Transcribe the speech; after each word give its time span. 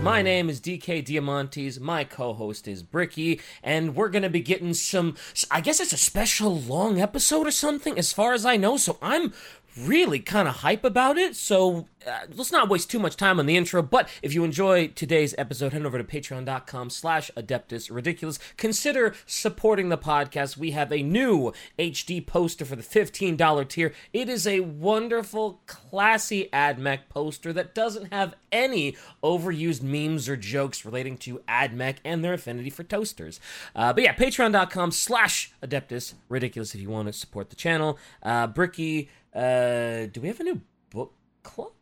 My 0.00 0.22
name 0.22 0.48
is 0.48 0.60
DK 0.60 1.04
Diamantes. 1.04 1.78
My 1.78 2.04
co-host 2.04 2.66
is 2.66 2.82
Bricky, 2.82 3.40
and 3.62 3.94
we're 3.94 4.08
gonna 4.08 4.30
be 4.30 4.40
getting 4.40 4.74
some. 4.74 5.16
I 5.50 5.60
guess 5.60 5.80
it's 5.80 5.92
a 5.92 5.98
special 5.98 6.58
long 6.60 7.00
episode 7.00 7.46
or 7.46 7.50
something, 7.50 7.98
as 7.98 8.12
far 8.12 8.32
as 8.32 8.44
I 8.44 8.56
know. 8.56 8.76
So 8.76 8.98
I'm 9.00 9.32
really 9.76 10.18
kind 10.18 10.48
of 10.48 10.56
hype 10.56 10.84
about 10.84 11.18
it. 11.18 11.36
So 11.36 11.88
uh, 12.06 12.20
let's 12.34 12.52
not 12.52 12.68
waste 12.68 12.90
too 12.90 12.98
much 12.98 13.16
time 13.16 13.38
on 13.38 13.46
the 13.46 13.56
intro. 13.56 13.82
But 13.82 14.08
if 14.22 14.34
you 14.34 14.44
enjoy 14.44 14.88
today's 14.88 15.34
episode, 15.38 15.72
head 15.72 15.84
over 15.84 15.98
to 15.98 16.04
patreon.com 16.04 16.90
slash 16.90 17.30
adeptus 17.36 17.90
ridiculous. 17.90 18.38
Consider 18.56 19.14
supporting 19.26 19.88
the 19.88 19.98
podcast. 19.98 20.56
We 20.56 20.72
have 20.72 20.92
a 20.92 21.02
new 21.02 21.52
HD 21.78 22.24
poster 22.24 22.64
for 22.64 22.76
the 22.76 22.82
$15 22.82 23.68
tier. 23.68 23.92
It 24.12 24.28
is 24.28 24.46
a 24.46 24.60
wonderful, 24.60 25.60
classy 25.66 26.48
AdMech 26.52 27.08
poster 27.08 27.52
that 27.52 27.74
doesn't 27.74 28.12
have 28.12 28.34
any 28.50 28.96
overused 29.22 29.82
memes 29.82 30.28
or 30.28 30.36
jokes 30.36 30.84
relating 30.84 31.16
to 31.18 31.40
AdMech 31.48 31.96
and 32.04 32.24
their 32.24 32.34
affinity 32.34 32.70
for 32.70 32.84
toasters. 32.84 33.40
Uh, 33.74 33.92
but 33.92 34.02
yeah, 34.02 34.14
patreon.com 34.14 34.90
slash 34.90 35.52
adeptus 35.62 36.14
ridiculous 36.28 36.74
if 36.74 36.80
you 36.80 36.90
want 36.90 37.06
to 37.08 37.12
support 37.12 37.50
the 37.50 37.56
channel. 37.56 37.98
Uh, 38.22 38.46
Bricky, 38.46 39.08
uh, 39.34 40.06
do 40.12 40.20
we 40.20 40.28
have 40.28 40.40
a 40.40 40.44
new 40.44 40.60
book 40.90 41.12
club? 41.42 41.72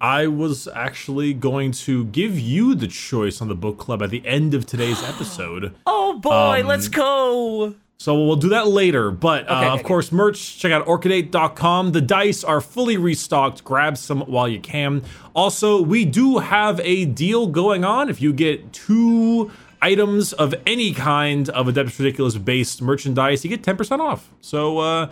I 0.00 0.28
was 0.28 0.66
actually 0.68 1.34
going 1.34 1.72
to 1.72 2.06
give 2.06 2.38
you 2.38 2.74
the 2.74 2.86
choice 2.86 3.42
on 3.42 3.48
the 3.48 3.54
book 3.54 3.76
club 3.78 4.02
at 4.02 4.10
the 4.10 4.26
end 4.26 4.54
of 4.54 4.64
today's 4.66 5.02
episode. 5.08 5.74
Oh 5.86 6.18
boy, 6.18 6.60
Um, 6.60 6.66
let's 6.66 6.88
go! 6.88 7.74
So 7.98 8.14
we'll 8.24 8.36
do 8.36 8.48
that 8.48 8.66
later. 8.68 9.10
But 9.10 9.46
uh, 9.50 9.56
Okay, 9.56 9.66
of 9.66 9.74
okay. 9.80 9.82
course, 9.82 10.10
merch, 10.10 10.58
check 10.58 10.72
out 10.72 10.86
orchidate.com. 10.86 11.92
The 11.92 12.00
dice 12.00 12.42
are 12.42 12.62
fully 12.62 12.96
restocked. 12.96 13.62
Grab 13.62 13.98
some 13.98 14.20
while 14.22 14.48
you 14.48 14.58
can. 14.58 15.02
Also, 15.34 15.82
we 15.82 16.06
do 16.06 16.38
have 16.38 16.80
a 16.80 17.04
deal 17.04 17.46
going 17.46 17.84
on. 17.84 18.08
If 18.08 18.22
you 18.22 18.32
get 18.32 18.72
two 18.72 19.50
items 19.82 20.32
of 20.32 20.54
any 20.66 20.94
kind 20.94 21.50
of 21.50 21.66
Adeptus 21.66 21.98
Ridiculous 21.98 22.38
based 22.38 22.80
merchandise, 22.80 23.44
you 23.44 23.50
get 23.54 23.62
10% 23.62 23.98
off. 24.00 24.30
So 24.40 24.78
uh, 24.78 25.10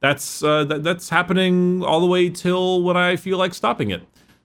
that's 0.00 0.42
uh, 0.42 0.64
that, 0.64 0.82
that's 0.82 1.08
happening 1.10 1.82
all 1.84 2.00
the 2.00 2.06
way 2.06 2.28
till 2.30 2.82
when 2.82 2.96
I 2.96 3.16
feel 3.16 3.38
like 3.38 3.54
stopping 3.54 3.90
it. 3.90 4.02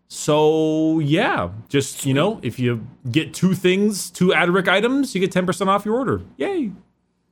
So 0.08 1.00
yeah, 1.00 1.50
just 1.70 2.06
you 2.06 2.14
know, 2.14 2.40
if 2.44 2.60
you 2.60 2.86
get 3.12 3.34
two 3.34 3.54
things, 3.56 4.10
two 4.12 4.28
Adric 4.30 4.68
items, 4.68 5.16
you 5.16 5.22
get 5.22 5.32
10% 5.32 5.68
off 5.68 5.84
your 5.86 5.96
order. 5.96 6.22
Yay. 6.38 6.72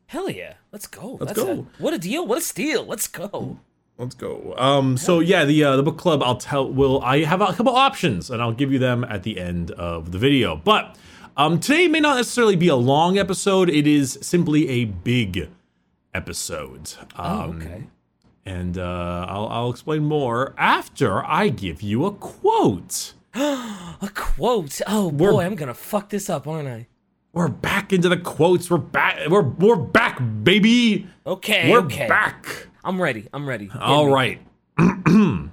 Hell 0.08 0.30
yeah, 0.30 0.54
let's 0.72 0.88
go. 0.88 1.18
Let's 1.20 1.34
That's 1.34 1.40
a- 1.40 1.56
go. 1.56 1.68
what 1.78 1.94
a 1.94 1.98
deal! 1.98 2.26
What 2.26 2.38
a 2.38 2.42
steal! 2.42 2.86
Let's 2.86 3.08
go. 3.08 3.60
Let's 3.98 4.16
go. 4.16 4.54
Um, 4.58 4.98
so 4.98 5.20
yeah, 5.20 5.46
the 5.46 5.64
uh, 5.64 5.76
the 5.76 5.84
book 5.84 5.98
club. 5.98 6.22
I'll 6.24 6.36
tell. 6.38 6.68
Will 6.72 7.02
I 7.04 7.24
have 7.24 7.42
a 7.42 7.54
couple 7.54 7.76
options, 7.76 8.30
and 8.30 8.42
I'll 8.42 8.52
give 8.52 8.72
you 8.72 8.80
them 8.80 9.04
at 9.04 9.24
the 9.24 9.40
end 9.40 9.72
of 9.72 10.12
the 10.12 10.18
video. 10.18 10.56
But 10.56 10.98
um, 11.38 11.60
today 11.60 11.88
may 11.88 12.00
not 12.00 12.18
necessarily 12.18 12.56
be 12.56 12.68
a 12.68 12.76
long 12.76 13.18
episode. 13.18 13.70
It 13.70 13.86
is 13.88 14.18
simply 14.22 14.68
a 14.70 14.86
big 14.86 15.48
episode. 16.14 16.94
Um, 17.16 17.62
Oh, 17.62 17.66
okay. 17.66 17.84
And 18.46 18.78
uh, 18.78 19.26
I'll 19.30 19.48
I'll 19.48 19.70
explain 19.70 20.04
more 20.04 20.54
after 20.58 21.24
I 21.26 21.50
give 21.50 21.82
you 21.82 22.06
a 22.06 22.12
quote. 22.12 23.14
A 23.36 24.10
quote. 24.14 24.80
Oh 24.86 25.08
We're- 25.08 25.32
boy, 25.34 25.46
I'm 25.46 25.56
gonna 25.56 25.74
fuck 25.74 26.10
this 26.10 26.30
up, 26.30 26.48
aren't 26.48 26.68
I? 26.68 26.88
We're 27.32 27.48
back 27.48 27.92
into 27.94 28.10
the 28.10 28.18
quotes. 28.18 28.70
We're 28.70 28.78
back. 28.78 29.28
We're 29.30 29.42
we're 29.42 29.76
back, 29.78 30.20
baby. 30.44 31.08
Okay. 31.26 31.72
We're 31.72 31.80
okay. 31.86 32.08
back. 32.08 32.68
I'm 32.84 33.02
ready. 33.02 33.28
I'm 33.34 33.48
ready. 33.48 33.70
Hit 33.70 33.82
All 33.82 34.06
me. 34.08 34.12
right. 34.12 34.42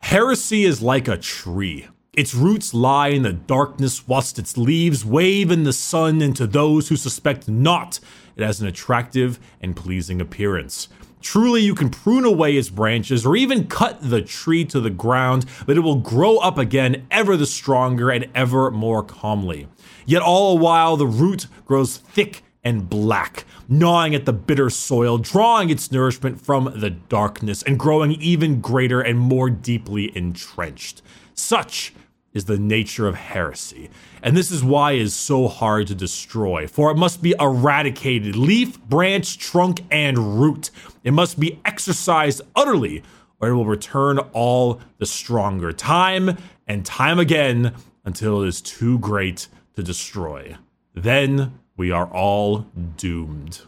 Heresy 0.00 0.64
is 0.64 0.82
like 0.82 1.08
a 1.08 1.16
tree. 1.16 1.88
Its 2.12 2.34
roots 2.34 2.72
lie 2.72 3.08
in 3.08 3.22
the 3.22 3.32
darkness, 3.32 4.06
whilst 4.06 4.38
its 4.38 4.56
leaves 4.56 5.04
wave 5.04 5.50
in 5.50 5.64
the 5.64 5.72
sun, 5.72 6.22
and 6.22 6.34
to 6.36 6.46
those 6.46 6.88
who 6.88 6.96
suspect 6.96 7.48
not, 7.48 8.00
it 8.36 8.44
has 8.44 8.60
an 8.60 8.66
attractive 8.68 9.38
and 9.60 9.74
pleasing 9.76 10.20
appearance. 10.20 10.88
Truly, 11.20 11.62
you 11.62 11.74
can 11.74 11.90
prune 11.90 12.24
away 12.24 12.56
its 12.56 12.68
branches 12.68 13.26
or 13.26 13.36
even 13.36 13.66
cut 13.66 13.98
the 14.00 14.22
tree 14.22 14.64
to 14.66 14.80
the 14.80 14.90
ground, 14.90 15.44
but 15.66 15.76
it 15.76 15.80
will 15.80 15.96
grow 15.96 16.38
up 16.38 16.58
again 16.58 17.06
ever 17.10 17.36
the 17.36 17.46
stronger 17.46 18.10
and 18.10 18.28
ever 18.34 18.70
more 18.70 19.02
calmly. 19.02 19.68
Yet, 20.04 20.22
all 20.22 20.56
the 20.56 20.62
while, 20.62 20.96
the 20.96 21.06
root 21.06 21.46
grows 21.64 21.96
thick 21.96 22.42
and 22.62 22.88
black, 22.88 23.44
gnawing 23.68 24.14
at 24.14 24.24
the 24.24 24.32
bitter 24.32 24.68
soil, 24.70 25.18
drawing 25.18 25.70
its 25.70 25.92
nourishment 25.92 26.40
from 26.40 26.72
the 26.74 26.90
darkness, 26.90 27.62
and 27.62 27.78
growing 27.78 28.12
even 28.12 28.60
greater 28.60 29.00
and 29.00 29.18
more 29.18 29.48
deeply 29.50 30.16
entrenched. 30.16 31.00
Such 31.32 31.92
is 32.36 32.44
the 32.44 32.58
nature 32.58 33.08
of 33.08 33.14
heresy, 33.14 33.88
and 34.22 34.36
this 34.36 34.50
is 34.50 34.62
why 34.62 34.92
it 34.92 35.00
is 35.00 35.14
so 35.14 35.48
hard 35.48 35.86
to 35.86 35.94
destroy, 35.94 36.66
for 36.66 36.90
it 36.90 36.96
must 36.96 37.22
be 37.22 37.34
eradicated 37.40 38.36
leaf, 38.36 38.78
branch, 38.82 39.38
trunk, 39.38 39.80
and 39.90 40.38
root. 40.38 40.70
It 41.02 41.12
must 41.12 41.40
be 41.40 41.58
exorcised 41.64 42.42
utterly, 42.54 43.02
or 43.40 43.48
it 43.48 43.54
will 43.54 43.64
return 43.64 44.18
all 44.34 44.80
the 44.98 45.06
stronger, 45.06 45.72
time 45.72 46.36
and 46.66 46.84
time 46.84 47.18
again, 47.18 47.74
until 48.04 48.42
it 48.42 48.48
is 48.48 48.60
too 48.60 48.98
great 48.98 49.48
to 49.74 49.82
destroy. 49.82 50.56
Then 50.92 51.58
we 51.74 51.90
are 51.90 52.06
all 52.06 52.66
doomed. 52.98 53.62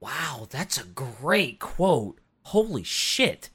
Wow, 0.00 0.46
that's 0.48 0.78
a 0.78 0.84
great 0.84 1.58
quote. 1.58 2.20
Holy 2.44 2.82
shit. 2.82 3.50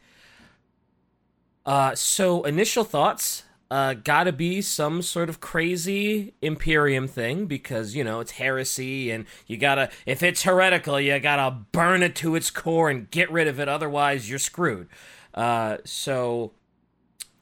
Uh, 1.66 1.96
so 1.96 2.44
initial 2.44 2.84
thoughts, 2.84 3.45
uh, 3.76 3.94
gotta 3.94 4.32
be 4.32 4.62
some 4.62 5.02
sort 5.02 5.28
of 5.28 5.42
crazy 5.42 6.34
Imperium 6.42 7.10
thing 7.10 7.46
because 7.46 7.94
you 7.94 8.06
know 8.06 8.22
it's 8.22 8.32
heresy, 8.32 9.12
and 9.12 9.26
you 9.48 9.58
gotta 9.58 9.90
if 10.06 10.24
it's 10.24 10.44
heretical, 10.44 10.98
you 10.98 11.20
gotta 11.20 11.58
burn 11.74 12.02
it 12.02 12.16
to 12.16 12.36
its 12.36 12.50
core 12.50 12.90
and 12.90 13.12
get 13.12 13.30
rid 13.30 13.50
of 13.50 13.60
it. 13.60 13.68
Otherwise, 13.68 14.30
you're 14.30 14.40
screwed. 14.40 14.88
Uh, 15.34 15.76
so 15.84 16.54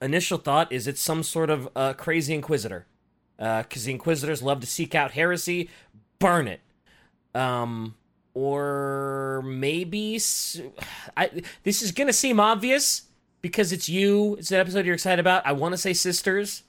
initial 0.01 0.39
thought 0.39 0.71
is 0.71 0.87
it's 0.87 1.01
some 1.01 1.21
sort 1.21 1.51
of 1.51 1.69
uh, 1.75 1.93
crazy 1.93 2.33
Inquisitor, 2.33 2.87
because 3.37 3.83
the 3.83 3.91
Inquisitors 3.91 4.41
love 4.41 4.59
to 4.61 4.65
seek 4.65 4.95
out 4.95 5.11
heresy, 5.11 5.69
burn 6.17 6.47
it. 6.47 6.61
Um, 7.35 7.93
or 8.33 9.43
maybe 9.45 10.19
I 11.15 11.43
this 11.61 11.83
is 11.83 11.91
gonna 11.91 12.11
seem 12.11 12.39
obvious 12.39 13.03
because 13.43 13.71
it's 13.71 13.87
you. 13.87 14.37
It's 14.37 14.51
an 14.51 14.59
episode 14.59 14.87
you're 14.87 14.95
excited 14.95 15.19
about. 15.19 15.45
I 15.45 15.51
want 15.51 15.73
to 15.73 15.77
say 15.77 15.93
sisters, 15.93 16.63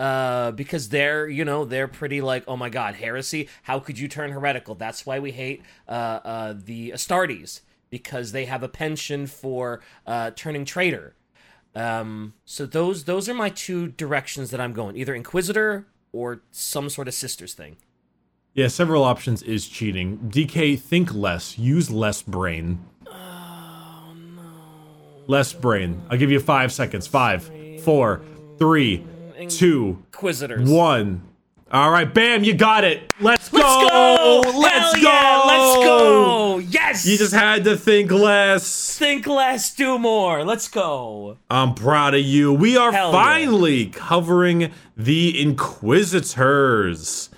uh, 0.00 0.50
because 0.50 0.88
they're 0.88 1.28
you 1.28 1.44
know 1.44 1.64
they're 1.64 1.86
pretty 1.86 2.20
like 2.20 2.42
oh 2.48 2.56
my 2.56 2.68
god 2.68 2.96
heresy. 2.96 3.48
How 3.62 3.78
could 3.78 3.96
you 3.96 4.08
turn 4.08 4.32
heretical? 4.32 4.74
That's 4.74 5.06
why 5.06 5.20
we 5.20 5.30
hate 5.30 5.62
uh, 5.88 5.92
uh, 6.24 6.54
the 6.56 6.90
Astartes 6.90 7.60
because 7.90 8.32
they 8.32 8.46
have 8.46 8.64
a 8.64 8.68
penchant 8.68 9.30
for 9.30 9.80
uh, 10.04 10.32
turning 10.34 10.64
traitor. 10.64 11.14
Um, 11.76 12.34
so 12.44 12.66
those 12.66 13.04
those 13.04 13.28
are 13.28 13.34
my 13.34 13.50
two 13.50 13.88
directions 13.88 14.50
that 14.50 14.60
I'm 14.60 14.72
going. 14.72 14.96
Either 14.96 15.14
Inquisitor 15.14 15.86
or 16.12 16.40
some 16.50 16.88
sort 16.88 17.06
of 17.06 17.14
sisters 17.14 17.54
thing. 17.54 17.76
Yeah, 18.54 18.68
several 18.68 19.02
options 19.02 19.42
is 19.42 19.66
cheating. 19.68 20.30
DK, 20.32 20.78
think 20.78 21.12
less, 21.12 21.58
use 21.58 21.90
less 21.90 22.22
brain. 22.22 22.84
Less 25.26 25.52
brain. 25.52 26.02
I'll 26.10 26.18
give 26.18 26.30
you 26.30 26.40
five 26.40 26.72
seconds. 26.72 27.06
Five, 27.06 27.50
four, 27.82 28.20
three, 28.58 29.04
two, 29.48 30.02
Inquisitors. 30.12 30.68
one. 30.70 31.22
All 31.72 31.90
right, 31.90 32.12
bam, 32.12 32.44
you 32.44 32.54
got 32.54 32.84
it. 32.84 33.12
Let's 33.20 33.48
go. 33.48 33.58
Let's 33.58 33.90
go! 33.90 34.42
Let's 34.60 34.74
Hell 34.76 34.92
go. 34.94 35.00
yeah, 35.00 35.42
let's 35.46 35.76
go! 35.84 36.58
Yes! 36.58 37.04
You 37.06 37.18
just 37.18 37.32
had 37.34 37.64
to 37.64 37.76
think 37.76 38.12
less. 38.12 38.96
think 38.96 39.26
less, 39.26 39.74
do 39.74 39.98
more. 39.98 40.44
Let's 40.44 40.68
go. 40.68 41.36
I'm 41.50 41.74
proud 41.74 42.14
of 42.14 42.20
you. 42.20 42.52
We 42.52 42.76
are 42.76 42.92
Hell 42.92 43.10
yeah. 43.12 43.24
finally 43.24 43.86
covering 43.86 44.70
the 44.96 45.40
Inquisitors. 45.42 47.30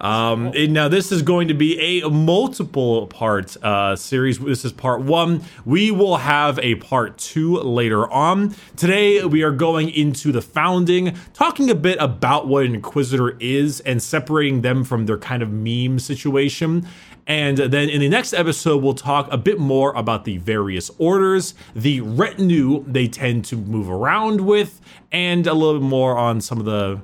Um, 0.00 0.48
and 0.54 0.72
now 0.72 0.88
this 0.88 1.12
is 1.12 1.22
going 1.22 1.48
to 1.48 1.54
be 1.54 2.00
a 2.02 2.10
multiple 2.10 3.06
part 3.06 3.56
uh, 3.64 3.96
series. 3.96 4.38
This 4.38 4.64
is 4.64 4.72
part 4.72 5.02
one. 5.02 5.42
We 5.64 5.90
will 5.90 6.16
have 6.16 6.58
a 6.58 6.74
part 6.76 7.16
two 7.16 7.58
later 7.58 8.10
on. 8.10 8.54
Today 8.76 9.24
we 9.24 9.42
are 9.42 9.52
going 9.52 9.90
into 9.90 10.32
the 10.32 10.42
founding, 10.42 11.16
talking 11.32 11.70
a 11.70 11.74
bit 11.74 11.96
about 12.00 12.48
what 12.48 12.66
an 12.66 12.74
Inquisitor 12.74 13.36
is 13.38 13.80
and 13.80 14.02
separating 14.02 14.62
them 14.62 14.84
from 14.84 15.06
their 15.06 15.16
kind 15.16 15.42
of 15.42 15.50
meme 15.50 15.98
situation. 16.00 16.86
And 17.26 17.56
then 17.56 17.88
in 17.88 18.00
the 18.00 18.08
next 18.08 18.34
episode, 18.34 18.82
we'll 18.82 18.94
talk 18.94 19.32
a 19.32 19.38
bit 19.38 19.58
more 19.58 19.94
about 19.94 20.24
the 20.24 20.36
various 20.36 20.90
orders, 20.98 21.54
the 21.74 22.02
retinue 22.02 22.84
they 22.86 23.08
tend 23.08 23.46
to 23.46 23.56
move 23.56 23.88
around 23.88 24.42
with, 24.42 24.80
and 25.10 25.46
a 25.46 25.54
little 25.54 25.80
bit 25.80 25.86
more 25.86 26.18
on 26.18 26.40
some 26.40 26.58
of 26.58 26.66
the. 26.66 27.00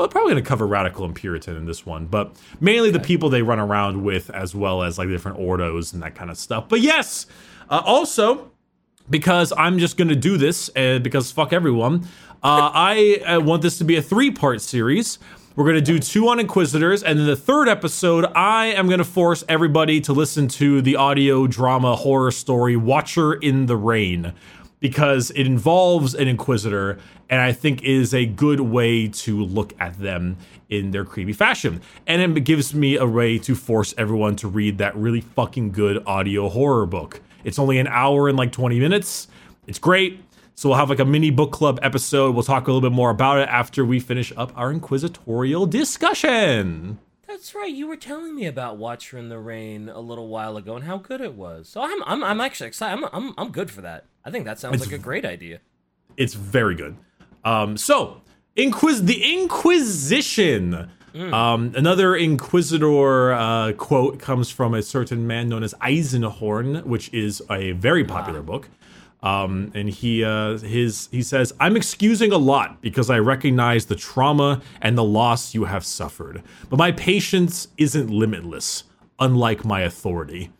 We're 0.00 0.08
probably 0.08 0.32
going 0.32 0.42
to 0.42 0.48
cover 0.48 0.66
radical 0.66 1.04
and 1.04 1.14
Puritan 1.14 1.56
in 1.56 1.66
this 1.66 1.86
one, 1.86 2.06
but 2.06 2.36
mainly 2.60 2.90
the 2.90 3.00
people 3.00 3.28
they 3.28 3.42
run 3.42 3.58
around 3.58 4.04
with, 4.04 4.30
as 4.30 4.54
well 4.54 4.82
as 4.82 4.98
like 4.98 5.08
different 5.08 5.38
ordos 5.38 5.92
and 5.92 6.02
that 6.02 6.14
kind 6.14 6.30
of 6.30 6.38
stuff. 6.38 6.68
But 6.68 6.80
yes, 6.80 7.26
uh, 7.70 7.82
also 7.84 8.50
because 9.08 9.52
I'm 9.56 9.78
just 9.78 9.96
going 9.96 10.08
to 10.08 10.16
do 10.16 10.36
this 10.36 10.70
uh, 10.76 10.98
because 10.98 11.30
fuck 11.30 11.52
everyone. 11.52 12.06
Uh, 12.42 12.70
I 12.72 13.22
uh, 13.26 13.40
want 13.40 13.62
this 13.62 13.78
to 13.78 13.84
be 13.84 13.96
a 13.96 14.02
three 14.02 14.30
part 14.30 14.60
series. 14.60 15.18
We're 15.56 15.64
going 15.64 15.76
to 15.76 15.80
do 15.80 15.98
two 15.98 16.28
on 16.28 16.38
Inquisitors, 16.38 17.02
and 17.02 17.18
then 17.18 17.26
the 17.26 17.34
third 17.34 17.66
episode, 17.66 18.26
I 18.34 18.66
am 18.66 18.88
going 18.88 18.98
to 18.98 19.04
force 19.04 19.42
everybody 19.48 20.02
to 20.02 20.12
listen 20.12 20.48
to 20.48 20.82
the 20.82 20.96
audio 20.96 21.46
drama 21.46 21.96
horror 21.96 22.30
story 22.30 22.76
Watcher 22.76 23.32
in 23.32 23.64
the 23.64 23.76
Rain 23.76 24.34
because 24.88 25.32
it 25.32 25.48
involves 25.48 26.14
an 26.14 26.28
Inquisitor, 26.28 26.96
and 27.28 27.40
I 27.40 27.50
think 27.52 27.82
is 27.82 28.14
a 28.14 28.24
good 28.24 28.60
way 28.60 29.08
to 29.08 29.44
look 29.44 29.74
at 29.80 29.98
them 29.98 30.36
in 30.68 30.92
their 30.92 31.04
creepy 31.04 31.32
fashion. 31.32 31.80
And 32.06 32.36
it 32.36 32.40
gives 32.42 32.72
me 32.72 32.96
a 32.96 33.04
way 33.04 33.36
to 33.40 33.56
force 33.56 33.94
everyone 33.98 34.36
to 34.36 34.48
read 34.48 34.78
that 34.78 34.94
really 34.94 35.22
fucking 35.22 35.72
good 35.72 36.04
audio 36.06 36.48
horror 36.48 36.86
book. 36.86 37.20
It's 37.42 37.58
only 37.58 37.80
an 37.80 37.88
hour 37.88 38.28
and 38.28 38.38
like 38.38 38.52
20 38.52 38.78
minutes. 38.78 39.26
It's 39.66 39.80
great. 39.80 40.20
So 40.54 40.68
we'll 40.68 40.78
have 40.78 40.88
like 40.88 41.00
a 41.00 41.04
mini 41.04 41.30
book 41.30 41.50
club 41.50 41.80
episode. 41.82 42.36
We'll 42.36 42.44
talk 42.44 42.68
a 42.68 42.72
little 42.72 42.88
bit 42.88 42.94
more 42.94 43.10
about 43.10 43.40
it 43.40 43.48
after 43.48 43.84
we 43.84 43.98
finish 43.98 44.32
up 44.36 44.52
our 44.54 44.70
inquisitorial 44.70 45.66
discussion. 45.66 47.00
That's 47.26 47.54
right. 47.54 47.72
You 47.72 47.86
were 47.88 47.96
telling 47.96 48.34
me 48.34 48.46
about 48.46 48.76
Watcher 48.78 49.18
in 49.18 49.28
the 49.28 49.38
Rain 49.38 49.88
a 49.88 50.00
little 50.00 50.28
while 50.28 50.56
ago 50.56 50.76
and 50.76 50.84
how 50.84 50.98
good 50.98 51.20
it 51.20 51.34
was. 51.34 51.68
So 51.68 51.80
I'm 51.82 52.02
I'm, 52.04 52.22
I'm 52.22 52.40
actually 52.40 52.68
excited. 52.68 53.02
I'm, 53.04 53.10
I'm 53.12 53.34
I'm 53.36 53.50
good 53.50 53.70
for 53.70 53.80
that. 53.82 54.04
I 54.24 54.30
think 54.30 54.44
that 54.44 54.58
sounds 54.58 54.76
It's- 54.76 54.90
like 54.90 54.98
a 54.98 55.02
great 55.02 55.24
idea. 55.24 55.60
It's 56.16 56.34
very 56.34 56.74
good. 56.74 56.96
Um, 57.44 57.76
so 57.76 58.22
Inquis 58.56 59.02
the 59.02 59.34
Inquisition. 59.34 60.90
Um, 61.14 61.72
another 61.74 62.14
Inquisitor 62.14 63.32
uh, 63.32 63.72
quote 63.72 64.18
comes 64.18 64.50
from 64.50 64.74
a 64.74 64.82
certain 64.82 65.26
man 65.26 65.48
known 65.48 65.62
as 65.62 65.72
Eisenhorn, 65.80 66.84
which 66.84 67.10
is 67.14 67.42
a 67.50 67.72
very 67.72 68.04
popular 68.04 68.42
book. 68.42 68.68
Um, 69.22 69.72
and 69.74 69.88
he 69.88 70.22
uh, 70.22 70.58
his 70.58 71.08
he 71.10 71.22
says, 71.22 71.52
"I'm 71.58 71.76
excusing 71.76 72.32
a 72.32 72.38
lot 72.38 72.80
because 72.82 73.10
I 73.10 73.18
recognize 73.18 73.86
the 73.86 73.96
trauma 73.96 74.62
and 74.80 74.96
the 74.96 75.04
loss 75.04 75.54
you 75.54 75.64
have 75.64 75.84
suffered, 75.84 76.42
but 76.68 76.78
my 76.78 76.92
patience 76.92 77.68
isn't 77.76 78.10
limitless, 78.10 78.84
unlike 79.18 79.64
my 79.64 79.80
authority." 79.80 80.50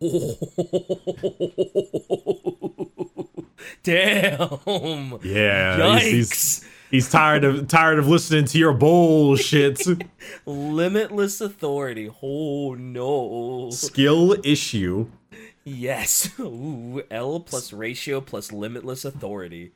Damn. 3.82 5.18
Yeah, 5.22 5.98
he's, 5.98 6.12
he's, 6.12 6.64
he's 6.90 7.10
tired 7.10 7.44
of 7.44 7.68
tired 7.68 7.98
of 7.98 8.06
listening 8.06 8.44
to 8.46 8.58
your 8.58 8.72
bullshit. 8.72 9.80
Limitless 10.46 11.40
authority. 11.40 12.10
Oh 12.22 12.74
no. 12.74 13.70
Skill 13.70 14.36
issue. 14.44 15.08
Yes. 15.64 16.30
Ooh, 16.40 17.02
L 17.10 17.40
plus 17.40 17.72
ratio 17.72 18.20
plus 18.20 18.52
limitless 18.52 19.04
authority. 19.04 19.72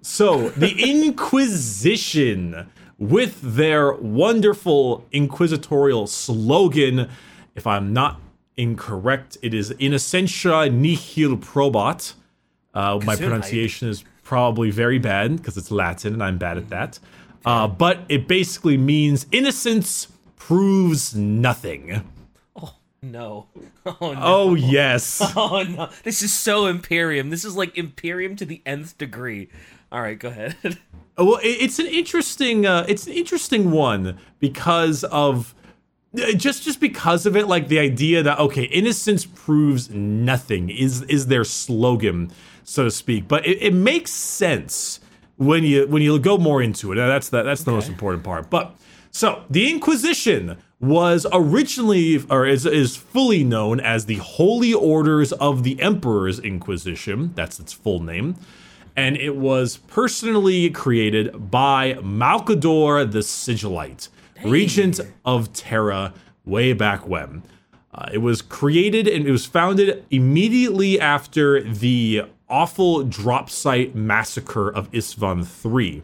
So, 0.00 0.48
the 0.50 0.72
Inquisition, 0.90 2.70
with 2.98 3.40
their 3.40 3.92
wonderful 3.92 5.06
inquisitorial 5.12 6.08
slogan, 6.08 7.08
if 7.54 7.66
I'm 7.66 7.92
not 7.92 8.20
incorrect, 8.56 9.36
it 9.42 9.54
is 9.54 9.70
Innocentia 9.72 10.72
Nihil 10.72 11.36
Probat. 11.36 12.14
Uh, 12.74 12.98
my 13.04 13.16
pronunciation 13.16 13.88
is 13.88 14.04
probably 14.22 14.70
very 14.70 14.98
bad 14.98 15.36
because 15.36 15.56
it's 15.56 15.70
Latin 15.70 16.14
and 16.14 16.22
I'm 16.22 16.38
bad 16.38 16.56
at 16.56 16.68
that. 16.70 16.98
Uh, 17.44 17.66
but 17.68 18.00
it 18.08 18.28
basically 18.28 18.76
means 18.76 19.26
innocence 19.32 20.08
proves 20.36 21.14
nothing. 21.14 22.08
No. 23.02 23.46
Oh 23.84 24.12
no. 24.12 24.20
Oh, 24.22 24.54
yes. 24.54 25.20
Oh 25.36 25.64
no. 25.64 25.88
This 26.04 26.22
is 26.22 26.32
so 26.32 26.66
Imperium. 26.66 27.30
This 27.30 27.44
is 27.44 27.56
like 27.56 27.76
Imperium 27.76 28.36
to 28.36 28.44
the 28.44 28.62
nth 28.64 28.96
degree. 28.96 29.48
All 29.90 30.00
right, 30.00 30.18
go 30.18 30.28
ahead. 30.28 30.56
Well, 31.18 31.40
it's 31.42 31.78
an 31.78 31.86
interesting, 31.86 32.64
uh, 32.64 32.86
it's 32.88 33.06
an 33.06 33.12
interesting 33.12 33.70
one 33.70 34.18
because 34.40 35.04
of 35.04 35.54
uh, 36.18 36.32
just 36.32 36.62
just 36.62 36.80
because 36.80 37.26
of 37.26 37.36
it, 37.36 37.48
like 37.48 37.68
the 37.68 37.78
idea 37.78 38.22
that 38.22 38.38
okay, 38.38 38.62
innocence 38.62 39.26
proves 39.26 39.90
nothing 39.90 40.70
is 40.70 41.02
is 41.02 41.26
their 41.26 41.44
slogan, 41.44 42.30
so 42.64 42.84
to 42.84 42.90
speak. 42.90 43.28
But 43.28 43.46
it, 43.46 43.58
it 43.60 43.74
makes 43.74 44.10
sense 44.10 45.00
when 45.36 45.64
you 45.64 45.86
when 45.86 46.00
you 46.00 46.18
go 46.18 46.38
more 46.38 46.62
into 46.62 46.92
it. 46.92 46.98
And 46.98 47.10
that's 47.10 47.28
the, 47.28 47.42
that's 47.42 47.64
the 47.64 47.72
most 47.72 47.88
important 47.90 48.24
part. 48.24 48.48
But 48.48 48.74
so 49.10 49.44
the 49.50 49.70
Inquisition 49.70 50.56
was 50.82 51.26
originally 51.32 52.22
or 52.28 52.44
is 52.44 52.66
is 52.66 52.96
fully 52.96 53.44
known 53.44 53.80
as 53.80 54.04
the 54.04 54.16
Holy 54.16 54.74
Orders 54.74 55.32
of 55.32 55.62
the 55.62 55.80
Emperor's 55.80 56.38
Inquisition. 56.38 57.32
That's 57.34 57.58
its 57.58 57.72
full 57.72 58.02
name 58.02 58.36
and 58.96 59.16
it 59.16 59.36
was 59.36 59.78
personally 59.78 60.70
created 60.70 61.50
by 61.50 61.94
Malcador 61.94 63.10
the 63.10 63.20
Sigillite, 63.20 64.08
regent 64.44 65.00
of 65.24 65.52
Terra, 65.52 66.12
way 66.44 66.72
back 66.72 67.06
when. 67.06 67.42
Uh, 67.94 68.08
it 68.12 68.18
was 68.18 68.42
created 68.42 69.06
and 69.06 69.26
it 69.26 69.30
was 69.30 69.46
founded 69.46 70.04
immediately 70.10 70.98
after 71.00 71.62
the 71.62 72.22
awful 72.48 73.04
drop 73.04 73.48
site 73.50 73.94
massacre 73.94 74.68
of 74.68 74.90
Isstvan 74.92 75.46
III. 75.64 76.02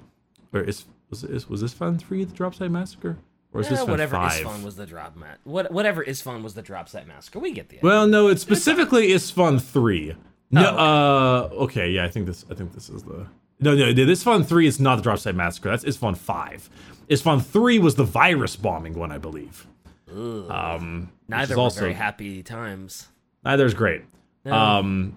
Or 0.53 0.61
is, 0.61 0.85
was, 1.11 1.23
was 1.49 1.63
Isstvan 1.63 2.01
III 2.11 2.25
the 2.25 2.35
drop 2.35 2.55
site 2.55 2.71
massacre? 2.71 3.19
Or 3.53 3.61
is 3.63 3.69
Eh, 3.71 3.77
Isstvan 3.77 3.89
whatever 3.89 4.17
5? 4.17 4.33
Isstvan 4.45 4.63
was 4.65 4.77
the 4.77 4.87
drop 4.87 5.17
mat. 5.17 5.39
What 5.45 5.71
whatever 5.73 6.05
Isstvan 6.05 6.43
was 6.43 6.55
the 6.55 6.63
drop 6.63 6.89
site 6.89 7.07
massacre. 7.09 7.39
We 7.39 7.53
get 7.53 7.69
the 7.71 7.77
idea. 7.79 7.89
Well, 7.89 8.07
no, 8.07 8.29
it's 8.29 8.43
specifically 8.43 9.09
Isstvan 9.09 9.61
three. 9.61 10.15
No, 10.51 10.63
Oh, 10.79 11.51
okay. 11.55 11.55
uh, 11.57 11.59
okay, 11.65 11.91
yeah, 11.91 12.05
I 12.05 12.09
think 12.09 12.27
this. 12.27 12.45
I 12.51 12.55
think 12.55 12.73
this 12.75 12.89
is 12.91 13.03
the. 13.03 13.27
No, 13.61 13.75
no, 13.75 13.93
the 13.93 14.03
Isstvan 14.05 14.45
three 14.47 14.67
is 14.67 14.79
not 14.79 14.97
the 14.97 15.03
drop 15.03 15.19
site 15.19 15.35
massacre. 15.35 15.71
That's 15.71 15.85
Isstvan 15.85 16.17
five. 16.17 16.69
Isstvan 17.09 17.43
three 17.43 17.79
was 17.79 17.95
the 17.97 18.05
virus 18.05 18.55
bombing 18.57 18.95
one, 18.99 19.11
I 19.11 19.19
believe. 19.19 19.67
Um, 20.11 21.11
Neither 21.29 21.53
is 21.53 21.57
were 21.57 21.63
also 21.63 21.81
very 21.81 21.93
happy 21.95 22.43
times. 22.43 23.09
neither 23.45 23.65
is 23.67 23.75
great. 23.75 24.03
No. 24.45 24.53
Um, 24.53 25.17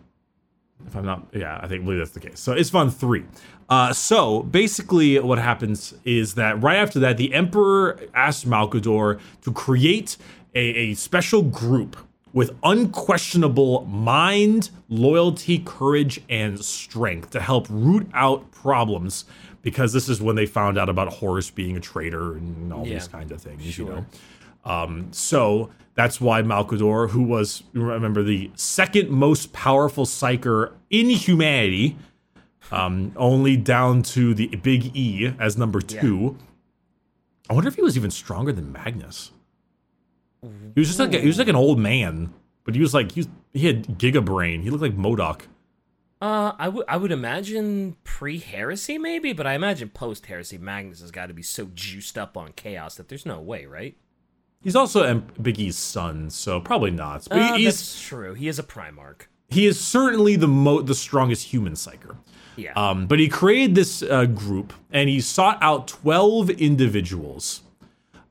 if 0.88 0.96
I'm 0.96 1.06
not, 1.06 1.28
yeah, 1.34 1.60
I 1.62 1.68
think 1.68 1.84
believe 1.86 2.00
that's 2.00 2.12
the 2.12 2.20
case. 2.20 2.40
So 2.40 2.56
Isstvan 2.56 2.94
three. 2.94 3.26
Uh, 3.72 3.94
so 3.94 4.44
basically, 4.44 5.18
what 5.18 5.40
happens 5.40 5.94
is 6.04 6.34
that 6.34 6.62
right 6.62 6.76
after 6.76 7.00
that, 7.00 7.16
the 7.16 7.34
Emperor 7.34 7.98
asked 8.14 8.46
Malcador 8.46 9.18
to 9.44 9.52
create 9.54 10.18
a, 10.54 10.60
a 10.60 10.94
special 10.94 11.42
group 11.42 11.96
with 12.34 12.54
unquestionable 12.64 13.86
mind, 13.86 14.72
loyalty, 14.90 15.60
courage, 15.60 16.20
and 16.30 16.60
strength 16.64 17.30
to 17.30 17.40
help 17.40 17.66
root 17.70 18.10
out 18.14 18.52
problems. 18.52 19.24
Because 19.62 19.94
this 19.94 20.10
is 20.10 20.22
when 20.22 20.36
they 20.36 20.48
found 20.48 20.78
out 20.78 20.90
about 20.90 21.14
Horus 21.14 21.50
being 21.50 21.78
a 21.78 21.80
traitor 21.80 22.34
and 22.34 22.74
all 22.74 22.86
Yeah, 22.86 22.96
these 22.96 23.08
kind 23.08 23.32
of 23.32 23.42
things, 23.42 23.66
you 23.66 23.72
sure. 23.72 23.86
know. 23.96 24.06
Um, 24.66 25.08
so 25.14 25.70
that's 25.96 26.20
why 26.20 26.42
Malcador, 26.42 27.10
who 27.12 27.24
was 27.24 27.64
remember 27.74 28.22
the 28.22 28.52
second 28.56 29.10
most 29.12 29.54
powerful 29.54 30.06
psyker 30.06 30.74
in 30.90 31.10
humanity, 31.10 31.96
um, 32.72 33.12
only 33.16 33.58
down 33.58 34.02
to 34.04 34.34
the 34.34 34.48
big 34.48 34.96
E 34.96 35.34
as 35.40 35.58
number 35.58 35.82
two. 35.82 36.38
I 37.50 37.54
wonder 37.54 37.68
if 37.68 37.76
he 37.76 37.82
was 37.82 37.98
even 37.98 38.12
stronger 38.12 38.52
than 38.52 38.72
Magnus. 38.72 39.32
He 40.42 40.80
was 40.80 40.88
just 40.88 41.00
like 41.00 41.14
a, 41.14 41.20
he 41.20 41.28
was 41.28 41.38
like 41.38 41.48
an 41.50 41.56
old 41.56 41.78
man, 41.80 42.34
but 42.64 42.74
he 42.74 42.82
was 42.82 42.94
like 42.94 43.12
he, 43.12 43.20
was, 43.22 43.28
he 43.54 43.68
had 43.68 43.86
giga 44.00 44.24
brain. 44.24 44.62
He 44.64 44.70
looked 44.70 44.82
like 44.82 44.96
MODOK. 44.98 45.42
Uh, 46.20 46.54
I 46.58 46.70
would 46.70 46.86
I 46.88 46.98
would 46.98 47.12
imagine 47.12 47.96
pre 48.04 48.38
heresy 48.40 48.98
maybe, 48.98 49.34
but 49.34 49.46
I 49.46 49.54
imagine 49.54 49.90
post 49.90 50.28
heresy 50.28 50.58
Magnus 50.58 51.02
has 51.02 51.12
got 51.12 51.28
to 51.28 51.34
be 51.34 51.42
so 51.44 51.70
juiced 51.74 52.18
up 52.18 52.38
on 52.38 52.54
chaos 52.54 52.96
that 52.96 53.08
there's 53.10 53.26
no 53.26 53.40
way, 53.40 53.66
right? 53.66 53.96
He's 54.64 54.76
also 54.76 55.04
M- 55.04 55.28
Big 55.42 55.60
E's 55.60 55.78
son, 55.78 56.30
so 56.30 56.60
probably 56.62 56.92
not. 56.92 57.28
But 57.30 57.40
Uh, 57.40 57.54
he- 57.58 57.64
he's 57.66 57.78
that's 57.80 58.02
true. 58.02 58.34
He 58.36 58.48
is 58.48 58.58
a 58.60 58.64
Primarch. 58.64 59.24
he 59.50 59.66
is 59.66 59.80
certainly 59.80 60.36
the 60.36 60.48
mo- 60.48 60.82
the 60.84 60.96
strongest 60.96 61.48
human 61.48 61.74
psyker. 61.74 62.18
Yeah. 62.62 62.74
Um, 62.76 63.08
but 63.08 63.20
he 63.20 63.28
created 63.28 63.76
this 63.76 64.04
uh, 64.04 64.26
group 64.26 64.74
and 64.92 65.10
he 65.10 65.20
sought 65.20 65.58
out 65.62 65.88
12 65.88 66.52
individuals. 66.52 67.64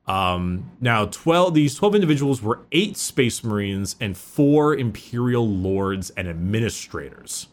Um, 0.06 0.70
now, 0.80 1.06
12 1.06 1.54
these 1.54 1.74
12 1.74 1.94
individuals 1.94 2.42
were 2.42 2.60
eight 2.72 2.96
space 2.96 3.44
marines 3.44 3.96
and 4.00 4.16
four 4.16 4.74
imperial 4.74 5.48
lords 5.48 6.10
and 6.10 6.26
administrators. 6.28 7.48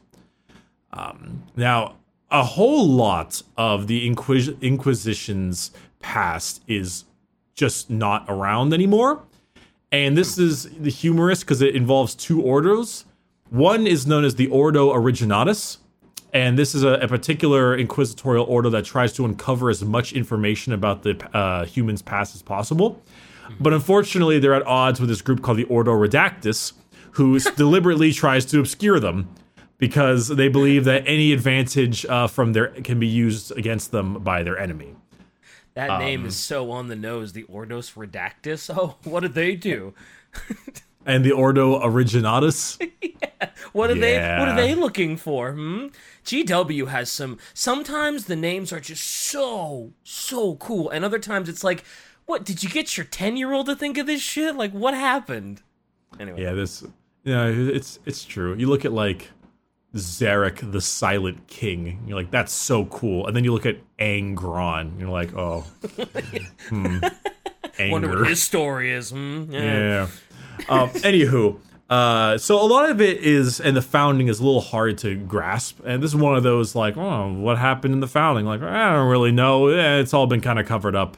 Um, 0.92 1.44
now, 1.56 1.96
a 2.32 2.44
whole 2.44 2.88
lot 2.88 3.42
of 3.58 3.88
the 3.88 4.08
Inquis- 4.10 4.58
Inquisition's 4.62 5.72
past 6.00 6.62
is 6.68 7.06
just 7.56 7.90
not 7.90 8.26
around 8.28 8.74
anymore. 8.74 9.24
And 9.92 10.18
this 10.18 10.38
is 10.38 10.70
the 10.80 10.90
humorous 10.90 11.42
because 11.42 11.62
it 11.62 11.76
involves 11.76 12.14
two 12.14 12.42
orders. 12.42 13.06
One 13.50 13.88
is 13.88 14.06
known 14.06 14.26
as 14.26 14.36
the 14.36 14.48
Ordo 14.48 14.92
Originatus, 14.94 15.78
and 16.38 16.58
this 16.58 16.76
is 16.76 16.84
a, 16.84 16.94
a 16.94 17.08
particular 17.08 17.76
inquisitorial 17.78 18.46
order 18.46 18.70
that 18.70 18.86
tries 18.86 19.14
to 19.14 19.26
uncover 19.26 19.70
as 19.70 19.84
much 19.84 20.14
information 20.14 20.74
about 20.74 21.04
the 21.04 21.14
uh, 21.36 21.66
humans' 21.66 22.02
past 22.02 22.36
as 22.36 22.42
possible. 22.42 23.02
But 23.60 23.74
unfortunately, 23.74 24.40
they're 24.40 24.54
at 24.54 24.66
odds 24.68 25.00
with 25.00 25.10
this 25.10 25.22
group 25.22 25.42
called 25.42 25.58
the 25.58 25.64
Ordo 25.66 25.92
Redactus, 25.94 26.74
who 27.12 27.40
deliberately 27.56 28.12
tries 28.12 28.46
to 28.46 28.60
obscure 28.60 29.00
them. 29.00 29.30
because 29.78 30.28
they 30.30 30.48
believe 30.48 30.86
that 30.86 31.04
any 31.06 31.32
advantage 31.34 32.06
uh, 32.06 32.28
from 32.28 32.54
their 32.54 32.68
can 32.82 33.00
be 33.00 33.08
used 33.08 33.52
against 33.58 33.92
them 33.92 34.16
by 34.24 34.42
their 34.44 34.58
enemy. 34.58 34.96
That 35.76 36.00
name 36.00 36.26
is 36.26 36.36
so 36.36 36.72
on 36.72 36.88
the 36.88 36.96
nose. 36.96 37.34
The 37.34 37.44
Ordos 37.44 37.94
Redactus. 37.94 38.70
Oh, 38.78 38.96
what 39.04 39.20
did 39.22 39.36
they 39.36 39.56
do? 39.56 39.94
And 41.08 41.24
the 41.24 41.32
Ordo 41.32 41.80
Originatus. 41.80 42.80
What 43.74 43.92
are 43.92 43.96
they? 43.96 44.16
What 44.16 44.50
are 44.50 44.56
they 44.56 44.74
looking 44.74 45.18
for? 45.18 45.52
Hmm. 45.52 45.88
GW 46.26 46.88
has 46.88 47.12
some. 47.12 47.38
Sometimes 47.54 48.26
the 48.26 48.36
names 48.36 48.74
are 48.74 48.80
just 48.80 49.04
so 49.04 49.94
so 50.04 50.56
cool, 50.56 50.90
and 50.90 51.06
other 51.06 51.20
times 51.20 51.48
it's 51.48 51.64
like, 51.64 51.84
what? 52.26 52.44
Did 52.44 52.64
you 52.64 52.70
get 52.70 52.98
your 52.98 53.06
ten 53.06 53.38
year 53.38 53.54
old 53.54 53.68
to 53.68 53.76
think 53.76 54.00
of 54.00 54.08
this 54.08 54.22
shit? 54.22 54.56
Like, 54.56 54.72
what 54.72 54.96
happened? 54.96 55.62
Anyway. 56.20 56.42
Yeah, 56.42 56.54
this. 56.54 56.84
Yeah, 57.24 57.46
it's 57.46 58.00
it's 58.06 58.24
true. 58.24 58.56
You 58.56 58.68
look 58.68 58.86
at 58.86 58.94
like 58.94 59.30
Szarekh, 59.94 60.72
the 60.72 60.82
Silent 60.82 61.46
King. 61.48 62.04
You're 62.08 62.18
like, 62.18 62.32
that's 62.32 62.54
so 62.54 62.86
cool. 62.86 63.28
And 63.28 63.36
then 63.36 63.44
you 63.44 63.54
look 63.54 63.66
at 63.66 63.78
Angron. 64.00 65.00
You're 65.00 65.10
like, 65.10 65.36
oh, 65.36 65.62
hmm, 66.70 67.00
Wonder 67.80 68.10
what 68.10 68.28
his 68.28 68.42
story 68.42 68.92
is. 68.92 69.12
Hmm. 69.12 69.52
Yeah. 69.52 69.62
Yeah. 69.62 70.08
Um, 70.70 70.90
anywho, 70.90 71.60
uh, 71.90 72.38
so 72.38 72.62
a 72.62 72.68
lot 72.68 72.90
of 72.90 73.00
it 73.00 73.20
is, 73.20 73.60
and 73.60 73.78
the 73.78 73.82
founding 73.82 74.28
is 74.28 74.40
a 74.40 74.44
little 74.44 74.62
hard 74.62 74.98
to 75.00 75.16
grasp. 75.16 75.80
And 75.86 76.04
this 76.04 76.12
is 76.12 76.16
one 76.16 76.36
of 76.36 76.44
those 76.44 76.76
like, 76.76 76.98
oh, 76.98 77.32
what 77.34 77.58
happened 77.58 77.94
in 77.94 78.00
the 78.00 78.08
founding? 78.08 78.46
Like, 78.46 78.62
I 78.62 78.94
don't 78.94 79.10
really 79.10 79.32
know. 79.32 79.68
Eh, 79.68 80.00
it's 80.00 80.14
all 80.14 80.28
been 80.28 80.42
kind 80.42 80.60
of 80.60 80.66
covered 80.66 80.96
up. 80.96 81.18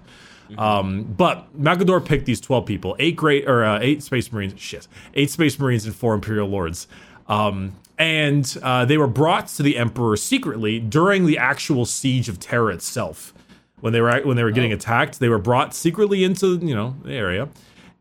Um, 0.57 1.03
but 1.03 1.47
Malcador 1.59 2.03
picked 2.03 2.25
these 2.25 2.41
twelve 2.41 2.65
people, 2.65 2.95
eight 2.99 3.15
great 3.15 3.47
or 3.47 3.63
uh, 3.63 3.79
eight 3.81 4.01
Space 4.03 4.31
Marines. 4.31 4.59
Shit, 4.59 4.87
eight 5.13 5.29
Space 5.29 5.59
Marines 5.59 5.85
and 5.85 5.95
four 5.95 6.13
Imperial 6.13 6.47
Lords. 6.47 6.87
Um, 7.27 7.75
and 7.99 8.57
uh, 8.63 8.85
they 8.85 8.97
were 8.97 9.07
brought 9.07 9.47
to 9.49 9.63
the 9.63 9.77
Emperor 9.77 10.17
secretly 10.17 10.79
during 10.79 11.25
the 11.25 11.37
actual 11.37 11.85
siege 11.85 12.29
of 12.29 12.39
Terra 12.39 12.73
itself. 12.73 13.33
When 13.81 13.93
they 13.93 14.01
were 14.01 14.21
when 14.21 14.37
they 14.37 14.43
were 14.43 14.51
getting 14.51 14.73
attacked, 14.73 15.19
they 15.19 15.29
were 15.29 15.37
brought 15.37 15.75
secretly 15.75 16.23
into 16.23 16.57
you 16.57 16.75
know 16.75 16.95
the 17.03 17.13
area, 17.13 17.47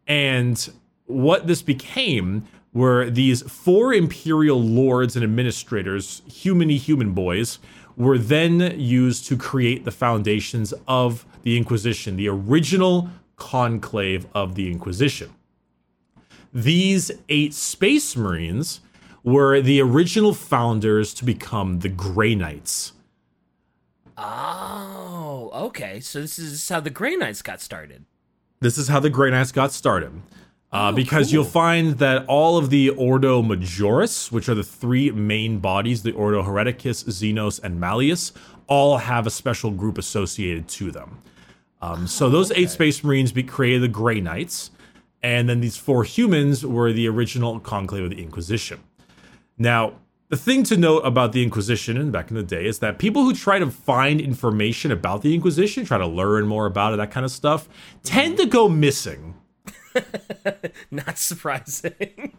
and 0.06 0.70
what 1.08 1.46
this 1.46 1.62
became 1.62 2.46
were 2.72 3.10
these 3.10 3.42
four 3.42 3.92
imperial 3.92 4.62
lords 4.62 5.16
and 5.16 5.24
administrators, 5.24 6.22
humany 6.28 6.78
human 6.78 7.12
boys, 7.12 7.58
were 7.96 8.18
then 8.18 8.78
used 8.78 9.26
to 9.26 9.36
create 9.36 9.84
the 9.84 9.90
foundations 9.90 10.72
of 10.86 11.26
the 11.42 11.56
Inquisition, 11.56 12.16
the 12.16 12.28
original 12.28 13.08
conclave 13.36 14.26
of 14.34 14.54
the 14.54 14.70
Inquisition. 14.70 15.30
These 16.52 17.10
eight 17.28 17.54
space 17.54 18.16
marines 18.16 18.80
were 19.24 19.60
the 19.60 19.80
original 19.80 20.32
founders 20.32 21.12
to 21.14 21.24
become 21.24 21.80
the 21.80 21.88
Grey 21.88 22.34
Knights. 22.34 22.92
Oh, 24.16 25.50
okay. 25.52 26.00
So 26.00 26.20
this 26.20 26.38
is 26.38 26.68
how 26.68 26.80
the 26.80 26.90
Grey 26.90 27.16
Knights 27.16 27.42
got 27.42 27.60
started. 27.60 28.04
This 28.60 28.78
is 28.78 28.88
how 28.88 29.00
the 29.00 29.10
Grey 29.10 29.30
Knights 29.30 29.52
got 29.52 29.72
started. 29.72 30.12
Uh, 30.70 30.90
Oh, 30.90 30.92
because 30.92 31.28
cool. 31.28 31.32
you'll 31.34 31.44
find 31.44 31.98
that 31.98 32.26
all 32.26 32.58
of 32.58 32.68
the 32.70 32.90
Ordo 32.90 33.42
Majoris, 33.42 34.30
which 34.30 34.48
are 34.48 34.54
the 34.54 34.62
three 34.62 35.10
main 35.10 35.58
bodies, 35.60 36.02
the 36.02 36.12
Ordo 36.12 36.42
Hereticus, 36.42 37.04
Xenos, 37.04 37.58
and 37.62 37.80
Malleus, 37.80 38.32
all 38.66 38.98
have 38.98 39.26
a 39.26 39.30
special 39.30 39.70
group 39.70 39.96
associated 39.96 40.68
to 40.68 40.90
them. 40.90 41.22
Um, 41.80 42.06
so 42.06 42.28
those 42.28 42.50
eight 42.52 42.68
Space 42.70 43.02
Marines 43.02 43.32
be- 43.32 43.42
created 43.44 43.82
the 43.82 43.88
Grey 43.88 44.20
Knights, 44.20 44.70
and 45.22 45.48
then 45.48 45.60
these 45.60 45.76
four 45.78 46.04
humans 46.04 46.66
were 46.66 46.92
the 46.92 47.08
original 47.08 47.60
conclave 47.60 48.04
of 48.04 48.10
the 48.10 48.22
Inquisition. 48.22 48.80
Now, 49.56 49.94
the 50.28 50.36
thing 50.36 50.64
to 50.64 50.76
note 50.76 50.98
about 50.98 51.32
the 51.32 51.42
Inquisition 51.42 51.96
and 51.96 52.12
back 52.12 52.28
in 52.30 52.36
the 52.36 52.42
day 52.42 52.66
is 52.66 52.80
that 52.80 52.98
people 52.98 53.22
who 53.24 53.32
try 53.32 53.58
to 53.58 53.70
find 53.70 54.20
information 54.20 54.92
about 54.92 55.22
the 55.22 55.34
Inquisition, 55.34 55.86
try 55.86 55.96
to 55.96 56.06
learn 56.06 56.46
more 56.46 56.66
about 56.66 56.92
it, 56.92 56.96
that 56.98 57.10
kind 57.10 57.24
of 57.24 57.30
stuff, 57.32 57.68
tend 58.02 58.36
to 58.36 58.44
go 58.44 58.68
missing. 58.68 59.34
Not 60.90 61.18
surprising. 61.18 62.36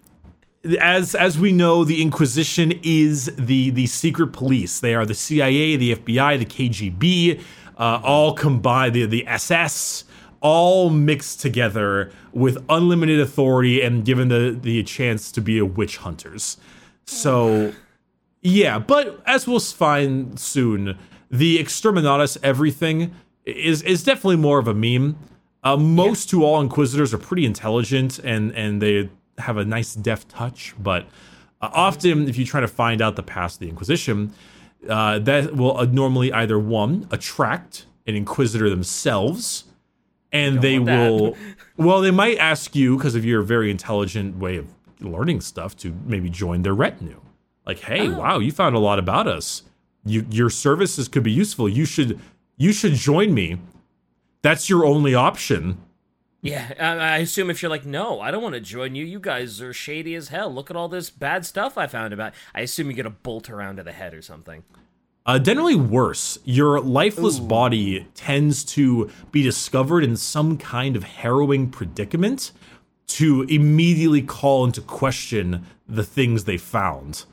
As 0.79 1.15
as 1.15 1.39
we 1.39 1.51
know, 1.51 1.83
the 1.85 2.01
Inquisition 2.01 2.73
is 2.83 3.33
the 3.37 3.69
the 3.69 3.87
secret 3.87 4.33
police. 4.33 4.79
They 4.79 4.93
are 4.93 5.05
the 5.05 5.13
CIA, 5.15 5.77
the 5.77 5.95
FBI, 5.95 6.39
the 6.39 6.45
KGB, 6.45 7.41
uh, 7.77 8.01
all 8.03 8.33
combined, 8.33 8.93
the 8.95 9.05
the 9.05 9.25
SS, 9.25 10.03
all 10.41 10.89
mixed 10.89 11.39
together 11.39 12.11
with 12.33 12.57
unlimited 12.69 13.19
authority 13.21 13.81
and 13.81 14.03
given 14.03 14.27
the 14.27 14.57
the 14.61 14.83
chance 14.83 15.31
to 15.31 15.41
be 15.41 15.57
a 15.57 15.65
witch 15.65 15.97
hunters. 15.97 16.57
So 17.05 17.73
Yeah, 18.41 18.79
but 18.79 19.21
as 19.25 19.47
we'll 19.47 19.59
find 19.59 20.39
soon, 20.39 20.97
the 21.29 21.57
Exterminatus 21.57 22.37
everything 22.43 23.13
is 23.45 23.81
is 23.81 24.03
definitely 24.03 24.37
more 24.37 24.59
of 24.59 24.67
a 24.67 24.73
meme. 24.73 25.17
Uh, 25.63 25.75
most 25.75 26.29
to 26.29 26.43
all 26.43 26.61
Inquisitors 26.61 27.13
are 27.13 27.17
pretty 27.17 27.45
intelligent 27.45 28.19
and 28.19 28.51
and 28.51 28.81
they 28.81 29.09
have 29.37 29.57
a 29.57 29.65
nice 29.65 29.93
deft 29.93 30.29
touch, 30.29 30.73
but 30.79 31.05
uh, 31.61 31.69
often 31.73 32.27
if 32.27 32.37
you 32.37 32.45
try 32.45 32.61
to 32.61 32.67
find 32.67 33.01
out 33.01 33.15
the 33.15 33.23
past 33.23 33.55
of 33.55 33.59
the 33.61 33.69
Inquisition, 33.69 34.33
uh, 34.87 35.19
that 35.19 35.55
will 35.55 35.77
uh, 35.77 35.85
normally 35.85 36.31
either 36.31 36.59
one 36.59 37.07
attract 37.11 37.85
an 38.07 38.15
Inquisitor 38.15 38.69
themselves, 38.69 39.65
and 40.31 40.61
they 40.61 40.79
will. 40.79 41.35
Well, 41.77 42.01
they 42.01 42.11
might 42.11 42.37
ask 42.39 42.75
you 42.75 42.97
because 42.97 43.15
of 43.15 43.23
your 43.23 43.41
very 43.41 43.71
intelligent 43.71 44.35
way 44.37 44.57
of 44.57 44.67
learning 44.99 45.39
stuff 45.39 45.77
to 45.77 45.95
maybe 46.05 46.29
join 46.29 46.61
their 46.61 46.73
retinue. 46.73 47.21
Like, 47.65 47.79
hey, 47.79 48.09
wow, 48.09 48.39
you 48.39 48.51
found 48.51 48.75
a 48.75 48.79
lot 48.79 48.99
about 48.99 49.27
us. 49.27 49.63
You, 50.03 50.25
your 50.29 50.49
services 50.49 51.07
could 51.07 51.23
be 51.23 51.31
useful. 51.31 51.69
You 51.69 51.85
should, 51.85 52.19
you 52.57 52.73
should 52.73 52.95
join 52.95 53.33
me. 53.33 53.59
That's 54.41 54.69
your 54.69 54.85
only 54.85 55.13
option. 55.13 55.77
Yeah, 56.41 56.71
I, 56.79 57.15
I 57.15 57.17
assume 57.17 57.49
if 57.49 57.61
you're 57.61 57.69
like, 57.69 57.85
no, 57.85 58.21
I 58.21 58.31
don't 58.31 58.41
want 58.41 58.55
to 58.55 58.61
join 58.61 58.95
you. 58.95 59.03
You 59.03 59.19
guys 59.19 59.61
are 59.61 59.73
shady 59.73 60.15
as 60.15 60.29
hell. 60.29 60.53
Look 60.53 60.69
at 60.69 60.77
all 60.77 60.87
this 60.87 61.09
bad 61.09 61.45
stuff 61.45 61.77
I 61.77 61.87
found 61.87 62.13
about. 62.13 62.33
I 62.55 62.61
assume 62.61 62.89
you 62.89 62.95
get 62.95 63.05
a 63.05 63.09
bolt 63.09 63.49
around 63.49 63.75
to 63.75 63.83
the 63.83 63.91
head 63.91 64.13
or 64.13 64.21
something. 64.21 64.63
Uh, 65.25 65.37
generally 65.37 65.75
worse. 65.75 66.39
Your 66.45 66.79
lifeless 66.79 67.39
body 67.39 68.07
tends 68.15 68.63
to 68.63 69.09
be 69.31 69.43
discovered 69.43 70.03
in 70.03 70.15
some 70.15 70.57
kind 70.57 70.95
of 70.95 71.03
harrowing 71.03 71.69
predicament 71.69 72.51
to 73.07 73.43
immediately 73.43 74.21
call 74.21 74.65
into 74.65 74.81
question 74.81 75.65
the 75.87 76.03
things 76.03 76.45
they 76.45 76.57
found. 76.57 77.25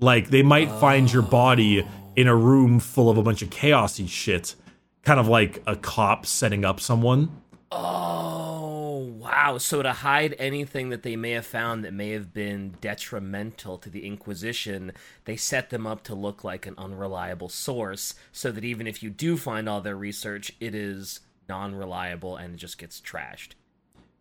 Like 0.00 0.28
they 0.28 0.42
might 0.42 0.70
find 0.70 1.10
your 1.10 1.22
body 1.22 1.86
in 2.14 2.28
a 2.28 2.36
room 2.36 2.78
full 2.78 3.08
of 3.08 3.16
a 3.16 3.22
bunch 3.22 3.40
of 3.40 3.50
chaosy 3.50 4.08
shit, 4.08 4.54
kind 5.04 5.20
of 5.20 5.28
like 5.28 5.62
a 5.66 5.76
cop 5.76 6.26
setting 6.26 6.64
up 6.64 6.80
someone. 6.80 7.42
Oh, 7.70 9.12
wow. 9.18 9.58
So 9.58 9.82
to 9.82 9.92
hide 9.92 10.34
anything 10.38 10.90
that 10.90 11.02
they 11.02 11.16
may 11.16 11.32
have 11.32 11.46
found 11.46 11.84
that 11.84 11.92
may 11.92 12.10
have 12.10 12.32
been 12.32 12.76
detrimental 12.80 13.78
to 13.78 13.90
the 13.90 14.06
Inquisition, 14.06 14.92
they 15.24 15.36
set 15.36 15.70
them 15.70 15.86
up 15.86 16.04
to 16.04 16.14
look 16.14 16.44
like 16.44 16.66
an 16.66 16.74
unreliable 16.78 17.48
source 17.48 18.14
so 18.32 18.50
that 18.52 18.64
even 18.64 18.86
if 18.86 19.02
you 19.02 19.10
do 19.10 19.36
find 19.36 19.68
all 19.68 19.80
their 19.80 19.96
research, 19.96 20.52
it 20.60 20.74
is 20.74 21.20
non 21.48 21.74
reliable 21.74 22.36
and 22.36 22.54
it 22.54 22.58
just 22.58 22.78
gets 22.78 23.00
trashed. 23.00 23.50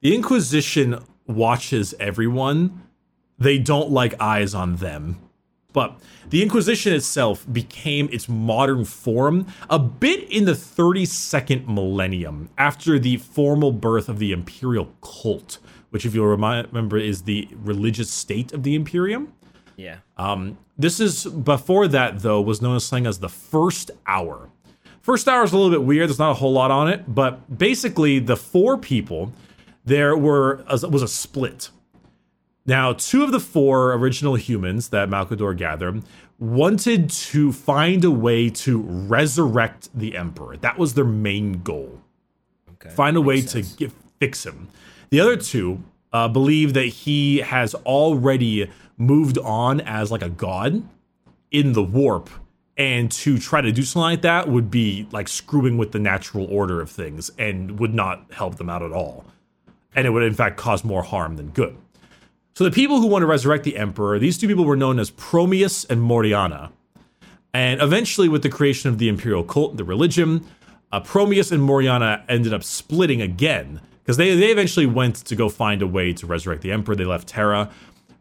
The 0.01 0.15
Inquisition 0.15 1.03
watches 1.27 1.93
everyone. 1.99 2.83
They 3.39 3.57
don't 3.57 3.91
like 3.91 4.19
eyes 4.19 4.53
on 4.53 4.77
them. 4.77 5.19
But 5.73 5.99
the 6.29 6.41
Inquisition 6.41 6.93
itself 6.93 7.45
became 7.51 8.07
its 8.11 8.29
modern 8.29 8.85
form 8.85 9.47
a 9.69 9.79
bit 9.79 10.29
in 10.29 10.45
the 10.45 10.53
32nd 10.53 11.67
millennium 11.67 12.49
after 12.57 12.99
the 12.99 13.17
formal 13.17 13.71
birth 13.71 14.07
of 14.07 14.19
the 14.19 14.31
imperial 14.31 14.93
cult, 15.01 15.57
which, 15.89 16.05
if 16.05 16.15
you'll 16.15 16.27
remember, 16.27 16.97
is 16.97 17.23
the 17.23 17.49
religious 17.55 18.09
state 18.09 18.53
of 18.53 18.63
the 18.63 18.75
Imperium. 18.75 19.33
Yeah. 19.75 19.97
Um, 20.17 20.57
this 20.77 20.99
is 20.99 21.25
before 21.25 21.87
that 21.87 22.19
though 22.19 22.41
was 22.41 22.61
known 22.61 22.75
as 22.75 22.83
something 22.83 23.07
as 23.07 23.19
the 23.19 23.29
first 23.29 23.91
hour. 24.07 24.49
First 25.01 25.27
hour 25.27 25.43
is 25.43 25.51
a 25.51 25.57
little 25.57 25.71
bit 25.71 25.83
weird. 25.83 26.07
There's 26.07 26.19
not 26.19 26.31
a 26.31 26.35
whole 26.35 26.53
lot 26.53 26.71
on 26.71 26.89
it, 26.89 27.13
but 27.13 27.57
basically 27.57 28.19
the 28.19 28.37
four 28.37 28.77
people 28.77 29.33
there 29.85 30.15
were 30.15 30.63
was 30.69 31.01
a 31.01 31.07
split. 31.07 31.69
Now, 32.65 32.93
two 32.93 33.23
of 33.23 33.31
the 33.31 33.39
four 33.39 33.93
original 33.93 34.35
humans 34.35 34.89
that 34.89 35.09
Malcador 35.09 35.55
gathered 35.57 36.01
wanted 36.39 37.09
to 37.09 37.51
find 37.51 38.03
a 38.05 38.11
way 38.11 38.49
to 38.49 38.81
resurrect 38.81 39.89
the 39.93 40.15
emperor. 40.15 40.57
That 40.57 40.77
was 40.77 40.93
their 40.93 41.05
main 41.05 41.61
goal 41.61 42.01
Okay. 42.73 42.89
find 42.89 43.15
a 43.17 43.21
way 43.21 43.35
Makes 43.35 43.51
to 43.51 43.61
get, 43.61 43.91
fix 44.19 44.45
him. 44.45 44.67
The 45.09 45.19
other 45.19 45.35
two 45.37 45.83
uh, 46.11 46.27
believe 46.27 46.73
that 46.73 46.85
he 46.85 47.37
has 47.39 47.75
already 47.75 48.69
moved 48.97 49.37
on 49.39 49.81
as 49.81 50.11
like 50.11 50.21
a 50.21 50.29
god 50.29 50.83
in 51.51 51.73
the 51.73 51.83
warp, 51.83 52.29
and 52.77 53.11
to 53.11 53.37
try 53.37 53.61
to 53.61 53.71
do 53.71 53.83
something 53.83 54.01
like 54.01 54.21
that 54.23 54.49
would 54.49 54.71
be 54.71 55.07
like 55.11 55.27
screwing 55.27 55.77
with 55.77 55.91
the 55.91 55.99
natural 55.99 56.45
order 56.45 56.81
of 56.81 56.89
things 56.89 57.29
and 57.37 57.79
would 57.79 57.93
not 57.93 58.25
help 58.33 58.55
them 58.55 58.69
out 58.69 58.81
at 58.81 58.91
all. 58.91 59.25
And 59.95 60.07
it 60.07 60.09
would, 60.09 60.23
in 60.23 60.33
fact, 60.33 60.57
cause 60.57 60.83
more 60.83 61.03
harm 61.03 61.35
than 61.35 61.49
good. 61.49 61.75
So 62.55 62.63
the 62.63 62.71
people 62.71 63.01
who 63.01 63.07
want 63.07 63.23
to 63.23 63.27
resurrect 63.27 63.63
the 63.63 63.77
emperor, 63.77 64.19
these 64.19 64.37
two 64.37 64.47
people 64.47 64.65
were 64.65 64.75
known 64.75 64.99
as 64.99 65.09
Promius 65.09 65.89
and 65.89 66.01
Moriana. 66.01 66.71
And 67.51 67.81
eventually, 67.81 68.29
with 68.29 68.43
the 68.43 68.49
creation 68.49 68.89
of 68.89 68.99
the 68.99 69.09
imperial 69.09 69.43
cult, 69.43 69.77
the 69.77 69.83
religion, 69.83 70.45
uh, 70.91 71.01
Promius 71.01 71.51
and 71.51 71.67
Moriana 71.67 72.23
ended 72.29 72.53
up 72.53 72.63
splitting 72.63 73.21
again 73.21 73.81
because 74.03 74.17
they, 74.17 74.35
they 74.35 74.51
eventually 74.51 74.85
went 74.85 75.15
to 75.15 75.35
go 75.35 75.49
find 75.49 75.81
a 75.81 75.87
way 75.87 76.13
to 76.13 76.27
resurrect 76.27 76.61
the 76.61 76.71
emperor. 76.71 76.95
They 76.95 77.05
left 77.05 77.27
Terra. 77.27 77.71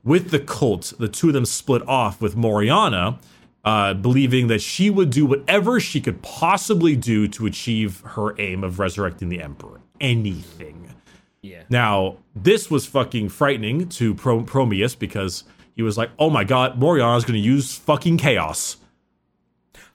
With 0.02 0.30
the 0.30 0.40
cult, 0.40 0.94
the 0.98 1.08
two 1.08 1.28
of 1.28 1.34
them 1.34 1.44
split 1.44 1.86
off 1.86 2.22
with 2.22 2.34
Moriana, 2.34 3.18
uh, 3.64 3.94
believing 3.94 4.46
that 4.46 4.62
she 4.62 4.88
would 4.88 5.10
do 5.10 5.26
whatever 5.26 5.78
she 5.78 6.00
could 6.00 6.22
possibly 6.22 6.96
do 6.96 7.28
to 7.28 7.44
achieve 7.44 8.00
her 8.00 8.38
aim 8.40 8.64
of 8.64 8.78
resurrecting 8.78 9.28
the 9.28 9.42
emperor. 9.42 9.80
Anything. 10.00 10.94
Yeah. 11.42 11.64
Now, 11.68 12.18
this 12.36 12.70
was 12.70 12.86
fucking 12.86 13.28
frightening 13.30 13.88
to 13.90 14.14
Pro- 14.14 14.42
Promius 14.44 14.96
because 14.98 15.44
he 15.74 15.82
was 15.82 15.98
like, 15.98 16.10
"Oh 16.18 16.30
my 16.30 16.44
god, 16.44 16.78
Moriana's 16.78 17.24
going 17.24 17.40
to 17.40 17.44
use 17.46 17.76
fucking 17.76 18.16
chaos." 18.18 18.76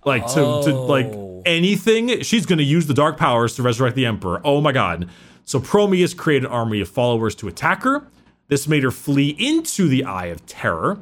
Like 0.06 0.26
to, 0.28 0.62
to 0.64 0.74
like 0.76 1.08
Oh. 1.08 1.42
anything, 1.46 2.22
she's 2.22 2.46
going 2.46 2.60
to 2.60 2.64
use 2.64 2.88
the 2.88 2.94
dark 2.94 3.18
powers 3.18 3.56
to 3.56 3.64
resurrect 3.64 3.96
the 3.96 4.06
emperor. 4.06 4.42
Oh 4.44 4.62
my 4.62 4.72
god. 4.72 5.10
So 5.44 5.60
Promius 5.60 6.16
created 6.16 6.46
an 6.48 6.52
army 6.52 6.82
of 6.82 6.90
followers 6.90 7.34
to 7.36 7.48
attack 7.48 7.84
her. 7.84 8.08
This 8.48 8.68
made 8.68 8.84
her 8.84 8.92
flee 8.92 9.30
into 9.40 9.88
the 9.88 10.04
Eye 10.06 10.28
of 10.28 10.46
Terror. 10.46 11.00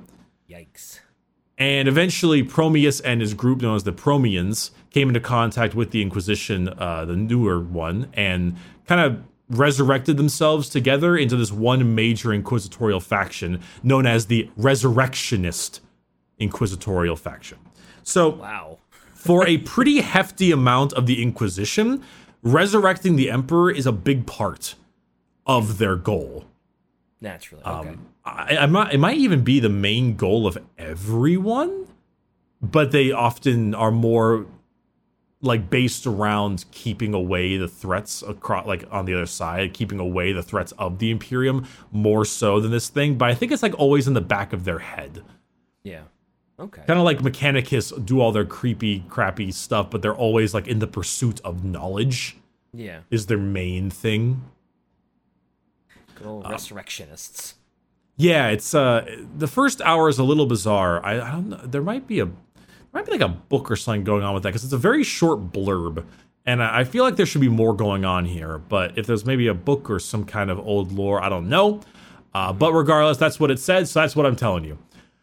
Yikes. 0.49 0.99
And 1.57 1.87
eventually, 1.87 2.43
Promius 2.43 3.01
and 3.05 3.21
his 3.21 3.33
group, 3.33 3.61
known 3.61 3.75
as 3.75 3.83
the 3.83 3.93
Promians, 3.93 4.71
came 4.89 5.07
into 5.07 5.19
contact 5.19 5.73
with 5.75 5.91
the 5.91 6.01
Inquisition, 6.01 6.67
uh, 6.69 7.05
the 7.05 7.15
newer 7.15 7.59
one, 7.59 8.09
and 8.13 8.55
kind 8.87 9.01
of 9.01 9.23
resurrected 9.49 10.17
themselves 10.17 10.69
together 10.69 11.15
into 11.15 11.35
this 11.35 11.51
one 11.51 11.93
major 11.95 12.33
inquisitorial 12.33 12.99
faction 12.99 13.61
known 13.83 14.05
as 14.05 14.25
the 14.25 14.49
Resurrectionist 14.57 15.81
Inquisitorial 16.39 17.15
faction. 17.15 17.57
So, 18.03 18.29
Wow. 18.29 18.79
for 19.13 19.47
a 19.47 19.57
pretty 19.59 20.01
hefty 20.01 20.51
amount 20.51 20.93
of 20.93 21.05
the 21.05 21.21
Inquisition, 21.21 22.01
resurrecting 22.43 23.15
the 23.15 23.29
Emperor 23.29 23.71
is 23.71 23.85
a 23.85 23.91
big 23.91 24.25
part 24.25 24.75
of 25.45 25.77
their 25.77 25.95
goal. 25.95 26.45
Naturally. 27.21 27.63
Okay. 27.63 27.89
Um, 27.89 28.07
I, 28.25 28.57
I 28.61 28.65
might, 28.65 28.93
it 28.93 28.97
might 28.99 29.17
even 29.17 29.43
be 29.43 29.59
the 29.59 29.69
main 29.69 30.15
goal 30.15 30.45
of 30.47 30.57
everyone, 30.77 31.87
but 32.61 32.91
they 32.91 33.11
often 33.11 33.73
are 33.75 33.91
more 33.91 34.45
like 35.45 35.69
based 35.69 36.05
around 36.07 36.65
keeping 36.71 37.13
away 37.13 37.57
the 37.57 37.67
threats 37.67 38.21
across, 38.21 38.65
like 38.65 38.85
on 38.91 39.05
the 39.05 39.13
other 39.13 39.25
side, 39.25 39.73
keeping 39.73 39.99
away 39.99 40.33
the 40.33 40.43
threats 40.43 40.71
of 40.73 40.99
the 40.99 41.11
Imperium 41.11 41.67
more 41.91 42.25
so 42.25 42.59
than 42.59 42.71
this 42.71 42.89
thing. 42.89 43.17
But 43.17 43.29
I 43.29 43.35
think 43.35 43.51
it's 43.51 43.63
like 43.63 43.77
always 43.79 44.07
in 44.07 44.13
the 44.13 44.21
back 44.21 44.51
of 44.53 44.63
their 44.65 44.79
head, 44.79 45.23
yeah. 45.83 46.01
Okay. 46.59 46.83
kind 46.87 46.97
of 46.97 47.03
like 47.05 47.19
Mechanicus 47.19 47.91
do 48.05 48.21
all 48.21 48.31
their 48.31 48.45
creepy, 48.45 49.01
crappy 49.09 49.51
stuff, 49.51 49.89
but 49.89 50.01
they're 50.01 50.15
always 50.15 50.53
like 50.53 50.67
in 50.67 50.79
the 50.79 50.87
pursuit 50.87 51.41
of 51.43 51.63
knowledge 51.65 52.37
Yeah. 52.73 52.99
is 53.11 53.25
their 53.25 53.37
main 53.37 53.89
thing. 53.89 54.41
Good 56.15 56.27
old 56.27 56.49
resurrectionists. 56.49 57.55
Yeah, 58.17 58.47
it's 58.47 58.73
uh 58.73 59.05
the 59.37 59.47
first 59.47 59.81
hour 59.81 60.07
is 60.07 60.17
a 60.17 60.23
little 60.23 60.45
bizarre. 60.45 61.05
I, 61.05 61.15
I 61.19 61.31
don't 61.31 61.49
know. 61.49 61.57
There 61.57 61.81
might 61.81 62.07
be 62.07 62.21
a 62.21 62.29
might 62.95 63.05
be 63.05 63.11
like 63.11 63.21
a 63.21 63.27
book 63.27 63.69
or 63.69 63.75
something 63.75 64.03
going 64.03 64.23
on 64.23 64.33
with 64.33 64.43
that 64.43 64.49
because 64.49 64.63
it's 64.63 64.73
a 64.73 64.77
very 64.77 65.03
short 65.03 65.51
blurb, 65.51 66.03
and 66.45 66.63
I 66.63 66.83
feel 66.85 67.03
like 67.03 67.17
there 67.17 67.25
should 67.25 67.41
be 67.41 67.49
more 67.49 67.75
going 67.75 68.05
on 68.05 68.25
here. 68.25 68.57
But 68.57 68.97
if 68.97 69.05
there's 69.05 69.25
maybe 69.25 69.47
a 69.47 69.53
book 69.53 69.89
or 69.89 69.99
some 69.99 70.23
kind 70.25 70.49
of 70.49 70.59
old 70.59 70.91
lore, 70.91 71.21
I 71.21 71.27
don't 71.29 71.49
know. 71.49 71.81
Uh, 72.33 72.53
but 72.53 72.73
regardless, 72.73 73.17
that's 73.17 73.39
what 73.39 73.51
it 73.51 73.59
said, 73.59 73.87
so 73.87 73.99
that's 74.01 74.15
what 74.15 74.25
I'm 74.25 74.35
telling 74.35 74.63
you. 74.63 74.77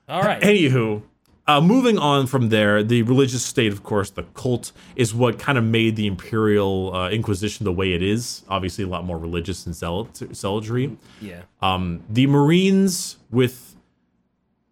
All 0.09 0.23
right. 0.23 0.41
Anywho, 0.43 1.03
uh, 1.47 1.61
moving 1.61 1.99
on 1.99 2.27
from 2.27 2.49
there, 2.49 2.83
the 2.83 3.03
religious 3.03 3.45
state, 3.45 3.73
of 3.73 3.83
course, 3.83 4.11
the 4.11 4.23
cult, 4.35 4.73
is 4.97 5.15
what 5.15 5.39
kind 5.39 5.57
of 5.59 5.65
made 5.65 5.97
the 5.97 6.07
imperial 6.07 6.95
uh, 6.95 7.11
inquisition 7.11 7.65
the 7.65 7.73
way 7.73 7.93
it 7.93 8.03
is. 8.03 8.43
Obviously, 8.49 8.85
a 8.85 8.87
lot 8.89 9.05
more 9.05 9.19
religious 9.19 9.67
and 9.67 9.75
zealot- 9.75 10.35
zealotry. 10.35 10.97
yeah. 11.21 11.43
Um, 11.61 12.03
the 12.09 12.27
Marines 12.27 13.17
with 13.31 13.77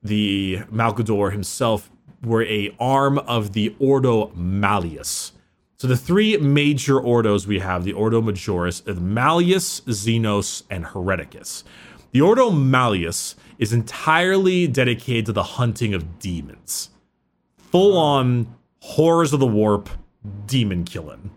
the 0.03 0.59
Malcador 0.73 1.33
himself 1.33 1.91
were 2.23 2.45
a 2.45 2.75
arm 2.79 3.19
of 3.19 3.53
the 3.53 3.75
Ordo 3.79 4.33
Malleus. 4.35 5.33
So 5.79 5.87
the 5.87 5.97
three 5.97 6.37
major 6.37 7.01
ordos 7.01 7.47
we 7.47 7.61
have, 7.61 7.85
the 7.85 7.95
Ordo 7.95 8.21
Majoris, 8.21 8.85
the 8.85 8.95
Malleus, 8.95 9.81
Xenos, 9.83 10.63
and 10.69 10.85
Hereticus. 10.85 11.65
The 12.13 12.21
Ordo 12.21 12.51
Malleus 12.51 13.35
is 13.59 13.73
entirely 13.73 14.67
dedicated 14.67 15.27
to 15.27 15.33
the 15.33 15.43
hunting 15.43 15.95
of 15.95 16.19
demons. 16.19 16.91
Full 17.57 17.97
on 17.97 18.55
horrors 18.81 19.33
of 19.33 19.41
the 19.41 19.47
warp, 19.47 19.89
demon 20.47 20.85
killing. 20.85 21.31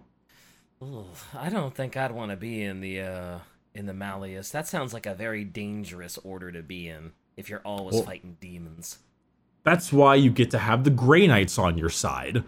Ooh, 0.81 1.05
I 1.33 1.49
don't 1.49 1.73
think 1.73 1.95
I'd 1.95 2.11
want 2.11 2.31
to 2.31 2.37
be 2.37 2.63
in 2.63 2.81
the 2.81 2.99
uh 3.01 3.39
in 3.73 3.85
the 3.85 3.93
Malleus. 3.93 4.51
That 4.51 4.67
sounds 4.67 4.93
like 4.93 5.05
a 5.05 5.15
very 5.15 5.43
dangerous 5.45 6.17
order 6.17 6.51
to 6.51 6.61
be 6.61 6.89
in 6.89 7.13
if 7.37 7.49
you're 7.49 7.61
always 7.63 7.93
Well- 7.95 8.03
fighting 8.03 8.37
demons. 8.41 8.97
That's 9.63 9.91
why 9.93 10.15
you 10.15 10.29
get 10.29 10.51
to 10.51 10.59
have 10.59 10.83
the 10.83 10.89
Grey 10.89 11.27
Knights 11.27 11.57
on 11.57 11.77
your 11.77 11.89
side. 11.89 12.43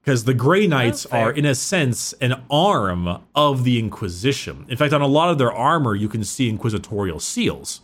Because 0.00 0.24
the 0.24 0.34
Grey 0.34 0.66
Knights 0.66 1.06
are, 1.06 1.30
in 1.30 1.46
a 1.46 1.54
sense, 1.54 2.12
an 2.20 2.42
arm 2.50 3.22
of 3.34 3.64
the 3.64 3.78
Inquisition. 3.78 4.66
In 4.68 4.76
fact, 4.76 4.92
on 4.92 5.00
a 5.00 5.06
lot 5.06 5.30
of 5.30 5.38
their 5.38 5.52
armor, 5.52 5.94
you 5.94 6.10
can 6.10 6.24
see 6.24 6.50
inquisitorial 6.50 7.20
seals. 7.20 7.80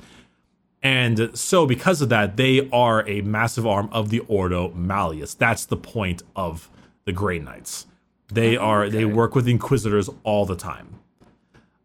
And 0.83 1.31
so, 1.33 1.67
because 1.67 2.03
of 2.03 2.11
that, 2.11 2.37
they 2.37 2.69
are 2.71 3.09
a 3.09 3.23
massive 3.23 3.67
arm 3.67 3.89
of 3.91 4.11
the 4.11 4.21
Ordo 4.21 4.71
Malleus. 4.73 5.33
That's 5.35 5.65
the 5.65 5.79
point 5.79 6.23
of 6.37 6.69
the 7.07 7.13
Grey 7.13 7.39
Knights. 7.39 7.87
They 8.29 8.57
are 8.57 8.89
they 8.89 9.05
work 9.05 9.35
with 9.35 9.49
Inquisitors 9.49 10.09
all 10.23 10.47
the 10.47 10.57
time. 10.57 11.01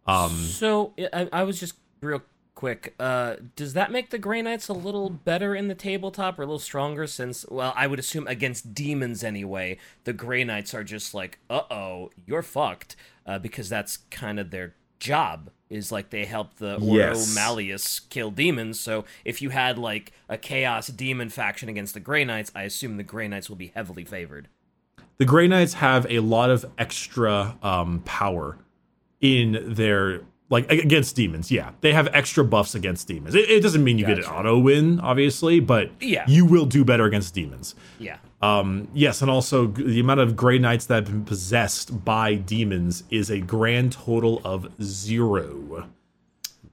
Um, 0.05 0.31
So 0.31 0.93
I, 1.13 1.27
I 1.31 1.43
was 1.43 1.59
just 1.59 1.75
real 2.01 2.21
quick. 2.65 2.95
Uh, 2.99 3.35
does 3.55 3.73
that 3.73 3.91
make 3.91 4.09
the 4.09 4.17
Grey 4.17 4.41
Knights 4.41 4.67
a 4.69 4.73
little 4.73 5.09
better 5.11 5.53
in 5.53 5.67
the 5.67 5.75
tabletop 5.75 6.39
or 6.39 6.41
a 6.41 6.45
little 6.45 6.57
stronger? 6.57 7.05
Since, 7.05 7.45
well, 7.47 7.73
I 7.75 7.85
would 7.85 7.99
assume 7.99 8.25
against 8.27 8.73
demons 8.73 9.23
anyway, 9.23 9.77
the 10.03 10.13
Grey 10.13 10.43
Knights 10.43 10.73
are 10.73 10.83
just 10.83 11.13
like, 11.13 11.37
uh 11.49 11.61
oh, 11.69 12.09
you're 12.25 12.41
fucked, 12.41 12.95
uh, 13.27 13.37
because 13.37 13.69
that's 13.69 13.97
kind 14.09 14.39
of 14.39 14.49
their 14.49 14.73
job. 14.99 15.51
Is 15.69 15.91
like 15.91 16.09
they 16.09 16.25
help 16.25 16.55
the 16.57 16.75
Ordo 16.75 16.85
Yes. 16.93 17.35
Malleus 17.35 17.99
kill 17.99 18.31
demons. 18.31 18.79
So 18.79 19.05
if 19.23 19.41
you 19.41 19.49
had 19.49 19.77
like 19.77 20.11
a 20.29 20.37
Chaos 20.37 20.87
Demon 20.87 21.29
faction 21.29 21.69
against 21.69 21.93
the 21.95 21.99
Grey 21.99 22.23
Knights, 22.25 22.51
I 22.55 22.63
assume 22.63 22.97
the 22.97 23.03
Grey 23.03 23.27
Knights 23.27 23.49
will 23.49 23.57
be 23.57 23.71
heavily 23.75 24.05
favored. 24.05 24.47
the 25.17 25.25
Grey 25.25 25.47
Knights 25.47 25.73
have 25.73 26.05
a 26.09 26.19
lot 26.19 26.49
of 26.49 26.65
extra 26.77 27.57
um, 27.63 28.01
power 28.05 28.57
in 29.21 29.63
their 29.75 30.21
like 30.49 30.69
against 30.71 31.15
demons. 31.15 31.51
Yeah, 31.51 31.71
they 31.81 31.91
have 31.93 32.07
extra 32.13 32.43
buffs 32.45 32.75
against 32.75 33.07
demons. 33.07 33.33
It, 33.35 33.49
it 33.49 33.61
doesn't 33.61 33.83
mean 33.83 33.97
you 33.97 34.05
get 34.05 34.19
an 34.19 34.25
auto 34.25 34.59
win, 34.59 34.99
obviously, 34.99 35.59
but 35.59 35.89
Yeah. 35.99 36.23
you 36.27 36.45
will 36.45 36.65
do 36.65 36.85
better 36.85 37.05
against 37.05 37.33
demons. 37.33 37.73
Yeah. 37.99 38.17
Um, 38.41 38.87
yes, 38.93 39.21
and 39.23 39.31
also 39.31 39.65
the 39.67 39.99
amount 39.99 40.19
of 40.19 40.35
Grey 40.35 40.59
Knights 40.59 40.85
that 40.85 40.95
have 40.95 41.05
been 41.05 41.25
possessed 41.25 42.05
by 42.05 42.35
demons 42.35 43.03
is 43.09 43.31
a 43.31 43.39
grand 43.39 43.93
total 43.93 44.39
of 44.45 44.67
zero. 44.83 45.87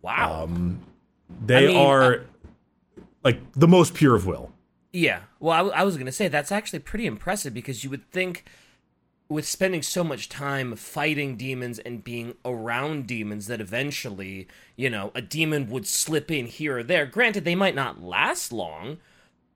Wow. 0.02 0.48
They 1.46 1.64
I 1.64 1.66
mean, 1.68 1.76
are 1.76 2.24
like 3.24 3.40
the 3.52 3.68
most 3.68 3.94
pure 3.94 4.14
of 4.14 4.26
will. 4.26 4.52
Yeah. 4.92 5.20
Well, 5.40 5.52
I, 5.54 5.58
w- 5.58 5.74
I 5.74 5.84
was 5.84 5.96
going 5.96 6.06
to 6.06 6.12
say 6.12 6.28
that's 6.28 6.52
actually 6.52 6.80
pretty 6.80 7.06
impressive 7.06 7.54
because 7.54 7.82
you 7.84 7.90
would 7.90 8.10
think 8.10 8.44
with 9.32 9.46
spending 9.46 9.82
so 9.82 10.04
much 10.04 10.28
time 10.28 10.76
fighting 10.76 11.36
demons 11.36 11.78
and 11.78 12.04
being 12.04 12.34
around 12.44 13.06
demons 13.06 13.46
that 13.46 13.60
eventually, 13.60 14.46
you 14.76 14.88
know, 14.88 15.10
a 15.14 15.22
demon 15.22 15.68
would 15.68 15.86
slip 15.86 16.30
in 16.30 16.46
here 16.46 16.78
or 16.78 16.82
there. 16.82 17.06
Granted, 17.06 17.44
they 17.44 17.54
might 17.54 17.74
not 17.74 18.02
last 18.02 18.52
long, 18.52 18.98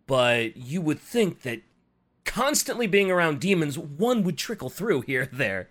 but 0.07 0.57
you 0.57 0.81
would 0.81 0.99
think 0.99 1.43
that 1.43 1.62
constantly 2.25 2.87
being 2.87 3.11
around 3.11 3.41
demons, 3.41 3.79
one 3.79 4.23
would 4.25 4.39
trickle 4.39 4.71
through 4.71 5.03
here 5.03 5.23
or 5.23 5.27
there. 5.27 5.69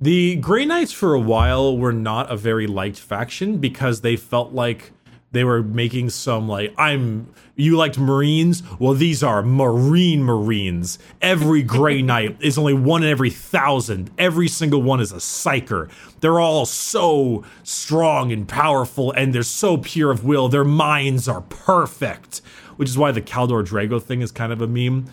The 0.00 0.36
Grey 0.36 0.66
Knights 0.66 0.92
for 0.92 1.14
a 1.14 1.20
while 1.20 1.76
were 1.76 1.92
not 1.92 2.30
a 2.30 2.36
very 2.36 2.66
liked 2.66 2.98
faction 2.98 3.58
because 3.58 4.02
they 4.02 4.16
felt 4.16 4.52
like 4.52 4.92
they 5.36 5.44
were 5.44 5.62
making 5.62 6.10
some 6.10 6.48
like 6.48 6.74
I'm 6.78 7.28
you 7.58 7.76
liked 7.76 7.98
Marines? 7.98 8.62
Well, 8.78 8.92
these 8.92 9.22
are 9.22 9.42
Marine 9.42 10.22
Marines. 10.22 10.98
Every 11.22 11.62
Grey 11.62 12.02
Knight 12.10 12.36
is 12.40 12.58
only 12.58 12.74
one 12.74 13.02
in 13.02 13.08
every 13.08 13.30
thousand. 13.30 14.10
Every 14.18 14.46
single 14.46 14.82
one 14.82 15.00
is 15.00 15.10
a 15.10 15.16
psyker. 15.16 15.90
They're 16.20 16.38
all 16.38 16.66
so 16.66 17.44
strong 17.62 18.30
and 18.30 18.46
powerful, 18.46 19.10
and 19.12 19.34
they're 19.34 19.42
so 19.42 19.78
pure 19.78 20.10
of 20.10 20.22
will. 20.22 20.48
Their 20.48 20.64
minds 20.64 21.28
are 21.28 21.40
perfect, 21.40 22.42
which 22.76 22.90
is 22.90 22.98
why 22.98 23.10
the 23.10 23.22
Kaldor 23.22 23.66
Draigo 23.66 24.02
thing 24.02 24.20
is 24.20 24.30
kind 24.30 24.52
of 24.52 24.60
a 24.60 24.66
meme. 24.66 25.06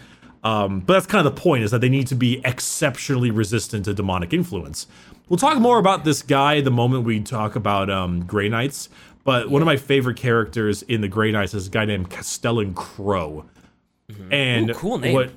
Um, 0.43 0.81
but 0.81 0.93
that's 0.93 1.05
kind 1.05 1.25
of 1.25 1.33
the 1.33 1.41
point 1.41 1.63
is 1.63 1.71
that 1.71 1.79
they 1.79 1.87
need 1.87 2.07
to 2.07 2.15
be 2.15 2.41
exceptionally 2.43 3.31
resistant 3.31 3.85
to 3.85 3.93
demonic 3.93 4.33
influence. 4.33 4.87
We'll 5.29 5.37
talk 5.37 5.57
more 5.59 5.79
about 5.79 6.03
this 6.03 6.21
guy 6.21 6.59
the 6.59 6.69
moment 6.69 7.05
we 7.05 7.21
talk 7.21 7.55
about 7.55 7.89
um, 7.89 8.25
Grey 8.25 8.49
Knights. 8.49 8.89
But 9.23 9.49
one 9.49 9.61
of 9.61 9.65
my 9.65 9.77
favorite 9.77 10.17
characters 10.17 10.81
in 10.83 11.01
the 11.01 11.07
Grey 11.07 11.31
Knights 11.31 11.53
is 11.53 11.67
a 11.67 11.69
guy 11.69 11.85
named 11.85 12.09
Castellan 12.09 12.73
Crowe. 12.73 13.45
And 14.29 14.69
Ooh, 14.69 14.73
cool 14.73 14.97
name. 14.97 15.13
what 15.13 15.31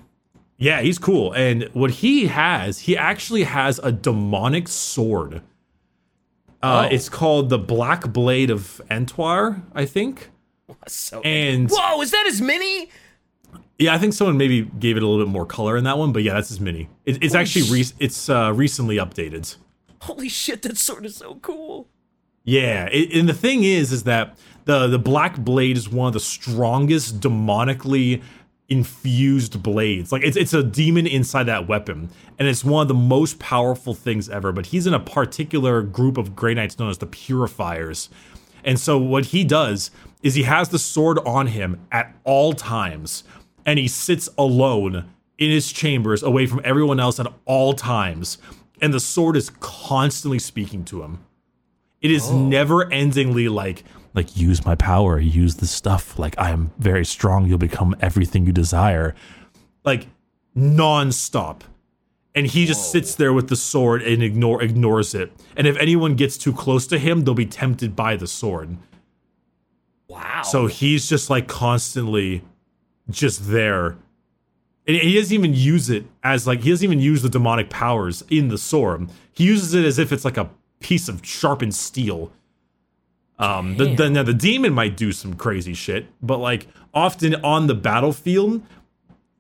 yeah, 0.59 0.81
he's 0.81 0.99
cool. 0.99 1.33
And 1.33 1.65
what 1.73 1.91
he 1.91 2.27
has, 2.27 2.81
he 2.81 2.97
actually 2.97 3.45
has 3.45 3.79
a 3.83 3.93
demonic 3.93 4.69
sword. 4.69 5.43
Uh, 6.63 6.89
Oh. 6.91 6.95
It's 6.95 7.09
called 7.09 7.49
the 7.51 7.59
Black 7.59 8.13
Blade 8.13 8.51
of 8.51 8.81
Antwyr, 8.91 9.63
I 9.75 9.85
think. 9.85 10.31
So 10.89 11.21
And 11.21 11.71
whoa, 11.71 12.01
is 12.03 12.11
that 12.11 12.25
his 12.27 12.41
mini? 12.41 12.89
yeah, 13.79 13.95
I 13.95 13.99
think 13.99 14.15
someone 14.15 14.37
maybe 14.37 14.63
gave 14.63 14.97
it 14.97 15.03
a 15.03 15.07
little 15.07 15.25
bit 15.25 15.31
more 15.31 15.47
color 15.47 15.77
in 15.77 15.85
that 15.85 15.97
one, 15.99 16.13
but 16.13 16.23
yeah, 16.23 16.35
that's 16.35 16.49
his 16.49 16.59
mini. 16.61 16.89
It, 17.05 17.23
it's 17.23 17.35
Holy 17.35 17.43
actually 17.43 17.71
re- 17.71 17.93
it's 18.01 18.29
uh, 18.29 18.53
recently 18.55 18.97
updated. 18.97 19.55
Holy 20.03 20.29
shit, 20.29 20.63
that 20.63 20.77
sword 20.79 21.05
is 21.07 21.17
so 21.17 21.37
cool. 21.37 21.89
Yeah, 22.47 22.89
it, 22.93 23.13
and 23.13 23.29
the 23.29 23.35
thing 23.35 23.65
is, 23.65 23.93
is 23.93 24.05
that 24.05 24.39
the 24.65 24.87
the 24.87 24.99
Black 24.99 25.37
Blade 25.37 25.77
is 25.77 25.89
one 25.89 26.07
of 26.07 26.15
the 26.15 26.21
strongest 26.21 27.21
demonically 27.21 28.23
infused 28.69 29.63
blades. 29.63 30.13
Like 30.13 30.23
it's 30.23 30.37
it's 30.37 30.55
a 30.55 30.63
demon 30.63 31.07
inside 31.07 31.45
that 31.45 31.69
weapon, 31.69 32.09
and 32.39 32.47
it's 32.49 32.65
one 32.65 32.83
of 32.83 32.89
the 32.89 32.95
most 32.95 33.41
powerful 33.41 33.95
things 33.95 34.29
ever. 34.29 34.53
But 34.53 34.67
he's 34.67 34.87
in 34.87 34.95
a 34.95 35.01
particular 35.01 35.83
group 35.83 36.17
of 36.17 36.37
Grey 36.37 36.55
Knights 36.55 36.79
known 36.79 36.89
as 36.89 36.99
the 36.99 37.07
Purifiers, 37.07 38.09
and 38.65 38.79
so 38.79 38.97
what 38.97 39.27
he 39.27 39.43
does 39.43 39.91
is 40.23 40.35
he 40.35 40.45
has 40.45 40.69
the 40.69 40.79
sword 40.79 41.19
on 41.27 41.49
him 41.49 41.81
at 41.91 42.15
all 42.23 42.53
times, 42.53 43.25
and 43.65 43.79
he 43.79 43.89
sits 43.89 44.29
alone 44.39 45.05
in 45.37 45.51
his 45.51 45.73
chambers, 45.73 46.23
away 46.23 46.47
from 46.47 46.61
everyone 46.65 47.01
else 47.01 47.19
at 47.19 47.27
all 47.45 47.73
times, 47.73 48.39
and 48.81 48.95
the 48.95 49.01
sword 49.01 49.37
is 49.37 49.51
constantly 49.61 50.39
speaking 50.39 50.85
to 50.85 51.03
him. 51.03 51.26
It 52.07 52.13
is 52.13 52.29
oh. 52.31 52.39
never 52.39 52.85
endingly 52.85 53.53
like 53.53 53.83
like 54.15 54.37
use 54.37 54.65
my 54.65 54.77
power, 54.77 55.19
use 55.19 55.57
the 55.57 55.67
stuff. 55.67 56.17
Like 56.21 56.39
I 56.39 56.51
am 56.51 56.71
very 56.79 57.05
strong. 57.05 57.47
You'll 57.47 57.59
become 57.59 57.97
everything 58.01 58.47
you 58.47 58.53
desire. 58.53 59.17
Like 59.85 60.07
nonstop. 60.57 61.63
And 62.33 62.47
he 62.47 62.65
just 62.65 62.93
sits 62.93 63.17
there 63.17 63.33
with 63.33 63.49
the 63.49 63.57
sword 63.57 64.03
and 64.03 64.23
ignore 64.23 64.63
ignores 64.63 65.17
it. 65.17 65.33
And 65.57 65.67
if 65.67 65.77
anyone 65.79 66.15
gets 66.15 66.39
too 66.39 66.53
close 66.53 66.87
to 66.87 66.99
him, 67.01 67.25
they'll 67.25 67.35
be 67.35 67.45
tempted 67.45 67.97
by 67.97 68.15
the 68.15 68.29
sword. 68.29 68.77
Wow. 70.07 70.43
So 70.45 70.69
he's 70.69 71.09
just 71.09 71.29
like 71.29 71.49
constantly 71.49 72.45
just 73.11 73.49
there. 73.51 73.97
And 74.87 74.97
he 74.97 75.17
doesn't 75.17 75.35
even 75.35 75.55
use 75.55 75.91
it 75.91 76.05
as 76.23 76.47
like 76.47 76.61
he 76.61 76.71
doesn't 76.71 76.85
even 76.85 77.01
use 77.01 77.23
the 77.23 77.29
demonic 77.29 77.69
powers 77.69 78.23
in 78.31 78.47
the 78.47 78.59
sword. 78.59 79.09
He 79.33 79.43
uses 79.43 79.75
it 79.75 79.85
as 79.85 79.99
if 79.99 80.13
it's 80.13 80.25
like 80.25 80.37
a 80.37 80.49
piece 80.87 81.09
of 81.09 81.21
sharpened 81.27 81.75
steel. 81.75 82.31
Um, 83.41 83.77
the, 83.77 83.93
the 83.97 84.09
now 84.09 84.23
the 84.23 84.33
demon 84.33 84.73
might 84.73 84.97
do 84.97 85.11
some 85.11 85.35
crazy 85.35 85.75
shit, 85.75 86.07
but 86.23 86.39
like 86.39 86.69
often 86.95 87.35
on 87.45 87.67
the 87.67 87.75
battlefield, 87.75 88.63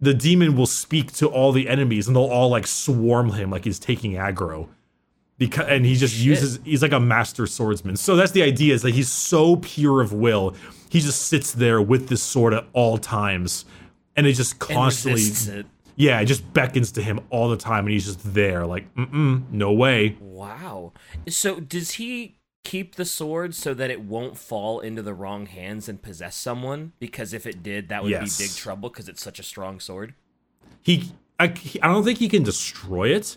the 0.00 0.12
demon 0.12 0.56
will 0.56 0.66
speak 0.66 1.12
to 1.12 1.28
all 1.28 1.52
the 1.52 1.68
enemies 1.68 2.08
and 2.08 2.16
they'll 2.16 2.24
all 2.24 2.48
like 2.50 2.66
swarm 2.66 3.30
him 3.30 3.50
like 3.50 3.64
he's 3.64 3.78
taking 3.78 4.14
aggro. 4.14 4.68
Because 5.38 5.68
and 5.68 5.86
he 5.86 5.94
just 5.94 6.14
Shit. 6.14 6.24
uses 6.24 6.58
he's 6.64 6.82
like 6.82 6.92
a 6.92 6.98
master 6.98 7.46
swordsman. 7.46 7.96
So 7.96 8.16
that's 8.16 8.32
the 8.32 8.42
idea 8.42 8.74
is 8.74 8.82
that 8.82 8.94
he's 8.94 9.10
so 9.10 9.54
pure 9.56 10.00
of 10.00 10.12
will. 10.12 10.52
He 10.90 10.98
just 10.98 11.28
sits 11.28 11.52
there 11.52 11.80
with 11.80 12.08
this 12.08 12.24
sword 12.24 12.54
at 12.54 12.64
all 12.72 12.98
times 12.98 13.66
and 14.16 14.26
it 14.26 14.32
just 14.32 14.58
constantly. 14.58 15.64
Yeah, 15.96 16.20
it 16.20 16.26
just 16.26 16.52
beckons 16.52 16.92
to 16.92 17.02
him 17.02 17.20
all 17.30 17.48
the 17.48 17.56
time 17.56 17.84
and 17.86 17.92
he's 17.92 18.04
just 18.06 18.34
there 18.34 18.66
like 18.66 18.92
mm 18.94 19.50
no 19.50 19.72
way. 19.72 20.16
Wow. 20.20 20.92
So 21.28 21.58
does 21.60 21.92
he 21.92 22.38
keep 22.64 22.96
the 22.96 23.04
sword 23.04 23.54
so 23.54 23.72
that 23.74 23.90
it 23.90 24.00
won't 24.02 24.36
fall 24.36 24.80
into 24.80 25.00
the 25.02 25.14
wrong 25.14 25.46
hands 25.46 25.88
and 25.88 26.00
possess 26.02 26.36
someone? 26.36 26.92
Because 26.98 27.32
if 27.32 27.46
it 27.46 27.62
did, 27.62 27.88
that 27.88 28.02
would 28.02 28.10
Yes. 28.10 28.36
be 28.38 28.44
big 28.44 28.54
trouble 28.54 28.88
because 28.90 29.08
it's 29.08 29.22
such 29.22 29.38
a 29.38 29.42
strong 29.42 29.80
sword. 29.80 30.14
He 30.82 31.12
I, 31.38 31.48
he- 31.48 31.80
I 31.82 31.88
don't 31.88 32.04
think 32.04 32.18
he 32.18 32.28
can 32.28 32.42
destroy 32.42 33.08
it. 33.14 33.36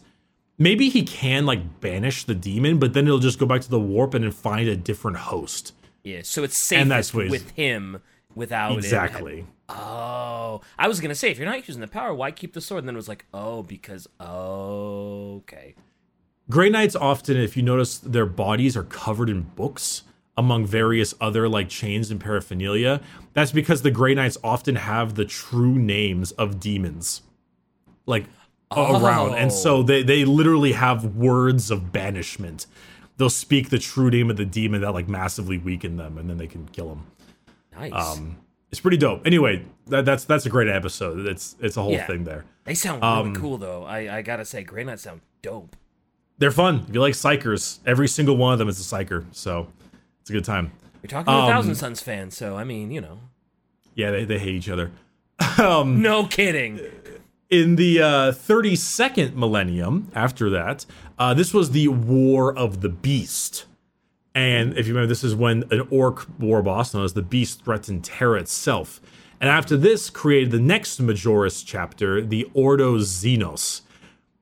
Maybe 0.57 0.89
he 0.89 1.03
can 1.03 1.45
like 1.45 1.79
banish 1.79 2.25
the 2.25 2.35
demon, 2.35 2.79
but 2.79 2.93
then 2.93 3.07
it'll 3.07 3.19
just 3.19 3.39
go 3.39 3.45
back 3.45 3.61
to 3.61 3.69
the 3.69 3.79
warp 3.79 4.13
and 4.13 4.23
then 4.25 4.31
find 4.31 4.67
a 4.67 4.75
different 4.75 5.17
host. 5.17 5.73
Yeah. 6.03 6.21
So 6.23 6.43
it's 6.43 6.57
safest 6.57 7.13
with 7.13 7.51
him 7.51 8.01
without 8.39 8.71
it- 8.71 8.77
Exactly. 8.79 9.45
Oh, 9.69 10.61
I 10.79 10.87
was 10.87 10.99
gonna 10.99 11.13
say 11.13 11.29
if 11.29 11.37
you're 11.37 11.45
not 11.47 11.67
using 11.67 11.81
the 11.81 11.87
power, 11.87 12.11
why 12.13 12.31
keep 12.31 12.53
the 12.53 12.61
sword? 12.61 12.79
And 12.79 12.87
then 12.87 12.95
it 12.95 12.97
was 12.97 13.07
like, 13.07 13.25
oh, 13.33 13.61
because 13.61 14.07
oh, 14.19 15.35
okay. 15.37 15.75
Grey 16.49 16.69
Knights 16.71 16.95
often, 16.95 17.37
if 17.37 17.55
you 17.55 17.61
notice, 17.61 17.99
their 17.99 18.25
bodies 18.25 18.75
are 18.75 18.83
covered 18.83 19.29
in 19.29 19.41
books 19.41 20.01
among 20.35 20.65
various 20.65 21.13
other 21.21 21.47
like 21.47 21.69
chains 21.69 22.09
and 22.09 22.19
paraphernalia. 22.19 23.01
That's 23.33 23.51
because 23.51 23.83
the 23.83 23.91
Grey 23.91 24.15
Knights 24.15 24.37
often 24.43 24.75
have 24.75 25.13
the 25.13 25.25
true 25.25 25.75
names 25.77 26.31
of 26.31 26.59
demons, 26.59 27.21
like 28.07 28.25
around, 28.75 29.35
and 29.35 29.51
so 29.53 29.77
Oh. 29.77 29.83
they 29.83 30.01
they 30.01 30.25
literally 30.25 30.71
have 30.73 31.15
words 31.15 31.69
of 31.69 31.91
banishment. 31.91 32.65
They'll 33.17 33.29
speak 33.29 33.69
the 33.69 33.79
true 33.79 34.09
name 34.09 34.29
of 34.31 34.37
the 34.37 34.45
demon 34.45 34.81
that 34.81 34.93
like 34.93 35.07
massively 35.09 35.57
weaken 35.59 35.97
them, 35.97 36.17
and 36.17 36.29
then 36.29 36.37
they 36.37 36.47
can 36.47 36.67
kill 36.69 36.89
them. 36.89 37.01
Nice. 37.79 38.17
Um, 38.17 38.37
it's 38.71 38.79
pretty 38.81 38.97
dope. 38.97 39.25
Anyway, 39.25 39.65
that, 39.87 40.05
that's 40.05 40.25
that's 40.25 40.45
a 40.45 40.49
great 40.49 40.67
episode. 40.67 41.25
It's 41.25 41.55
it's 41.59 41.77
a 41.77 41.81
whole 41.81 41.91
Yeah. 41.93 42.05
thing 42.07 42.23
there. 42.23 42.45
they 42.65 42.73
sound 42.75 43.01
really 43.01 43.29
um, 43.31 43.35
cool 43.35 43.57
though. 43.57 43.83
I 43.83 44.17
I 44.17 44.21
gotta 44.21 44.45
say, 44.45 44.63
Grey 44.63 44.83
Knights 44.83 45.03
sound 45.03 45.21
dope. 45.41 45.75
They're 46.37 46.51
fun. 46.51 46.85
If 46.87 46.93
you 46.93 47.01
like 47.01 47.13
psykers, 47.15 47.79
every 47.85 48.07
single 48.07 48.37
one 48.37 48.53
of 48.53 48.59
them 48.59 48.69
is 48.69 48.79
a 48.79 48.83
psyker, 48.95 49.25
so 49.31 49.67
it's 50.21 50.29
a 50.29 50.33
good 50.33 50.45
time. 50.45 50.71
You're 51.01 51.09
talking 51.09 51.25
to 51.25 51.31
a 51.31 51.41
Um, 51.43 51.49
Thousand 51.49 51.75
Suns 51.75 52.01
fan, 52.01 52.29
so 52.31 52.55
I 52.57 52.63
mean, 52.63 52.91
you 52.91 53.01
know, 53.01 53.19
Yeah, 53.95 54.11
they, 54.11 54.23
they 54.25 54.39
hate 54.39 54.55
each 54.55 54.69
other. 54.69 54.91
Um, 55.57 56.01
no 56.01 56.25
kidding. 56.25 56.79
in 57.49 57.75
the 57.75 58.01
uh, 58.01 58.31
32nd 58.31 59.33
millennium, 59.35 60.09
after 60.13 60.49
that, 60.51 60.85
uh, 61.17 61.33
this 61.33 61.53
was 61.53 61.71
the 61.71 61.87
War 61.89 62.55
of 62.57 62.79
the 62.81 62.89
Beast. 62.89 63.65
And 64.39 64.77
if 64.77 64.87
you 64.87 64.93
remember, 64.93 65.07
this 65.07 65.25
is 65.25 65.35
when 65.35 65.65
an 65.69 65.85
orc 65.91 66.25
war 66.39 66.61
boss 66.61 66.93
known 66.93 67.03
as 67.03 67.11
the 67.11 67.21
Beast 67.21 67.65
threatened 67.65 68.05
Terra 68.05 68.39
itself. 68.39 69.01
And 69.41 69.49
after 69.49 69.75
this, 69.75 70.09
created 70.09 70.51
the 70.51 70.61
next 70.61 71.01
Majoris 71.01 71.61
chapter, 71.65 72.21
the 72.21 72.49
Ordo 72.53 72.99
Xenos. 72.99 73.81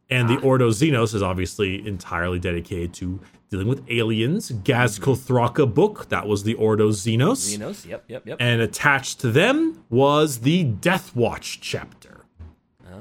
And 0.07 0.29
the 0.29 0.38
ah. 0.38 0.45
Ordo 0.45 0.69
Xenos 0.69 1.15
is 1.15 1.23
obviously 1.23 1.86
entirely 1.88 2.38
dedicated 2.38 2.93
to 2.93 3.19
dealing 3.49 3.67
with 3.67 3.83
aliens. 3.89 4.51
Ghazghkull 4.51 5.17
Thraka 5.17 5.65
mm-hmm. 5.65 5.73
book, 5.73 6.10
that 6.10 6.27
was 6.27 6.43
the 6.43 6.53
Ordo 6.53 6.91
Xenos. 6.91 7.57
Xenos, 7.57 7.83
yep, 7.83 8.03
yep, 8.07 8.27
yep. 8.27 8.38
And 8.39 8.62
attached 8.62 9.19
to 9.21 9.31
them 9.31 9.83
was 9.89 10.39
the 10.41 10.63
Death 10.63 11.15
Watch 11.15 11.60
chapter. 11.60 12.25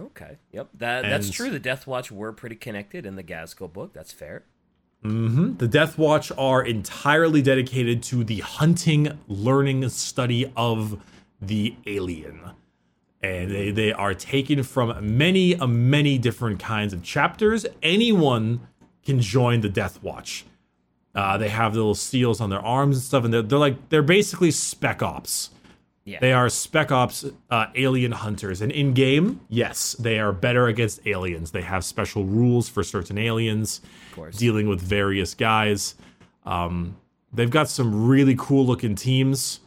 Okay. 0.02 0.38
Yep. 0.52 0.68
That 0.78 1.02
that's 1.02 1.30
true. 1.30 1.50
The 1.50 1.58
Death 1.58 1.86
Watch 1.86 2.10
were 2.10 2.32
pretty 2.32 2.56
connected 2.56 3.04
in 3.04 3.16
the 3.16 3.22
Gasco 3.22 3.70
book. 3.70 3.92
That's 3.92 4.12
fair. 4.12 4.44
The 5.56 5.68
Death 5.68 5.98
Watch 5.98 6.32
are 6.36 6.64
entirely 6.64 7.42
dedicated 7.42 8.02
to 8.04 8.24
the 8.24 8.40
hunting, 8.40 9.18
learning, 9.28 9.88
study 9.88 10.52
of 10.56 11.02
the 11.40 11.74
alien. 11.86 12.40
And 13.22 13.50
they, 13.50 13.70
they 13.70 13.92
are 13.92 14.14
taken 14.14 14.62
from 14.62 15.16
many, 15.16 15.56
uh, 15.56 15.66
many 15.66 16.18
different 16.18 16.60
kinds 16.60 16.92
of 16.92 17.02
chapters. 17.02 17.66
Anyone 17.82 18.60
can 19.04 19.20
join 19.20 19.60
the 19.60 19.68
Death 19.68 20.02
Watch. 20.02 20.44
Uh, 21.14 21.38
they 21.38 21.48
have 21.48 21.74
little 21.74 21.94
seals 21.94 22.40
on 22.40 22.50
their 22.50 22.60
arms 22.60 22.96
and 22.96 23.02
stuff, 23.02 23.24
and 23.24 23.32
they're, 23.32 23.42
they're 23.42 23.58
like 23.58 23.88
they're 23.88 24.02
basically 24.02 24.50
spec 24.50 25.02
ops. 25.02 25.50
Yeah. 26.06 26.20
They 26.20 26.32
are 26.32 26.48
spec 26.48 26.92
ops 26.92 27.24
uh, 27.50 27.66
alien 27.74 28.12
hunters. 28.12 28.62
And 28.62 28.70
in 28.70 28.94
game, 28.94 29.40
yes, 29.48 29.94
they 29.98 30.20
are 30.20 30.32
better 30.32 30.68
against 30.68 31.04
aliens. 31.04 31.50
They 31.50 31.62
have 31.62 31.84
special 31.84 32.24
rules 32.24 32.68
for 32.68 32.84
certain 32.84 33.18
aliens, 33.18 33.80
course. 34.14 34.36
dealing 34.36 34.68
with 34.68 34.80
various 34.80 35.34
guys. 35.34 35.96
Um, 36.44 36.96
they've 37.32 37.50
got 37.50 37.68
some 37.68 38.06
really 38.06 38.36
cool 38.38 38.64
looking 38.64 38.94
teams. 38.94 39.58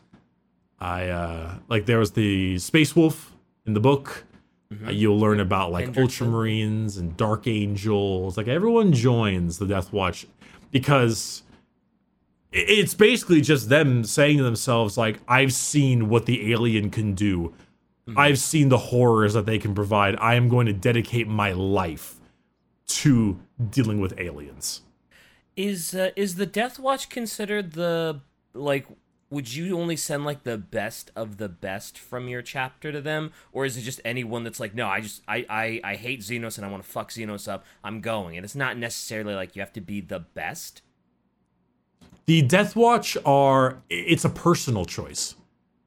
I 0.79 1.09
uh, 1.09 1.55
like 1.67 1.85
there 1.85 1.99
was 1.99 2.11
the 2.11 2.57
Space 2.57 2.95
Wolf 2.95 3.33
in 3.65 3.73
the 3.73 3.81
book. 3.81 4.23
Uh, 4.71 4.91
you'll 4.91 5.19
learn 5.19 5.41
about 5.41 5.73
like. 5.73 5.89
Ultramarines 5.91 6.97
and 6.97 7.17
Dark 7.17 7.47
Angels. 7.47 8.37
Like 8.37 8.47
everyone 8.47 8.93
joins 8.93 9.57
the 9.57 9.65
Death 9.65 9.91
Watch 9.91 10.25
because 10.71 11.43
it's 12.51 12.93
basically 12.93 13.41
just 13.41 13.69
them 13.69 14.03
saying 14.03 14.37
to 14.37 14.43
themselves 14.43 14.97
like 14.97 15.19
i've 15.27 15.53
seen 15.53 16.09
what 16.09 16.25
the 16.25 16.51
alien 16.51 16.89
can 16.89 17.13
do 17.13 17.53
i've 18.17 18.39
seen 18.39 18.69
the 18.69 18.77
horrors 18.77 19.33
that 19.33 19.45
they 19.45 19.59
can 19.59 19.75
provide 19.75 20.15
i 20.19 20.33
am 20.35 20.49
going 20.49 20.65
to 20.65 20.73
dedicate 20.73 21.27
my 21.27 21.51
life 21.51 22.15
to 22.87 23.39
dealing 23.69 23.99
with 23.99 24.19
aliens 24.19 24.81
Is 25.55 25.93
uh, 25.93 26.11
is 26.15 26.35
the 26.35 26.45
Death 26.45 26.79
Watch 26.79 27.09
considered 27.09 27.73
the 27.73 28.21
like? 28.53 28.87
Would 29.29 29.53
you 29.53 29.77
only 29.77 29.97
send 29.97 30.23
like 30.23 30.43
the 30.43 30.57
best 30.57 31.11
of 31.15 31.35
the 31.35 31.49
best 31.49 31.99
from 31.99 32.29
your 32.29 32.41
chapter 32.41 32.91
to 32.93 33.01
them, 33.01 33.31
or 33.51 33.65
is 33.65 33.75
it 33.75 33.81
just 33.81 33.99
anyone 34.05 34.43
that's 34.45 34.59
like, 34.61 34.73
no, 34.73 34.87
I 34.87 35.01
just 35.01 35.21
I 35.27 35.45
I, 35.49 35.81
I 35.83 35.95
hate 35.95 36.21
Xenos 36.21 36.55
and 36.57 36.65
I 36.65 36.69
want 36.69 36.83
to 36.83 36.89
fuck 36.89 37.11
Xenos 37.11 37.51
up. 37.51 37.65
I'm 37.83 37.99
going, 37.99 38.37
and 38.37 38.45
it's 38.45 38.55
not 38.55 38.77
necessarily 38.77 39.35
like 39.35 39.55
you 39.55 39.61
have 39.61 39.73
to 39.73 39.81
be 39.81 39.99
the 39.99 40.19
best. 40.19 40.81
The 42.25 42.41
Death 42.41 42.75
Watch 42.75 43.17
are 43.25 43.77
it's 43.89 44.25
a 44.25 44.29
personal 44.29 44.85
choice. 44.85 45.35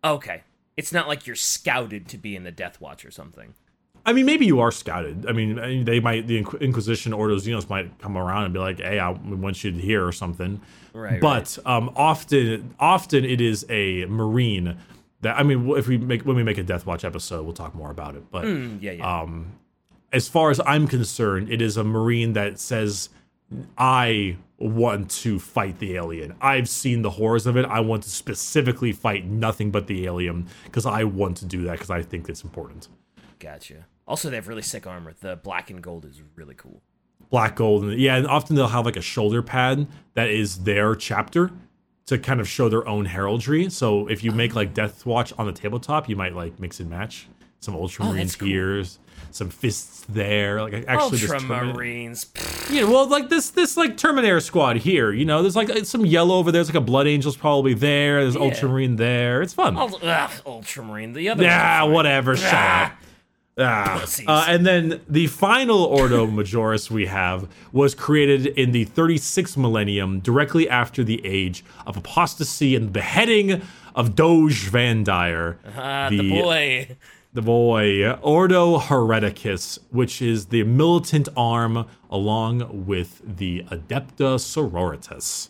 Okay. 0.04 0.42
It's 0.76 0.92
not 0.92 1.06
like 1.06 1.26
you're 1.26 1.36
scouted 1.36 2.08
to 2.08 2.18
be 2.18 2.34
in 2.34 2.44
the 2.44 2.50
Death 2.50 2.80
Watch 2.80 3.04
or 3.04 3.10
something. 3.10 3.54
I 4.04 4.12
mean, 4.12 4.26
maybe 4.26 4.46
you 4.46 4.58
are 4.58 4.72
scouted. 4.72 5.26
I 5.28 5.32
mean, 5.32 5.84
they 5.84 6.00
might 6.00 6.26
the 6.26 6.38
Inquisition 6.60 7.12
or 7.12 7.28
those 7.28 7.46
Xenos 7.46 7.68
might 7.70 7.98
come 8.00 8.16
around 8.18 8.44
and 8.46 8.52
be 8.52 8.58
like, 8.58 8.80
"Hey, 8.80 8.98
I 8.98 9.10
want 9.10 9.62
you 9.62 9.70
here" 9.70 10.04
or 10.04 10.10
something. 10.10 10.60
Right. 10.92 11.20
But 11.20 11.56
um, 11.64 11.92
often, 11.94 12.74
often 12.80 13.24
it 13.24 13.40
is 13.40 13.64
a 13.70 14.06
Marine 14.06 14.76
that 15.20 15.38
I 15.38 15.44
mean, 15.44 15.68
if 15.76 15.86
we 15.86 15.98
make 15.98 16.22
when 16.22 16.34
we 16.34 16.42
make 16.42 16.58
a 16.58 16.64
Death 16.64 16.84
Watch 16.84 17.04
episode, 17.04 17.44
we'll 17.44 17.52
talk 17.54 17.76
more 17.76 17.92
about 17.92 18.16
it. 18.16 18.24
But 18.32 18.44
Mm, 18.46 18.82
yeah, 18.82 18.92
yeah. 18.92 19.20
um, 19.20 19.52
as 20.12 20.26
far 20.26 20.50
as 20.50 20.60
I'm 20.66 20.88
concerned, 20.88 21.48
it 21.52 21.62
is 21.62 21.76
a 21.76 21.84
Marine 21.84 22.32
that 22.32 22.58
says, 22.58 23.08
I 23.78 24.36
want 24.62 25.10
to 25.10 25.38
fight 25.38 25.78
the 25.78 25.96
alien. 25.96 26.34
I've 26.40 26.68
seen 26.68 27.02
the 27.02 27.10
horrors 27.10 27.46
of 27.46 27.56
it. 27.56 27.64
I 27.66 27.80
want 27.80 28.02
to 28.04 28.10
specifically 28.10 28.92
fight 28.92 29.26
nothing 29.26 29.70
but 29.70 29.86
the 29.86 30.06
alien 30.06 30.48
because 30.64 30.86
I 30.86 31.04
want 31.04 31.36
to 31.38 31.46
do 31.46 31.62
that 31.64 31.72
because 31.72 31.90
I 31.90 32.02
think 32.02 32.28
it's 32.28 32.44
important. 32.44 32.88
gotcha. 33.38 33.86
Also, 34.06 34.28
they 34.30 34.36
have 34.36 34.48
really 34.48 34.62
sick 34.62 34.86
armor. 34.86 35.14
The 35.20 35.36
black 35.36 35.70
and 35.70 35.82
gold 35.82 36.04
is 36.04 36.20
really 36.34 36.54
cool. 36.54 36.82
Black 37.30 37.56
gold, 37.56 37.84
and 37.84 37.98
yeah, 37.98 38.16
and 38.16 38.26
often 38.26 38.56
they'll 38.56 38.66
have 38.68 38.84
like 38.84 38.96
a 38.96 39.02
shoulder 39.02 39.42
pad 39.42 39.86
that 40.14 40.28
is 40.28 40.64
their 40.64 40.94
chapter 40.94 41.50
to 42.06 42.18
kind 42.18 42.40
of 42.40 42.48
show 42.48 42.68
their 42.68 42.86
own 42.86 43.04
heraldry. 43.04 43.70
So 43.70 44.08
if 44.08 44.24
you 44.24 44.32
make 44.32 44.54
like 44.54 44.74
Death 44.74 45.06
Watch 45.06 45.32
on 45.38 45.46
the 45.46 45.52
tabletop, 45.52 46.08
you 46.08 46.16
might 46.16 46.34
like 46.34 46.58
mix 46.58 46.80
and 46.80 46.90
match 46.90 47.28
some 47.62 47.74
Ultramarine 47.74 48.16
that's 48.18 48.36
cool. 48.36 48.84
some 49.30 49.48
fists 49.48 50.04
there. 50.08 50.60
Like 50.60 50.84
actually, 50.86 51.18
Ultramarines. 51.18 52.26
Pfft, 52.26 52.70
Yeah, 52.74 52.84
well, 52.84 53.06
like 53.08 53.28
this, 53.30 53.50
this 53.50 53.76
like 53.76 53.96
Terminator 53.96 54.40
squad 54.40 54.76
here. 54.76 55.10
You 55.12 55.24
know, 55.24 55.40
there's 55.42 55.56
like 55.56 55.70
uh, 55.70 55.84
some 55.84 56.04
yellow 56.04 56.36
over 56.36 56.52
there. 56.52 56.58
There's 56.58 56.68
like 56.74 56.82
a 56.82 56.84
Blood 56.84 57.06
Angel's 57.06 57.36
probably 57.36 57.72
there. 57.74 58.20
There's 58.22 58.34
Yeah. 58.34 58.42
Ultramarine 58.42 58.96
there. 58.96 59.40
It's 59.42 59.54
fun. 59.54 59.76
Ugh, 59.76 60.30
Ultramarine. 60.44 61.12
The 61.14 61.30
other. 61.30 61.44
yeah, 61.44 61.84
whatever. 61.84 62.36
Shut 62.36 62.52
Ah. 62.52 62.84
up. 62.92 62.98
Ah. 63.58 64.02
Uh, 64.26 64.44
and 64.48 64.66
then 64.66 65.00
the 65.08 65.26
final 65.26 65.84
Ordo 65.84 66.26
Majoris 66.38 66.90
we 66.90 67.04
have 67.06 67.46
was 67.70 67.94
created 67.94 68.46
in 68.46 68.72
the 68.72 68.86
36th 68.86 69.56
millennium, 69.58 70.20
directly 70.20 70.66
after 70.68 71.04
the 71.04 71.24
age 71.24 71.62
of 71.86 71.96
apostasy 71.98 72.74
and 72.74 72.92
beheading 72.92 73.60
of 73.94 74.16
Goge 74.16 74.70
Vandire. 74.70 75.56
Ah, 75.76 76.08
the 76.08 76.30
boy. 76.30 76.96
The 77.32 77.42
boy 77.42 78.10
Ordo 78.20 78.78
Hereticus, 78.78 79.78
which 79.90 80.20
is 80.20 80.46
the 80.46 80.64
militant 80.64 81.28
arm 81.36 81.86
along 82.10 82.86
with 82.86 83.22
the 83.24 83.64
Adepta 83.70 84.38
Sororitas. 84.38 85.48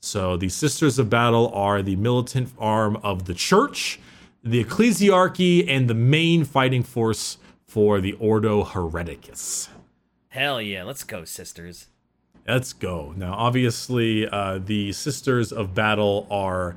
So 0.00 0.36
the 0.36 0.48
Sisters 0.48 0.98
of 0.98 1.10
Battle 1.10 1.50
are 1.54 1.82
the 1.82 1.96
militant 1.96 2.52
arm 2.58 2.96
of 3.02 3.26
the 3.26 3.34
church, 3.34 4.00
the 4.42 4.64
ecclesiarchy, 4.64 5.66
and 5.68 5.90
the 5.90 5.94
main 5.94 6.44
fighting 6.44 6.82
force 6.82 7.36
for 7.66 8.00
the 8.00 8.14
Ordo 8.14 8.64
Hereticus. 8.64 9.68
Hell 10.28 10.62
yeah, 10.62 10.84
let's 10.84 11.04
go, 11.04 11.24
sisters. 11.24 11.88
Let's 12.48 12.72
go. 12.72 13.12
Now, 13.16 13.34
obviously, 13.34 14.26
uh, 14.26 14.58
the 14.64 14.92
Sisters 14.92 15.52
of 15.52 15.74
Battle 15.74 16.26
are, 16.30 16.76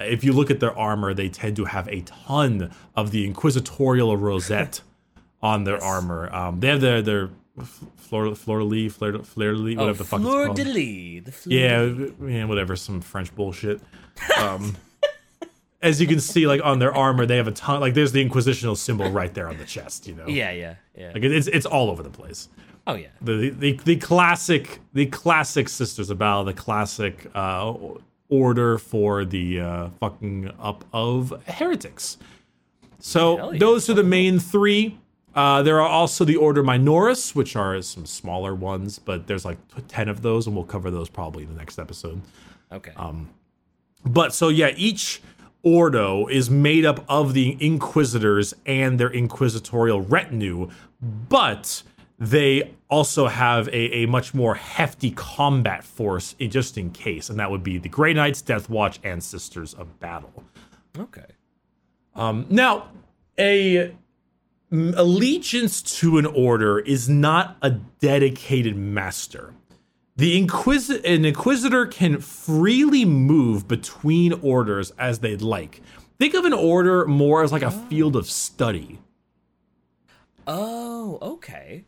if 0.00 0.24
you 0.24 0.32
look 0.32 0.50
at 0.50 0.60
their 0.60 0.76
armor, 0.78 1.14
they 1.14 1.28
tend 1.28 1.56
to 1.56 1.64
have 1.66 1.88
a 1.88 2.00
ton 2.02 2.70
of 2.96 3.10
the 3.10 3.26
Inquisitorial 3.26 4.16
rosette 4.16 4.80
on 5.42 5.64
their 5.64 5.82
armor. 5.82 6.32
Um, 6.34 6.60
they 6.60 6.68
have 6.68 6.80
their 6.80 7.02
their 7.02 7.30
fleur 7.96 8.34
fleur 8.34 8.58
de 8.60 8.64
lis, 8.64 8.88
fleur 8.92 9.12
de 9.12 9.22
fleur 9.22 9.54
de 9.54 9.60
whatever 9.76 9.90
oh, 9.90 9.92
the 9.92 10.04
fuck 10.04 10.20
fleur 10.20 10.46
it's 10.48 10.54
de 10.56 10.64
called. 10.64 10.74
lis. 10.76 11.22
The 11.24 11.32
fleur 11.32 11.54
Yeah, 11.58 11.78
de 11.84 12.14
yeah, 12.32 12.44
whatever, 12.44 12.76
some 12.76 13.00
French 13.00 13.34
bullshit. 13.34 13.80
Um, 14.38 14.76
as 15.82 15.98
you 15.98 16.06
can 16.06 16.20
see, 16.20 16.46
like 16.46 16.60
on 16.62 16.78
their 16.78 16.94
armor, 16.94 17.24
they 17.24 17.38
have 17.38 17.48
a 17.48 17.52
ton. 17.52 17.80
Like, 17.80 17.94
there's 17.94 18.12
the 18.12 18.22
Inquisitional 18.22 18.76
symbol 18.76 19.10
right 19.10 19.32
there 19.32 19.48
on 19.48 19.56
the 19.56 19.64
chest. 19.64 20.06
You 20.06 20.14
know, 20.14 20.26
Yeah, 20.26 20.50
yeah, 20.50 20.74
yeah. 20.94 21.12
like 21.14 21.22
it's 21.22 21.46
it's 21.46 21.64
all 21.64 21.88
over 21.90 22.02
the 22.02 22.10
place 22.10 22.48
Oh 22.86 22.94
yeah. 22.94 23.08
the 23.22 23.48
the 23.50 23.80
the 23.84 23.96
classic 23.96 24.80
the 24.92 25.06
classic 25.06 25.70
Sisters 25.70 26.10
of 26.10 26.18
Battle, 26.18 26.44
the 26.44 26.52
classic 26.52 27.26
uh, 27.34 27.72
order 28.30 28.78
for 28.78 29.24
the 29.24 29.60
uh, 29.60 29.88
fucking 30.00 30.50
up 30.58 30.84
of 30.92 31.34
heretics. 31.46 32.16
So 32.98 33.52
yeah. 33.52 33.58
those 33.58 33.90
are 33.90 33.94
the 33.94 34.04
main 34.04 34.38
three. 34.38 34.98
Uh, 35.34 35.62
there 35.62 35.80
are 35.80 35.88
also 35.88 36.24
the 36.24 36.36
Order 36.36 36.62
Minoris, 36.62 37.34
which 37.34 37.54
are 37.56 37.80
some 37.82 38.06
smaller 38.06 38.54
ones, 38.54 38.98
but 38.98 39.26
there's 39.26 39.44
like 39.44 39.58
ten 39.88 40.08
of 40.08 40.22
those, 40.22 40.46
and 40.46 40.56
we'll 40.56 40.64
cover 40.64 40.90
those 40.90 41.08
probably 41.08 41.44
in 41.44 41.50
the 41.50 41.56
next 41.56 41.78
episode. 41.78 42.20
Okay. 42.72 42.92
Um, 42.96 43.28
But 44.04 44.34
so 44.34 44.48
yeah, 44.48 44.72
each 44.76 45.20
Ordo 45.62 46.26
is 46.26 46.48
made 46.48 46.84
up 46.86 47.04
of 47.08 47.34
the 47.34 47.56
Inquisitors 47.60 48.54
and 48.64 48.98
their 48.98 49.10
inquisitorial 49.10 50.00
retinue, 50.00 50.70
but 51.00 51.82
they 52.20 52.74
also 52.90 53.28
have 53.28 53.66
a, 53.68 54.02
a 54.02 54.06
much 54.06 54.34
more 54.34 54.54
hefty 54.54 55.10
combat 55.10 55.82
force 55.82 56.36
in, 56.38 56.50
just 56.50 56.76
in 56.76 56.90
case, 56.90 57.30
and 57.30 57.40
that 57.40 57.50
would 57.50 57.62
be 57.64 57.78
the 57.78 57.88
Grey 57.88 58.12
Knights, 58.12 58.42
Death 58.42 58.68
Watch, 58.68 59.00
and 59.02 59.24
Sisters 59.24 59.72
of 59.74 59.98
Battle. 59.98 60.44
okay. 60.98 61.24
Um, 62.14 62.44
now, 62.50 62.88
a 63.38 63.96
allegiance 64.72 65.80
to 65.80 66.18
an 66.18 66.26
order 66.26 66.78
is 66.78 67.08
not 67.08 67.56
a 67.62 67.70
dedicated 67.70 68.76
master. 68.76 69.54
The 70.16 70.44
Inquisi- 70.44 71.02
an 71.04 71.24
inquisitor 71.24 71.86
can 71.86 72.20
freely 72.20 73.04
move 73.06 73.66
between 73.66 74.34
orders 74.42 74.90
as 74.98 75.20
they'd 75.20 75.40
like. 75.40 75.80
Think 76.18 76.34
of 76.34 76.44
an 76.44 76.52
order 76.52 77.06
more 77.06 77.42
as 77.42 77.52
like 77.52 77.62
a 77.62 77.70
field 77.70 78.16
of 78.16 78.28
study. 78.28 78.98
Oh, 80.46 81.18
okay. 81.22 81.84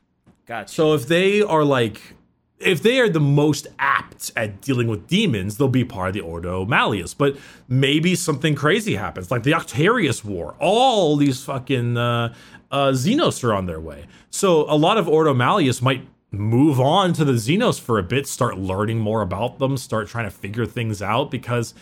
Gotcha. 0.52 0.74
So 0.74 0.92
if 0.92 1.06
they 1.06 1.40
are 1.40 1.64
like, 1.64 2.14
if 2.58 2.82
they 2.82 3.00
are 3.00 3.08
the 3.08 3.20
most 3.20 3.68
apt 3.78 4.30
at 4.36 4.60
dealing 4.60 4.86
with 4.86 5.06
demons, 5.06 5.56
they'll 5.56 5.66
be 5.66 5.82
part 5.82 6.08
of 6.08 6.14
the 6.14 6.20
Ordo 6.20 6.66
Malleus. 6.66 7.14
But 7.14 7.38
maybe 7.68 8.14
something 8.14 8.54
crazy 8.54 8.96
happens, 8.96 9.30
like 9.30 9.44
the 9.44 9.52
Octarius 9.52 10.22
War. 10.22 10.54
All 10.58 11.16
these 11.16 11.42
fucking 11.42 11.96
uh, 11.96 12.34
uh, 12.70 12.90
Xenos 12.90 13.42
are 13.42 13.54
on 13.54 13.64
their 13.64 13.80
way. 13.80 14.04
So 14.28 14.70
a 14.70 14.76
lot 14.76 14.98
of 14.98 15.08
Ordo 15.08 15.32
Malleus 15.32 15.80
might 15.80 16.06
move 16.30 16.78
on 16.78 17.14
to 17.14 17.24
the 17.24 17.32
Xenos 17.32 17.80
for 17.80 17.98
a 17.98 18.02
bit, 18.02 18.26
start 18.26 18.58
learning 18.58 18.98
more 18.98 19.22
about 19.22 19.58
them, 19.58 19.78
start 19.78 20.06
trying 20.08 20.26
to 20.26 20.30
figure 20.30 20.66
things 20.66 21.00
out 21.00 21.30
because 21.30 21.72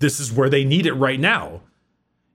this 0.00 0.18
is 0.18 0.32
where 0.32 0.50
they 0.50 0.64
need 0.64 0.86
it 0.86 0.94
right 0.94 1.20
now. 1.20 1.60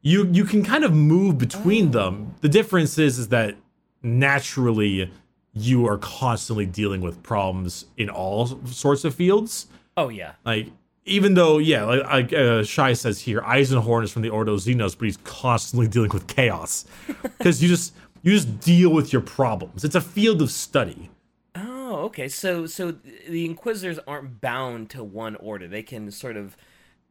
You 0.02 0.30
you 0.32 0.46
can 0.46 0.64
kind 0.64 0.86
of 0.86 0.94
move 0.94 1.38
between 1.38 1.92
them. 1.92 2.36
The 2.40 2.48
difference 2.48 2.98
is 2.98 3.20
is 3.20 3.28
that 3.28 3.58
naturally 4.02 5.12
you 5.54 5.88
are 5.88 5.98
constantly 5.98 6.66
dealing 6.66 7.02
with 7.02 7.22
problems 7.24 7.86
in 7.98 8.10
all 8.10 8.48
sorts 8.68 9.04
of 9.04 9.16
fields. 9.16 9.68
oh 9.98 10.10
yeah. 10.10 10.34
Like 10.46 10.68
even 11.06 11.34
though 11.34 11.58
yeah, 11.58 11.84
like, 11.84 12.04
like 12.06 12.34
uh, 12.34 12.64
Shai 12.64 12.94
says 12.94 13.20
here, 13.22 13.42
Eisenhorn 13.42 14.04
is 14.04 14.12
from 14.12 14.22
the 14.22 14.30
Ordo 14.30 14.58
Xenos, 14.58 14.98
but 14.98 15.06
he's 15.06 15.18
constantly 15.18 15.88
dealing 15.96 16.12
with 16.12 16.28
chaos 16.28 16.86
because 17.22 17.62
you 17.62 17.68
just 17.68 17.94
you 18.22 18.32
just 18.32 18.60
deal 18.60 18.92
with 18.92 19.12
your 19.12 19.22
problems. 19.22 19.84
It's 19.84 19.96
a 19.96 20.02
field 20.02 20.42
of 20.42 20.52
study. 20.52 21.10
Oh, 21.56 21.96
okay. 22.06 22.28
So 22.28 22.66
so 22.66 22.92
the 22.92 23.46
Inquisitors 23.46 24.00
aren't 24.08 24.42
bound 24.42 24.90
to 24.92 25.04
one 25.04 25.36
order. 25.36 25.68
They 25.68 25.84
can 25.84 26.12
sort 26.12 26.38
of 26.38 26.56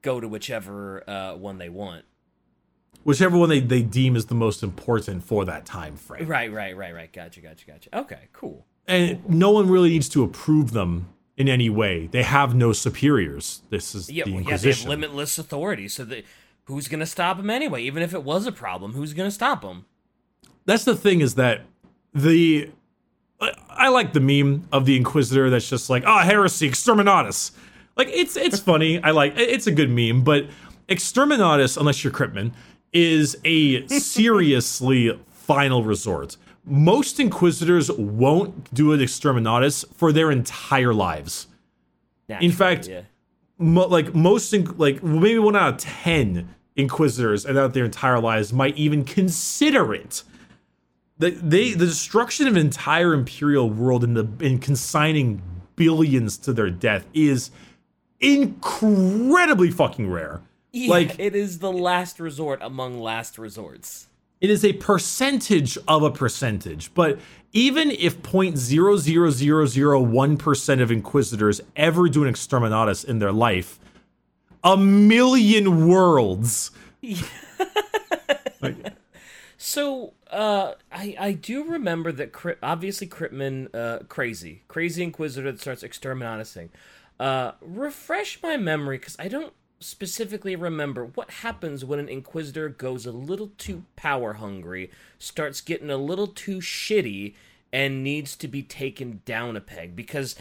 go 0.02 0.20
to 0.20 0.28
whichever 0.28 1.08
uh, 1.08 1.34
one 1.34 1.58
they 1.58 1.68
want. 1.68 2.04
Whichever 3.04 3.38
one 3.38 3.48
they, 3.48 3.60
they 3.60 3.82
deem 3.82 4.14
is 4.16 4.26
the 4.26 4.34
most 4.34 4.62
important 4.62 5.24
for 5.24 5.44
that 5.46 5.64
time 5.64 5.96
frame. 5.96 6.26
Right, 6.26 6.52
right, 6.52 6.76
right, 6.76 6.94
right. 6.94 7.12
Gotcha, 7.12 7.40
gotcha, 7.40 7.66
gotcha. 7.66 7.98
Okay, 8.00 8.28
cool. 8.32 8.66
And 8.86 9.26
no 9.28 9.50
one 9.50 9.68
really 9.70 9.88
needs 9.90 10.08
to 10.10 10.22
approve 10.22 10.72
them 10.72 11.08
in 11.36 11.48
any 11.48 11.70
way. 11.70 12.08
They 12.08 12.22
have 12.22 12.54
no 12.54 12.72
superiors. 12.72 13.62
This 13.70 13.94
is 13.94 14.10
Yeah, 14.10 14.24
the 14.24 14.32
well, 14.32 14.40
yeah, 14.42 14.44
they 14.46 14.50
have 14.52 14.60
Inquisition. 14.64 14.90
limitless 14.90 15.38
authority. 15.38 15.88
So 15.88 16.04
they, 16.04 16.24
who's 16.64 16.88
gonna 16.88 17.06
stop 17.06 17.38
them 17.38 17.48
anyway? 17.48 17.82
Even 17.84 18.02
if 18.02 18.12
it 18.12 18.22
was 18.22 18.46
a 18.46 18.52
problem, 18.52 18.92
who's 18.92 19.14
gonna 19.14 19.30
stop 19.30 19.62
them? 19.62 19.86
that's 20.66 20.84
the 20.84 20.94
thing 20.94 21.20
is 21.20 21.34
that 21.36 21.62
the 22.14 22.70
I- 23.40 23.54
I 23.70 23.88
like 23.88 24.12
the 24.12 24.20
meme 24.20 24.68
of 24.70 24.84
the 24.84 24.96
Inquisitor 24.96 25.48
that's 25.48 25.68
just 25.70 25.88
like, 25.88 26.04
oh, 26.06 26.18
heresy, 26.18 26.68
exterminatus. 26.70 27.52
Like 27.96 28.08
it's 28.12 28.36
it's 28.36 28.60
funny. 28.70 29.02
I 29.02 29.10
like 29.12 29.32
it's 29.38 29.66
a 29.66 29.72
good 29.72 29.90
meme, 29.90 30.22
but 30.22 30.46
exterminatus, 30.88 31.76
unless 31.78 32.04
you're 32.04 32.12
Kryptman, 32.12 32.52
is 32.92 33.36
a 33.44 33.86
seriously 33.88 35.18
final 35.30 35.84
resort. 35.84 36.36
Most 36.64 37.18
Inquisitors 37.18 37.90
won't 37.92 38.72
do 38.72 38.92
an 38.92 39.00
exterminatus 39.00 39.84
for 39.94 40.12
their 40.12 40.30
entire 40.30 40.94
lives. 40.94 41.46
Naturally, 42.28 42.46
fact, 42.52 42.86
yeah. 42.88 43.02
Mo- 43.58 43.88
like 43.88 44.14
most, 44.14 44.52
in- 44.52 44.76
like 44.78 45.02
maybe 45.02 45.38
one 45.38 45.56
out 45.56 45.74
of 45.74 45.78
ten 45.78 46.54
Inquisitors 46.76 47.44
and 47.44 47.58
out 47.58 47.74
their 47.74 47.84
entire 47.84 48.20
lives 48.20 48.52
might 48.52 48.76
even 48.76 49.04
consider 49.04 49.92
it. 49.92 50.22
The, 51.18 51.30
they 51.30 51.72
the 51.72 51.84
destruction 51.84 52.46
of 52.46 52.54
an 52.54 52.60
entire 52.60 53.12
imperial 53.12 53.68
world 53.68 54.04
and 54.04 54.16
the 54.16 54.26
in 54.42 54.58
consigning 54.58 55.42
billions 55.76 56.38
to 56.38 56.52
their 56.52 56.70
death 56.70 57.06
is 57.12 57.50
incredibly 58.20 59.70
fucking 59.70 60.10
rare. 60.10 60.40
Yeah, 60.72 60.90
like 60.90 61.18
it 61.18 61.34
is 61.34 61.58
the 61.58 61.72
last 61.72 62.20
resort 62.20 62.60
among 62.62 63.00
last 63.00 63.38
resorts. 63.38 64.06
It 64.40 64.50
is 64.50 64.64
a 64.64 64.72
percentage 64.74 65.76
of 65.86 66.02
a 66.02 66.10
percentage, 66.10 66.92
but 66.94 67.20
even 67.52 67.90
if 67.90 68.22
0.00001% 68.22 70.80
of 70.80 70.90
inquisitors 70.90 71.60
ever 71.76 72.08
do 72.08 72.24
an 72.24 72.32
exterminatus 72.32 73.04
in 73.04 73.18
their 73.18 73.32
life, 73.32 73.78
a 74.64 74.76
million 74.76 75.88
worlds. 75.88 76.70
like, 78.62 78.76
so 79.58 80.14
uh, 80.30 80.74
I 80.92 81.16
I 81.18 81.32
do 81.32 81.64
remember 81.64 82.12
that 82.12 82.30
Cri- 82.32 82.54
obviously 82.62 83.08
Kryptman 83.08 83.74
uh, 83.74 84.04
crazy 84.04 84.62
crazy 84.68 85.02
inquisitor 85.02 85.50
that 85.50 85.60
starts 85.60 85.82
exterminatusing. 85.82 86.68
Uh, 87.18 87.52
refresh 87.60 88.40
my 88.42 88.56
memory 88.56 88.96
because 88.96 89.16
I 89.18 89.28
don't 89.28 89.52
specifically 89.80 90.54
remember 90.54 91.06
what 91.06 91.30
happens 91.30 91.84
when 91.84 91.98
an 91.98 92.08
inquisitor 92.08 92.68
goes 92.68 93.06
a 93.06 93.12
little 93.12 93.50
too 93.56 93.84
power 93.96 94.34
hungry, 94.34 94.90
starts 95.18 95.60
getting 95.60 95.90
a 95.90 95.96
little 95.96 96.26
too 96.26 96.58
shitty, 96.58 97.34
and 97.72 98.04
needs 98.04 98.36
to 98.36 98.48
be 98.48 98.62
taken 98.62 99.22
down 99.24 99.56
a 99.56 99.60
peg 99.60 99.94
because 99.94 100.36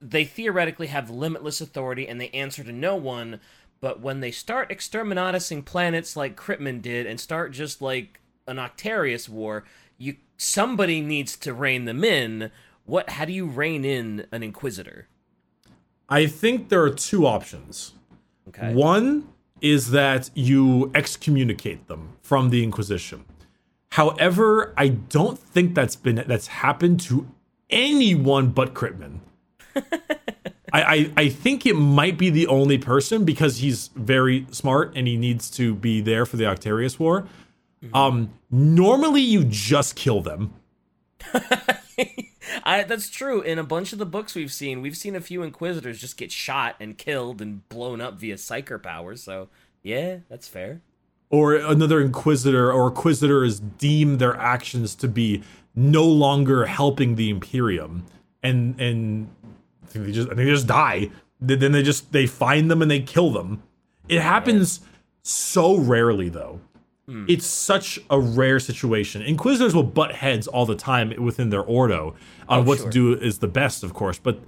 they 0.00 0.24
theoretically 0.24 0.88
have 0.88 1.08
limitless 1.08 1.60
authority 1.60 2.06
and 2.06 2.20
they 2.20 2.28
answer 2.30 2.62
to 2.64 2.72
no 2.72 2.96
one. 2.96 3.40
But 3.80 4.00
when 4.00 4.20
they 4.20 4.30
start 4.30 4.70
exterminatusing 4.70 5.64
planets 5.64 6.16
like 6.16 6.36
Kryptman 6.36 6.82
did 6.82 7.06
and 7.06 7.20
start 7.20 7.52
just 7.52 7.80
like 7.80 8.20
an 8.46 8.56
Octarius 8.56 9.28
war, 9.28 9.64
you 9.98 10.16
somebody 10.36 11.00
needs 11.00 11.36
to 11.38 11.54
rein 11.54 11.84
them 11.84 12.04
in. 12.04 12.50
What? 12.84 13.10
How 13.10 13.24
do 13.24 13.32
you 13.32 13.46
rein 13.46 13.84
in 13.84 14.26
an 14.32 14.42
Inquisitor? 14.42 15.08
I 16.08 16.26
think 16.26 16.68
there 16.68 16.82
are 16.82 16.90
two 16.90 17.26
options. 17.26 17.92
Okay. 18.48 18.74
One 18.74 19.28
is 19.60 19.90
that 19.92 20.30
you 20.34 20.90
excommunicate 20.94 21.88
them 21.88 22.16
from 22.22 22.50
the 22.50 22.62
Inquisition. 22.62 23.24
However, 23.90 24.74
I 24.76 24.88
don't 24.88 25.38
think 25.38 25.74
that's 25.74 25.96
been 25.96 26.22
that's 26.26 26.48
happened 26.48 27.00
to 27.00 27.28
anyone 27.70 28.50
but 28.50 28.74
Kryptman. 28.74 29.20
I, 30.72 30.82
I, 30.82 31.10
I 31.16 31.28
think 31.28 31.64
it 31.66 31.74
might 31.74 32.18
be 32.18 32.30
the 32.30 32.48
only 32.48 32.78
person 32.78 33.24
because 33.24 33.58
he's 33.58 33.90
very 33.94 34.46
smart 34.50 34.92
and 34.96 35.06
he 35.06 35.16
needs 35.16 35.48
to 35.52 35.74
be 35.74 36.00
there 36.00 36.26
for 36.26 36.36
the 36.36 36.44
Octarius 36.44 36.98
War. 36.98 37.28
Mm-hmm. 37.82 37.94
Um, 37.94 38.34
normally 38.50 39.20
you 39.20 39.44
just 39.44 39.94
kill 39.94 40.20
them. 40.20 40.54
I, 42.74 42.82
that's 42.82 43.08
true. 43.08 43.40
In 43.40 43.58
a 43.58 43.64
bunch 43.64 43.92
of 43.92 44.00
the 44.00 44.06
books 44.06 44.34
we've 44.34 44.52
seen, 44.52 44.82
we've 44.82 44.96
seen 44.96 45.14
a 45.14 45.20
few 45.20 45.42
Inquisitors 45.42 46.00
just 46.00 46.16
get 46.16 46.32
shot 46.32 46.74
and 46.80 46.98
killed 46.98 47.40
and 47.40 47.66
blown 47.68 48.00
up 48.00 48.14
via 48.14 48.34
Psyker 48.34 48.82
powers. 48.82 49.22
So 49.22 49.48
yeah, 49.82 50.18
that's 50.28 50.48
fair. 50.48 50.80
Or 51.30 51.54
another 51.54 52.00
Inquisitor 52.00 52.72
or 52.72 52.88
Inquisitors 52.88 53.60
deem 53.60 54.18
their 54.18 54.36
actions 54.36 54.96
to 54.96 55.08
be 55.08 55.44
no 55.76 56.04
longer 56.04 56.66
helping 56.66 57.14
the 57.14 57.30
Imperium, 57.30 58.06
and 58.42 58.80
and 58.80 59.28
I 59.84 59.86
think 59.86 60.06
they 60.06 60.12
just 60.12 60.28
I 60.28 60.34
think 60.34 60.46
they 60.46 60.52
just 60.52 60.66
die. 60.66 61.10
Then 61.40 61.72
they 61.72 61.82
just 61.82 62.12
they 62.12 62.26
find 62.26 62.70
them 62.70 62.82
and 62.82 62.90
they 62.90 63.00
kill 63.00 63.30
them. 63.30 63.62
It 64.08 64.20
happens 64.20 64.80
yeah. 64.80 64.88
so 65.22 65.76
rarely 65.76 66.28
though. 66.28 66.60
Mm. 67.08 67.26
It's 67.28 67.46
such 67.46 67.98
a 68.08 68.18
rare 68.18 68.58
situation. 68.58 69.20
Inquisitors 69.22 69.74
will 69.74 69.82
butt 69.82 70.14
heads 70.14 70.46
all 70.46 70.64
the 70.64 70.76
time 70.76 71.12
within 71.22 71.50
their 71.50 71.62
ordo 71.62 72.14
on 72.48 72.60
oh, 72.60 72.62
what 72.62 72.78
sure. 72.78 72.86
to 72.86 72.92
do 72.92 73.14
is 73.14 73.40
the 73.40 73.48
best, 73.48 73.82
of 73.82 73.92
course, 73.92 74.18
but 74.18 74.40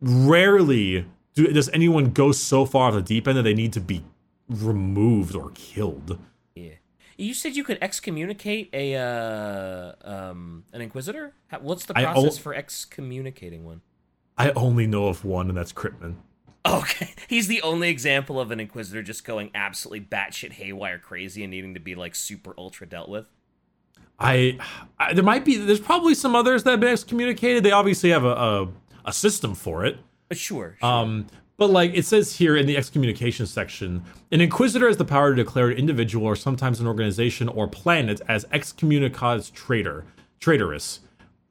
rarely 0.00 1.06
do, 1.34 1.46
does 1.52 1.70
anyone 1.70 2.10
go 2.10 2.32
so 2.32 2.66
far 2.66 2.88
off 2.88 2.94
the 2.94 3.02
deep 3.02 3.26
end 3.26 3.38
that 3.38 3.42
they 3.42 3.54
need 3.54 3.72
to 3.72 3.80
be 3.80 4.04
removed 4.48 5.34
or 5.34 5.50
killed. 5.54 6.18
Yeah. 6.54 6.72
You 7.16 7.34
said 7.34 7.56
you 7.56 7.64
could 7.64 7.78
excommunicate 7.80 8.68
a 8.72 8.94
uh, 8.94 9.92
um, 10.02 10.64
an 10.72 10.82
inquisitor. 10.82 11.34
What's 11.60 11.86
the 11.86 11.94
process 11.94 12.38
o- 12.38 12.42
for 12.42 12.54
excommunicating 12.54 13.64
one? 13.64 13.80
I 14.36 14.50
only 14.50 14.86
know 14.86 15.06
of 15.06 15.24
one, 15.24 15.48
and 15.48 15.56
that's 15.56 15.72
Kryptman. 15.72 16.16
Okay, 16.66 17.14
he's 17.28 17.46
the 17.46 17.62
only 17.62 17.88
example 17.88 18.40
of 18.40 18.50
an 18.50 18.60
inquisitor 18.60 19.02
just 19.02 19.24
going 19.24 19.50
absolutely 19.54 20.00
batshit 20.00 20.52
haywire 20.52 20.98
crazy 20.98 21.42
and 21.42 21.50
needing 21.50 21.74
to 21.74 21.80
be 21.80 21.94
like 21.94 22.14
super 22.14 22.54
ultra 22.58 22.86
dealt 22.86 23.08
with. 23.08 23.28
I, 24.18 24.58
I 24.98 25.12
there 25.12 25.24
might 25.24 25.44
be 25.44 25.56
there's 25.56 25.80
probably 25.80 26.14
some 26.14 26.34
others 26.34 26.64
that 26.64 26.70
have 26.72 26.80
been 26.80 26.92
excommunicated. 26.92 27.62
They 27.62 27.72
obviously 27.72 28.10
have 28.10 28.24
a 28.24 28.32
a, 28.32 28.68
a 29.06 29.12
system 29.12 29.54
for 29.54 29.84
it. 29.84 29.98
Uh, 30.30 30.34
sure, 30.34 30.76
sure. 30.80 30.88
Um, 30.88 31.26
but 31.58 31.70
like 31.70 31.92
it 31.94 32.04
says 32.04 32.36
here 32.36 32.56
in 32.56 32.66
the 32.66 32.76
excommunication 32.76 33.46
section, 33.46 34.04
an 34.30 34.40
inquisitor 34.40 34.88
has 34.88 34.96
the 34.96 35.04
power 35.04 35.34
to 35.34 35.36
declare 35.42 35.70
an 35.70 35.78
individual 35.78 36.26
or 36.26 36.36
sometimes 36.36 36.80
an 36.80 36.86
organization 36.86 37.48
or 37.48 37.66
planet 37.66 38.20
as 38.28 38.44
excommunicado 38.46 39.50
traitor, 39.52 40.04
traitorous 40.38 41.00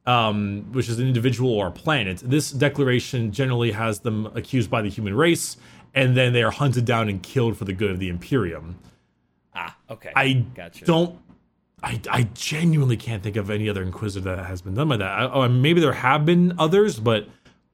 um, 0.06 0.66
which 0.72 0.88
is 0.88 0.98
an 0.98 1.06
individual 1.06 1.50
or 1.52 1.66
a 1.68 1.72
planet. 1.72 2.22
This 2.24 2.50
declaration 2.50 3.32
generally 3.32 3.72
has 3.72 4.00
them 4.00 4.26
accused 4.34 4.70
by 4.70 4.82
the 4.82 4.88
human 4.88 5.14
race, 5.14 5.56
and 5.94 6.16
then 6.16 6.32
they 6.32 6.42
are 6.42 6.52
hunted 6.52 6.84
down 6.84 7.08
and 7.08 7.22
killed 7.22 7.56
for 7.56 7.64
the 7.64 7.72
good 7.72 7.90
of 7.90 7.98
the 7.98 8.08
Imperium. 8.08 8.78
Ah, 9.54 9.76
okay. 9.90 10.12
I 10.14 10.32
gotcha. 10.54 10.84
don't. 10.84 11.18
I, 11.82 12.00
I 12.10 12.22
genuinely 12.34 12.96
can't 12.96 13.22
think 13.22 13.36
of 13.36 13.50
any 13.50 13.68
other 13.68 13.82
Inquisitor 13.82 14.34
that 14.34 14.46
has 14.46 14.62
been 14.62 14.74
done 14.74 14.88
by 14.88 14.96
that. 14.96 15.06
I, 15.06 15.30
oh, 15.30 15.48
maybe 15.48 15.80
there 15.80 15.92
have 15.92 16.24
been 16.24 16.54
others, 16.58 16.98
but 16.98 17.28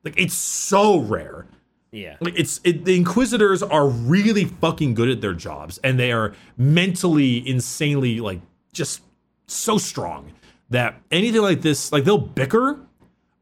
like 0.04 0.14
it's 0.16 0.34
so 0.34 0.98
rare. 0.98 1.46
Yeah, 1.92 2.16
like 2.20 2.34
it's 2.36 2.60
it, 2.64 2.84
the 2.84 2.96
Inquisitors 2.96 3.62
are 3.62 3.86
really 3.86 4.46
fucking 4.46 4.94
good 4.94 5.10
at 5.10 5.20
their 5.20 5.34
jobs, 5.34 5.78
and 5.84 5.98
they 5.98 6.10
are 6.10 6.34
mentally 6.56 7.46
insanely 7.46 8.20
like 8.20 8.40
just 8.72 9.02
so 9.46 9.76
strong 9.76 10.32
that 10.72 11.00
anything 11.10 11.42
like 11.42 11.62
this, 11.62 11.92
like 11.92 12.04
they'll 12.04 12.18
bicker, 12.18 12.80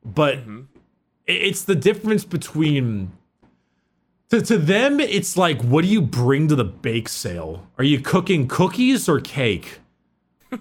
but 0.05 0.37
mm-hmm. 0.37 0.63
it's 1.27 1.65
the 1.65 1.75
difference 1.75 2.25
between 2.25 3.13
to, 4.31 4.41
to 4.41 4.59
them, 4.59 5.01
it's 5.01 5.37
like, 5.37 5.61
what 5.63 5.83
do 5.83 5.89
you 5.89 6.01
bring 6.01 6.47
to 6.49 6.55
the 6.55 6.65
bake 6.65 7.09
sale? 7.09 7.67
Are 7.79 7.85
you 7.85 8.01
cooking 8.01 8.47
cookies 8.47 9.09
or 9.09 9.21
cake? 9.21 9.81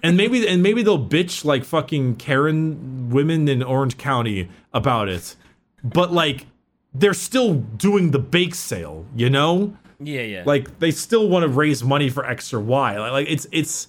and 0.02 0.16
maybe 0.16 0.46
and 0.48 0.62
maybe 0.62 0.82
they'll 0.82 1.04
bitch 1.04 1.44
like 1.44 1.64
fucking 1.64 2.16
Karen 2.16 3.10
women 3.10 3.48
in 3.48 3.62
Orange 3.62 3.96
County 3.96 4.48
about 4.72 5.08
it. 5.08 5.36
But 5.82 6.12
like 6.12 6.46
they're 6.92 7.14
still 7.14 7.54
doing 7.54 8.10
the 8.10 8.18
bake 8.18 8.54
sale, 8.54 9.06
you 9.14 9.30
know? 9.30 9.76
Yeah, 10.00 10.22
yeah. 10.22 10.42
Like 10.44 10.80
they 10.80 10.90
still 10.90 11.28
want 11.28 11.44
to 11.44 11.48
raise 11.48 11.84
money 11.84 12.10
for 12.10 12.24
X 12.24 12.52
or 12.52 12.60
Y. 12.60 12.98
Like, 12.98 13.12
like 13.12 13.26
it's 13.28 13.46
it's 13.52 13.88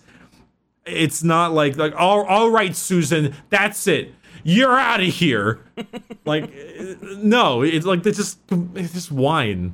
it's 0.85 1.23
not 1.23 1.53
like 1.53 1.77
like 1.77 1.93
all, 1.95 2.23
all 2.25 2.49
right 2.49 2.75
susan 2.75 3.35
that's 3.49 3.87
it. 3.87 4.13
You're 4.43 4.77
out 4.77 5.01
of 5.01 5.07
here. 5.07 5.61
Like 6.23 6.53
no 7.01 7.63
it's 7.63 7.83
like 7.85 8.03
they 8.03 8.11
just 8.11 8.37
it's 8.51 8.93
just 8.93 9.11
wine 9.11 9.73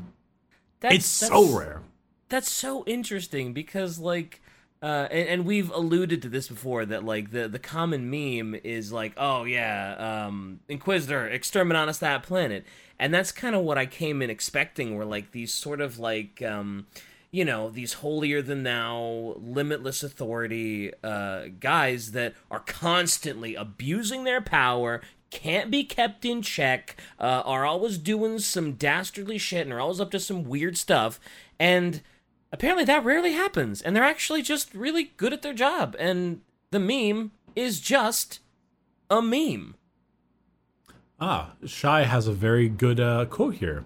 that's, 0.79 0.95
it's 0.95 1.19
that's, 1.19 1.31
so 1.31 1.57
rare. 1.57 1.81
That's 2.29 2.51
so 2.51 2.83
interesting 2.85 3.53
because 3.53 3.99
like 3.99 4.41
uh, 4.81 5.07
and, 5.09 5.27
and, 5.27 5.45
we've 5.45 5.71
alluded 5.71 6.21
to 6.21 6.29
this 6.29 6.47
before 6.47 6.85
that 6.85 7.03
like 7.03 7.31
the 7.31 7.47
the 7.47 7.57
common 7.57 8.09
meme 8.09 8.59
is 8.63 8.93
like 8.93 9.11
oh 9.17 9.43
yeah 9.43 10.25
um 10.27 10.59
inquisitor 10.69 11.27
exterminatus 11.29 11.99
that 11.99 12.23
planet. 12.23 12.63
And 12.99 13.13
that's 13.13 13.31
kind 13.31 13.55
of 13.55 13.63
what 13.63 13.77
i 13.77 13.85
came 13.85 14.21
in 14.21 14.29
expecting 14.29 14.95
were 14.95 15.05
like 15.05 15.31
these 15.31 15.53
sort 15.53 15.81
of 15.81 15.99
like 15.99 16.41
um 16.41 16.87
you 17.31 17.43
know 17.43 17.69
these 17.69 17.93
holier 17.93 18.41
than 18.41 18.63
thou 18.63 19.35
limitless 19.37 20.03
authority 20.03 20.91
uh, 21.03 21.45
guys 21.59 22.11
that 22.11 22.33
are 22.49 22.61
constantly 22.61 23.55
abusing 23.55 24.23
their 24.23 24.41
power 24.41 25.01
can't 25.29 25.69
be 25.69 25.83
kept 25.83 26.25
in 26.25 26.41
check 26.41 26.95
uh, 27.19 27.41
are 27.45 27.65
always 27.65 27.97
doing 27.97 28.39
some 28.39 28.73
dastardly 28.73 29.37
shit 29.37 29.61
and 29.61 29.73
are 29.73 29.79
always 29.79 29.99
up 29.99 30.11
to 30.11 30.19
some 30.19 30.43
weird 30.43 30.77
stuff. 30.77 31.19
And 31.59 32.01
apparently 32.51 32.85
that 32.85 33.03
rarely 33.03 33.33
happens. 33.33 33.81
And 33.81 33.95
they're 33.95 34.03
actually 34.03 34.41
just 34.41 34.73
really 34.73 35.11
good 35.17 35.33
at 35.33 35.41
their 35.41 35.53
job. 35.53 35.95
And 35.99 36.41
the 36.71 36.79
meme 36.79 37.31
is 37.55 37.79
just 37.79 38.39
a 39.09 39.21
meme. 39.21 39.75
Ah 41.19 41.53
shy 41.65 42.03
has 42.03 42.27
a 42.27 42.33
very 42.33 42.69
good 42.69 42.99
uh, 42.99 43.25
quote 43.25 43.55
here 43.55 43.83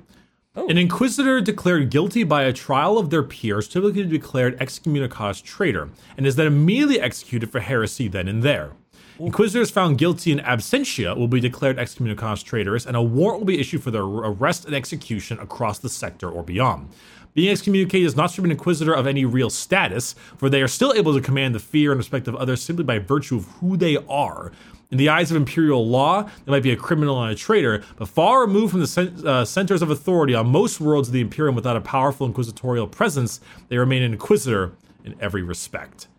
Oh. 0.54 0.68
An 0.68 0.78
inquisitor 0.78 1.40
declared 1.40 1.90
guilty 1.90 2.26
by 2.26 2.44
a 2.44 2.52
trial 2.52 2.98
of 2.98 3.10
their 3.10 3.24
peers 3.24 3.70
typically 3.70 4.04
declared 4.04 4.60
excommunicado 4.60 5.42
traitor, 5.42 5.90
and 6.18 6.28
is 6.28 6.36
then 6.36 6.48
immediately 6.48 7.00
executed 7.00 7.50
for 7.50 7.62
heresy 7.62 8.10
then 8.10 8.28
and 8.28 8.44
there. 8.44 8.74
Inquisitors 9.18 9.72
found 9.72 9.98
guilty 9.98 10.30
in 10.30 10.40
absentia 10.40 11.16
will 11.16 11.30
be 11.30 11.40
declared 11.40 11.78
excommunicado 11.78 12.44
traitors, 12.44 12.86
and 12.86 12.98
a 12.98 13.02
warrant 13.02 13.40
will 13.40 13.46
be 13.46 13.62
issued 13.62 13.82
for 13.82 13.92
their 13.92 14.04
arrest 14.04 14.66
and 14.66 14.76
execution 14.76 15.40
across 15.40 15.80
the 15.80 15.88
sector 15.88 16.30
or 16.30 16.44
beyond. 16.44 16.90
Being 17.34 17.52
excommunicated 17.52 18.08
is 18.08 18.18
not 18.18 18.32
to 18.32 18.44
an 18.44 18.52
inquisitor 18.52 18.94
of 18.94 19.08
any 19.08 19.24
real 19.24 19.50
status, 19.50 20.16
for 20.36 20.50
they 20.50 20.62
are 20.62 20.68
still 20.68 20.92
able 20.94 21.14
to 21.14 21.22
command 21.22 21.56
the 21.56 21.60
fear 21.60 21.94
and 21.94 21.98
respect 21.98 22.28
of 22.28 22.36
others 22.36 22.62
simply 22.62 22.84
by 22.84 23.00
virtue 23.00 23.38
of 23.38 23.46
who 23.46 23.78
they 23.78 23.96
are. 24.10 24.52
In 24.92 24.98
the 24.98 25.08
eyes 25.08 25.32
of 25.32 25.38
imperial 25.38 25.88
law, 25.88 26.24
they 26.24 26.52
might 26.52 26.64
be 26.64 26.72
a 26.72 26.76
criminal 26.76 27.24
and 27.24 27.32
a 27.32 27.36
traitor, 27.36 27.82
but 27.96 28.10
far 28.10 28.42
removed 28.42 28.72
from 28.72 28.82
the 28.82 28.88
cen- 28.88 29.26
uh, 29.26 29.46
centers 29.46 29.82
of 29.82 29.90
authority 29.90 30.36
on 30.36 30.48
most 30.50 30.82
worlds 30.82 31.08
of 31.08 31.14
the 31.14 31.22
Imperium 31.22 31.56
without 31.56 31.78
a 31.78 31.82
powerful 31.82 32.28
inquisitorial 32.28 32.88
presence, 32.88 33.40
they 33.70 33.78
remain 33.78 34.04
an 34.04 34.12
inquisitor 34.12 34.74
in 35.06 35.16
every 35.22 35.44
respect. 35.44 36.10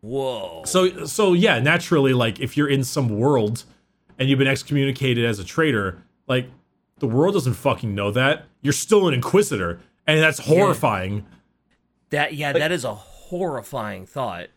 Whoa. 0.00 0.62
So, 0.66 1.06
so 1.06 1.32
yeah, 1.32 1.60
naturally, 1.60 2.12
like 2.12 2.40
if 2.40 2.56
you're 2.56 2.68
in 2.68 2.82
some 2.82 3.08
world 3.08 3.64
and 4.18 4.28
you've 4.28 4.38
been 4.38 4.48
excommunicated 4.48 5.24
as 5.24 5.38
a 5.38 5.44
traitor, 5.44 6.02
like 6.26 6.50
the 6.98 7.06
world 7.06 7.34
doesn't 7.34 7.54
fucking 7.54 7.94
know 7.94 8.10
that. 8.10 8.46
You're 8.62 8.72
still 8.72 9.06
an 9.06 9.14
inquisitor, 9.14 9.80
and 10.06 10.20
that's 10.20 10.40
horrifying. 10.40 11.24
That 12.10 12.34
yeah, 12.34 12.52
that 12.52 12.72
is 12.72 12.84
a 12.84 12.94
horrifying 12.94 14.06
thought. 14.06 14.48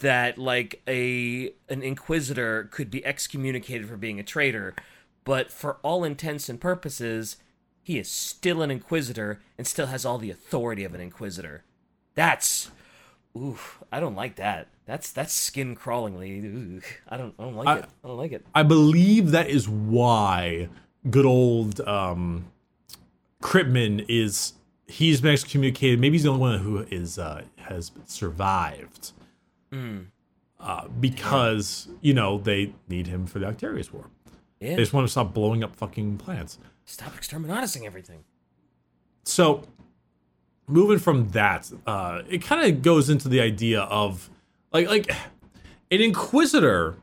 That 0.00 0.38
like 0.38 0.80
a 0.86 1.52
an 1.68 1.82
inquisitor 1.82 2.68
could 2.70 2.90
be 2.90 3.04
excommunicated 3.04 3.88
for 3.88 3.96
being 3.96 4.20
a 4.20 4.22
traitor, 4.22 4.74
but 5.24 5.50
for 5.50 5.78
all 5.82 6.04
intents 6.04 6.48
and 6.48 6.60
purposes, 6.60 7.36
he 7.82 7.98
is 7.98 8.08
still 8.08 8.62
an 8.62 8.70
inquisitor 8.70 9.40
and 9.58 9.66
still 9.66 9.86
has 9.86 10.06
all 10.06 10.16
the 10.18 10.30
authority 10.30 10.84
of 10.84 10.94
an 10.94 11.00
inquisitor. 11.00 11.64
That's 12.14 12.70
ooh, 13.36 13.58
I 13.92 14.00
don't 14.00 14.14
like 14.14 14.36
that. 14.36 14.68
That's 14.86 15.10
that's 15.10 15.34
skin 15.34 15.74
crawlingly. 15.76 16.44
Ooh, 16.44 16.80
I 17.08 17.16
don't 17.16 17.34
I 17.38 17.42
don't 17.42 17.56
like 17.56 17.68
I- 17.68 17.78
it. 17.78 17.84
I 18.04 18.08
don't 18.08 18.16
like 18.16 18.32
it. 18.32 18.46
I 18.54 18.62
believe 18.62 19.32
that 19.32 19.48
is 19.48 19.68
why 19.68 20.68
good 21.10 21.26
old 21.26 21.80
um, 21.80 22.46
Kryptman 23.42 24.04
is 24.08 24.52
he's 24.86 25.20
been 25.20 25.32
excommunicated. 25.32 25.98
Maybe 26.00 26.14
he's 26.14 26.22
the 26.22 26.30
only 26.30 26.40
one 26.40 26.58
who 26.60 26.78
is 26.90 27.18
uh, 27.18 27.42
has 27.56 27.90
survived. 28.06 29.12
Uh, 29.72 30.88
because 30.88 31.88
you 32.00 32.12
know 32.12 32.38
they 32.38 32.74
need 32.88 33.06
him 33.06 33.26
for 33.26 33.38
the 33.38 33.46
Octarius 33.46 33.92
War. 33.92 34.10
Yeah. 34.60 34.70
They 34.70 34.82
just 34.82 34.92
want 34.92 35.06
to 35.06 35.10
stop 35.10 35.32
blowing 35.32 35.64
up 35.64 35.74
fucking 35.74 36.18
plants. 36.18 36.58
Stop 36.84 37.16
exterminating 37.16 37.86
everything. 37.86 38.24
So, 39.24 39.62
moving 40.66 40.98
from 40.98 41.28
that, 41.30 41.70
uh, 41.86 42.22
it 42.28 42.42
kind 42.42 42.70
of 42.70 42.82
goes 42.82 43.08
into 43.08 43.28
the 43.28 43.40
idea 43.40 43.82
of 43.82 44.28
like 44.72 44.88
like 44.88 45.10
an 45.90 46.00
inquisitor 46.00 46.96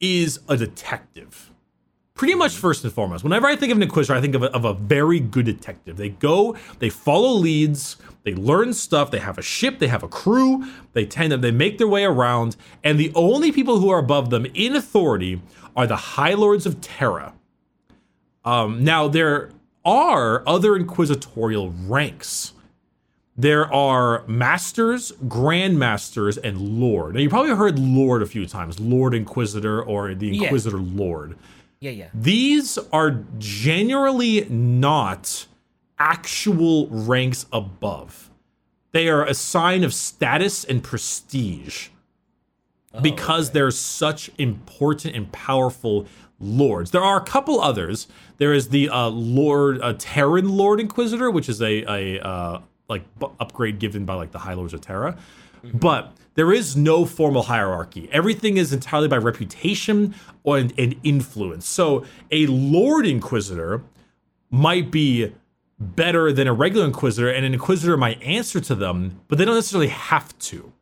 is 0.00 0.40
a 0.48 0.56
detective. 0.56 1.52
Pretty 2.18 2.34
much 2.34 2.56
first 2.56 2.82
and 2.82 2.92
foremost. 2.92 3.22
Whenever 3.22 3.46
I 3.46 3.54
think 3.54 3.70
of 3.70 3.78
an 3.78 3.82
inquisitor, 3.84 4.14
I 4.18 4.20
think 4.20 4.34
of 4.34 4.42
a, 4.42 4.50
of 4.52 4.64
a 4.64 4.74
very 4.74 5.20
good 5.20 5.46
detective. 5.46 5.96
They 5.96 6.08
go, 6.08 6.56
they 6.80 6.90
follow 6.90 7.30
leads, 7.30 7.96
they 8.24 8.34
learn 8.34 8.74
stuff, 8.74 9.12
they 9.12 9.20
have 9.20 9.38
a 9.38 9.42
ship, 9.42 9.78
they 9.78 9.86
have 9.86 10.02
a 10.02 10.08
crew, 10.08 10.66
they 10.94 11.06
tend 11.06 11.30
to 11.30 11.36
they 11.36 11.52
make 11.52 11.78
their 11.78 11.86
way 11.86 12.04
around, 12.04 12.56
and 12.82 12.98
the 12.98 13.12
only 13.14 13.52
people 13.52 13.78
who 13.78 13.88
are 13.88 14.00
above 14.00 14.30
them 14.30 14.46
in 14.52 14.74
authority 14.74 15.40
are 15.76 15.86
the 15.86 15.96
High 15.96 16.34
Lords 16.34 16.66
of 16.66 16.80
Terra. 16.80 17.34
Um, 18.44 18.82
now 18.82 19.06
there 19.06 19.50
are 19.84 20.42
other 20.44 20.74
inquisitorial 20.74 21.70
ranks. 21.86 22.52
There 23.36 23.72
are 23.72 24.26
masters, 24.26 25.12
grandmasters, 25.28 26.36
and 26.42 26.80
lord. 26.80 27.14
Now 27.14 27.20
you 27.20 27.28
probably 27.28 27.54
heard 27.54 27.78
lord 27.78 28.22
a 28.22 28.26
few 28.26 28.44
times, 28.44 28.80
Lord 28.80 29.14
Inquisitor 29.14 29.80
or 29.80 30.12
the 30.14 30.26
Yeah. 30.26 30.42
Inquisitor 30.42 30.78
Lord. 30.78 31.36
Yeah, 31.80 31.92
yeah. 31.92 32.08
These 32.12 32.78
are 32.92 33.24
generally 33.38 34.46
not 34.48 35.46
actual 35.98 36.88
ranks 36.88 37.46
above. 37.52 38.30
They 38.92 39.08
are 39.08 39.24
a 39.24 39.34
sign 39.34 39.84
of 39.84 39.92
status 39.94 40.64
and 40.64 40.82
prestige 40.82 41.88
because 43.02 43.50
they're 43.50 43.70
such 43.70 44.30
important 44.38 45.14
and 45.14 45.30
powerful 45.30 46.06
lords. 46.40 46.90
There 46.90 47.02
are 47.04 47.18
a 47.18 47.24
couple 47.24 47.60
others. 47.60 48.08
There 48.38 48.52
is 48.52 48.70
the 48.70 48.88
uh, 48.88 49.08
Lord 49.08 49.80
uh, 49.82 49.94
Terran 49.98 50.48
Lord 50.48 50.80
Inquisitor, 50.80 51.30
which 51.30 51.48
is 51.48 51.60
a 51.62 51.82
a 51.84 52.20
uh, 52.26 52.60
like 52.88 53.02
bu- 53.18 53.30
upgrade 53.38 53.78
given 53.78 54.04
by 54.04 54.14
like 54.14 54.32
the 54.32 54.38
High 54.38 54.54
Lords 54.54 54.74
of 54.74 54.80
Terra, 54.80 55.16
but 55.74 56.12
there 56.38 56.52
is 56.52 56.76
no 56.76 57.04
formal 57.04 57.42
hierarchy. 57.42 58.08
Everything 58.12 58.58
is 58.58 58.72
entirely 58.72 59.08
by 59.08 59.16
reputation 59.16 60.14
and, 60.46 60.72
and 60.78 60.94
influence. 61.02 61.68
So 61.68 62.04
a 62.30 62.46
Lord 62.46 63.08
Inquisitor 63.08 63.82
might 64.48 64.92
be 64.92 65.32
better 65.80 66.32
than 66.32 66.46
a 66.46 66.52
regular 66.52 66.86
Inquisitor, 66.86 67.28
and 67.28 67.44
an 67.44 67.54
Inquisitor 67.54 67.96
might 67.96 68.22
answer 68.22 68.60
to 68.60 68.76
them, 68.76 69.20
but 69.26 69.36
they 69.36 69.44
don't 69.44 69.56
necessarily 69.56 69.88
have 69.88 70.38
to. 70.38 70.72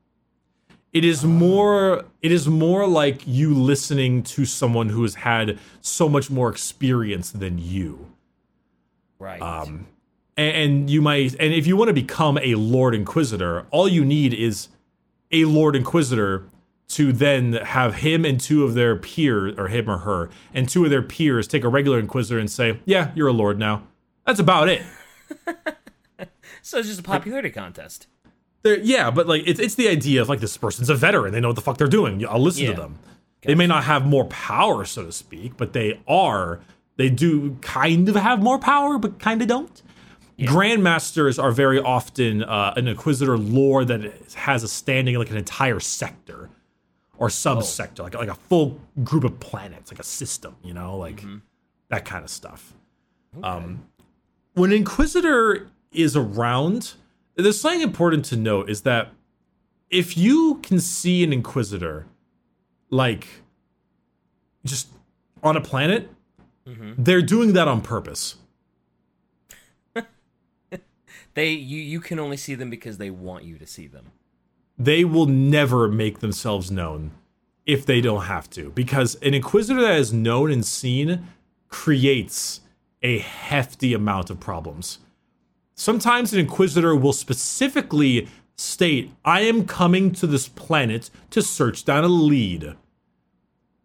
It 0.93 1.07
is 1.07 1.25
more 1.25 2.05
it 2.21 2.33
is 2.33 2.47
more 2.47 2.87
like 2.87 3.27
you 3.27 3.55
listening 3.55 4.25
to 4.25 4.45
someone 4.45 4.91
who 4.91 5.01
has 5.05 5.15
had 5.15 5.59
so 5.81 6.07
much 6.07 6.29
more 6.29 6.51
experience 6.51 7.31
than 7.31 7.57
you. 7.57 8.15
Right. 9.19 9.41
Um, 9.41 9.87
and, 10.37 10.57
and 10.57 10.91
you 10.91 11.01
might 11.01 11.35
and 11.41 11.55
if 11.55 11.67
you 11.67 11.79
want 11.79 11.89
to 11.89 11.95
become 11.95 12.37
a 12.43 12.57
Lord 12.57 12.95
Inquisitor, 12.95 13.65
all 13.71 13.89
you 13.89 14.05
need 14.05 14.35
is 14.35 14.69
a 15.43 15.49
Lord 15.49 15.75
Inquisitor 15.77 16.45
to 16.89 17.13
then 17.13 17.55
have 17.55 17.97
him 17.97 18.25
and 18.25 18.39
two 18.41 18.63
of 18.65 18.75
their 18.75 18.95
peers, 18.97 19.55
or 19.59 19.69
him 19.69 19.91
or 19.91 19.99
her, 19.99 20.31
and 20.55 20.69
two 20.69 20.85
of 20.85 20.91
their 20.91 21.03
peers 21.03 21.49
take 21.49 21.65
a 21.65 21.69
regular 21.69 21.99
Inquisitor 21.99 22.39
and 22.39 22.51
say, 22.51 22.79
"Yeah, 22.85 23.11
you're 23.15 23.29
a 23.29 23.33
Lord 23.33 23.59
now." 23.59 23.83
That's 24.25 24.41
about 24.41 24.69
it. 24.69 24.83
so 26.63 26.79
it's 26.79 26.89
just 26.89 27.01
a 27.01 27.03
popularity 27.03 27.51
contest. 27.51 28.07
Yeah, 28.65 29.11
but 29.13 29.29
like 29.29 29.43
it's 29.47 29.61
it's 29.61 29.77
the 29.77 29.89
idea 29.89 30.21
of 30.21 30.29
like 30.29 30.41
this 30.41 30.57
person's 30.57 30.91
a 30.91 30.95
veteran. 30.97 31.33
They 31.33 31.41
know 31.41 31.49
what 31.49 31.55
the 31.57 31.63
fuck 31.63 31.79
they're 31.79 31.87
doing. 31.87 32.27
I'll 32.27 32.41
listen 32.41 32.65
Yeah. 32.65 32.75
to 32.75 32.81
them. 32.81 32.99
They 33.43 33.55
may 33.55 33.69
not 33.69 33.85
have 33.85 34.05
more 34.05 34.25
power, 34.25 34.85
so 34.85 35.05
to 35.05 35.13
speak, 35.13 35.57
but 35.57 35.73
they 35.73 36.01
are. 36.09 36.59
They 36.97 37.11
do 37.11 37.57
kind 37.61 38.09
of 38.09 38.17
have 38.17 38.43
more 38.43 38.59
power, 38.59 38.99
but 38.99 39.21
kind 39.21 39.41
of 39.41 39.47
don't. 39.47 39.83
Grandmasters 40.39 41.43
are 41.43 41.51
very 41.51 41.81
often 41.81 42.43
uh, 42.45 42.75
an 42.77 42.89
Inquisitor 42.89 43.39
lore 43.39 43.85
that 43.87 44.13
has 44.35 44.63
a 44.63 44.69
standing 44.69 45.15
in 45.15 45.21
like 45.21 45.31
an 45.31 45.37
entire 45.39 45.81
sector 45.81 46.51
or 47.17 47.29
subsector, 47.29 48.01
like 48.01 48.15
like 48.15 48.29
a 48.29 48.35
full 48.35 48.79
group 49.03 49.25
of 49.25 49.41
planets, 49.41 49.91
like 49.91 49.99
a 50.01 50.05
system, 50.05 50.55
you 50.63 50.75
know, 50.75 50.99
like 50.99 51.23
that 51.89 52.05
kind 52.05 52.23
of 52.23 52.31
stuff. 52.31 52.75
Um, 53.43 53.87
when 54.55 54.73
Inquisitor 54.73 55.69
is 55.93 56.17
around, 56.17 56.95
there's 57.37 57.61
something 57.61 57.81
important 57.83 58.25
to 58.27 58.37
note 58.37 58.69
is 58.69 58.83
that 58.83 59.09
if 59.89 60.17
you 60.17 60.61
can 60.63 60.81
see 60.81 61.25
an 61.25 61.33
Inquisitor, 61.33 62.07
like 62.91 63.27
just 64.65 64.89
on 65.43 65.57
a 65.57 65.61
planet, 65.61 66.11
they're 66.99 67.23
doing 67.23 67.53
that 67.55 67.69
on 67.69 67.81
purpose. 67.81 68.37
They 71.37 71.51
you 71.51 71.79
you 71.79 72.01
can 72.01 72.19
only 72.19 72.37
see 72.39 72.55
them 72.55 72.71
because 72.71 72.99
they 72.99 73.11
want 73.11 73.45
you 73.45 73.59
to 73.59 73.67
see 73.67 73.87
them. 73.87 74.07
They 74.79 75.05
will 75.05 75.27
never 75.27 75.87
make 75.87 76.19
themselves 76.19 76.71
known 76.71 77.13
if 77.67 77.85
they 77.85 78.01
don't 78.01 78.25
have 78.25 78.49
to, 78.51 78.71
because 78.71 79.17
an 79.17 79.35
Inquisitor 79.35 79.81
that 79.83 79.99
is 79.99 80.13
known 80.13 80.51
and 80.51 80.65
seen 80.65 81.29
creates 81.69 82.61
a 83.03 83.19
hefty 83.19 83.93
amount 83.93 84.31
of 84.31 84.41
problems. 84.41 84.99
Sometimes 85.75 86.33
an 86.33 86.39
Inquisitor 86.41 86.97
will 86.97 87.13
specifically 87.13 88.29
state, 88.57 89.11
I 89.25 89.41
am 89.41 89.67
coming 89.67 90.13
to 90.13 90.27
this 90.27 90.49
planet 90.49 91.11
to 91.31 91.43
search 91.43 91.85
down 91.85 92.05
a 92.05 92.09
lead. 92.09 92.75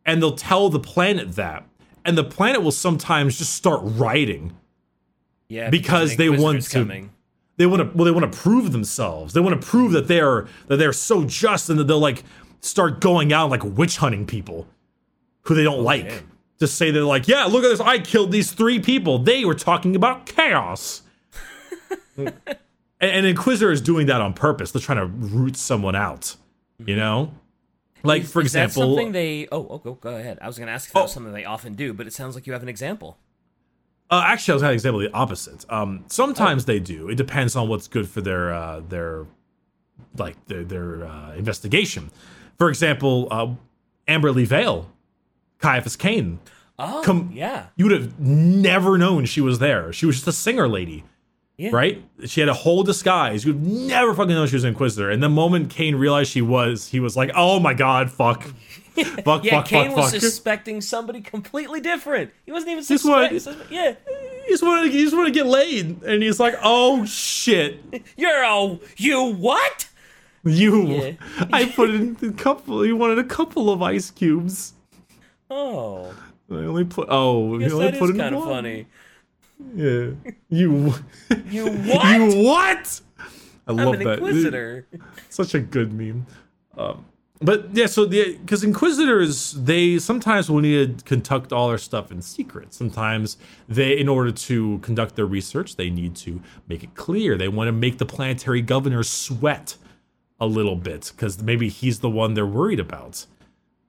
And 0.05 0.21
they'll 0.21 0.35
tell 0.35 0.69
the 0.69 0.79
planet 0.79 1.35
that. 1.35 1.67
And 2.05 2.17
the 2.17 2.23
planet 2.23 2.61
will 2.63 2.71
sometimes 2.71 3.37
just 3.37 3.53
start 3.53 3.81
writing. 3.83 4.55
Yeah, 5.49 5.69
Because 5.69 6.11
an 6.11 6.17
they 6.17 6.29
want 6.29 6.61
to- 6.63 6.69
Coming. 6.79 7.11
They 7.61 7.67
want 7.67 7.91
to 7.91 7.95
well, 7.95 8.05
they 8.05 8.11
want 8.11 8.33
to 8.33 8.39
prove 8.39 8.71
themselves. 8.71 9.33
They 9.33 9.39
want 9.39 9.61
to 9.61 9.67
prove 9.67 9.91
that 9.91 10.07
they're 10.07 10.47
that 10.65 10.77
they're 10.77 10.91
so 10.91 11.25
just 11.25 11.69
and 11.69 11.77
that 11.77 11.83
they'll 11.83 11.99
like 11.99 12.23
start 12.59 12.99
going 12.99 13.31
out 13.31 13.51
like 13.51 13.63
witch 13.63 13.97
hunting 13.97 14.25
people 14.25 14.67
who 15.43 15.53
they 15.53 15.63
don't 15.63 15.81
oh, 15.81 15.83
like. 15.83 16.09
damn. 16.09 16.31
Just 16.59 16.75
say 16.75 16.89
they're 16.89 17.03
like, 17.03 17.27
yeah, 17.27 17.45
look 17.45 17.63
at 17.63 17.67
this. 17.67 17.79
I 17.79 17.99
killed 17.99 18.31
these 18.31 18.51
three 18.51 18.79
people. 18.79 19.19
They 19.19 19.45
were 19.45 19.53
talking 19.53 19.95
about 19.95 20.25
chaos. 20.25 21.03
and, 22.17 22.33
and 22.99 23.25
Inquisitor 23.27 23.71
is 23.71 23.81
doing 23.81 24.07
that 24.07 24.21
on 24.21 24.33
purpose. 24.33 24.71
They're 24.71 24.81
trying 24.81 24.99
to 24.99 25.05
root 25.05 25.55
someone 25.55 25.95
out. 25.95 26.35
You 26.83 26.95
know, 26.95 27.31
mm-hmm. 27.97 28.07
like 28.07 28.23
for 28.23 28.41
Is 28.41 28.53
that 28.53 28.65
example, 28.65 28.95
something 28.95 29.11
they? 29.11 29.47
Oh, 29.51 29.67
oh, 29.69 29.77
go, 29.77 29.93
go 29.93 30.15
ahead. 30.15 30.39
I 30.41 30.47
was 30.47 30.57
going 30.57 30.65
to 30.65 30.73
ask 30.73 30.89
if 30.89 30.93
that 30.93 31.01
was 31.03 31.11
Oh. 31.11 31.13
something 31.13 31.31
they 31.31 31.45
often 31.45 31.75
do, 31.75 31.93
but 31.93 32.07
it 32.07 32.13
sounds 32.13 32.33
like 32.33 32.47
you 32.47 32.53
have 32.53 32.63
an 32.63 32.69
example. 32.69 33.19
Uh, 34.11 34.23
actually, 34.25 34.51
I 34.51 34.55
was 34.55 34.61
having 34.61 34.73
an 34.73 34.75
example 34.75 35.01
of 35.05 35.11
the 35.11 35.17
opposite. 35.17 35.65
Um, 35.71 35.99
Oh. 36.01 36.05
sometimes 36.09 36.65
they 36.65 36.79
do. 36.79 37.07
It 37.09 37.15
depends 37.15 37.55
on 37.55 37.69
what's 37.69 37.87
good 37.87 38.07
for 38.09 38.19
their 38.21 38.53
uh, 38.53 38.81
their 38.89 39.25
like 40.17 40.35
their 40.47 40.63
their 40.65 41.05
uh, 41.05 41.33
investigation. 41.35 42.11
For 42.59 42.67
example, 42.69 43.27
uh, 43.31 43.47
Amber 44.07 44.31
Lee 44.31 44.45
Vale, 44.45 44.91
Ciaphas 45.61 45.97
Cain. 45.97 46.39
Oh, 46.77 47.01
Com- 47.05 47.31
yeah, 47.33 47.67
You 47.75 47.85
would 47.85 47.91
have 48.01 48.19
never 48.19 48.97
known 48.97 49.25
she 49.25 49.39
was 49.39 49.59
there. 49.59 49.93
She 49.93 50.05
was 50.07 50.15
just 50.15 50.27
a 50.27 50.31
singer 50.31 50.67
lady. 50.67 51.03
Yeah. 51.57 51.69
Right? 51.71 52.03
She 52.25 52.39
had 52.39 52.49
a 52.49 52.55
whole 52.55 52.81
disguise. 52.81 53.45
You'd 53.45 53.63
never 53.63 54.15
fucking 54.15 54.33
know 54.33 54.47
she 54.47 54.55
was 54.55 54.63
an 54.63 54.69
Inquisitor. 54.69 55.11
And 55.11 55.21
the 55.21 55.29
moment 55.29 55.69
Cain 55.69 55.95
realized 55.95 56.31
she 56.31 56.41
was, 56.41 56.87
he 56.87 56.99
was 56.99 57.15
like, 57.15 57.29
"Oh 57.35 57.59
my 57.59 57.75
god, 57.75 58.09
fuck, 58.11 58.43
fuck, 59.23 59.43
Yeah, 59.43 59.51
fuck, 59.57 59.65
Cain 59.67 59.87
fuck, 59.89 59.97
was 59.97 60.11
fuck." 60.11 60.21
suspecting 60.21 60.81
somebody 60.81 61.21
completely 61.21 61.79
different. 61.81 62.31
He 62.45 62.51
wasn't 62.51 62.71
even 62.71 62.83
suspecting. 62.83 63.39
Yeah, 63.69 63.95
He 64.45 64.49
just 64.49 64.63
wanted, 64.63 64.85
to, 64.85 64.91
he 64.91 65.03
just 65.03 65.15
wanted 65.15 65.33
to 65.33 65.39
get 65.39 65.45
laid, 65.47 66.01
and 66.03 66.21
he's 66.23 66.39
like, 66.39 66.55
"Oh 66.61 67.05
shit, 67.05 67.79
you're 68.17 68.43
oh, 68.43 68.79
you 68.97 69.33
what? 69.33 69.87
you!" 70.43 70.87
Yeah. 70.87 71.11
I 71.53 71.65
put 71.65 71.89
in 71.91 72.17
a 72.21 72.31
couple. 72.33 72.81
He 72.81 72.91
wanted 72.91 73.19
a 73.19 73.23
couple 73.23 73.69
of 73.71 73.81
ice 73.81 74.11
cubes. 74.11 74.73
Oh, 75.49 76.13
I 76.49 76.55
only 76.55 76.85
put. 76.85 77.07
Oh, 77.09 77.53
he 77.57 77.63
guess 77.65 77.73
only 77.73 77.91
that 77.91 77.99
put 77.99 78.05
is 78.05 78.15
in 78.15 78.17
kind 78.17 78.35
of 78.35 78.43
funny. 78.43 78.87
Yeah, 79.75 80.11
you. 80.49 80.93
You 81.49 81.67
what? 81.69 82.05
You 82.17 82.43
what? 82.43 83.01
I 83.67 83.71
I'm 83.71 83.75
love 83.77 83.93
an 83.93 84.03
that. 84.03 84.13
inquisitor. 84.19 84.87
Such 85.29 85.53
a 85.53 85.59
good 85.59 85.93
meme. 85.93 86.25
Um, 86.77 87.05
but 87.41 87.75
yeah, 87.75 87.87
so 87.87 88.05
the 88.05 88.37
because 88.37 88.63
inquisitors 88.63 89.53
they 89.53 89.97
sometimes 89.97 90.49
will 90.49 90.61
need 90.61 90.99
to 90.99 91.05
conduct 91.05 91.51
all 91.51 91.69
their 91.69 91.77
stuff 91.77 92.11
in 92.11 92.21
secret. 92.21 92.73
Sometimes 92.73 93.37
they, 93.67 93.97
in 93.97 94.07
order 94.07 94.31
to 94.31 94.79
conduct 94.79 95.15
their 95.15 95.25
research, 95.25 95.75
they 95.75 95.89
need 95.89 96.15
to 96.17 96.41
make 96.67 96.83
it 96.83 96.93
clear. 96.95 97.37
They 97.37 97.47
want 97.47 97.67
to 97.67 97.71
make 97.71 97.97
the 97.97 98.05
planetary 98.05 98.61
governor 98.61 99.03
sweat 99.03 99.77
a 100.39 100.45
little 100.45 100.75
bit 100.75 101.11
because 101.15 101.41
maybe 101.41 101.69
he's 101.69 101.99
the 101.99 102.09
one 102.09 102.35
they're 102.35 102.45
worried 102.45 102.79
about. 102.79 103.25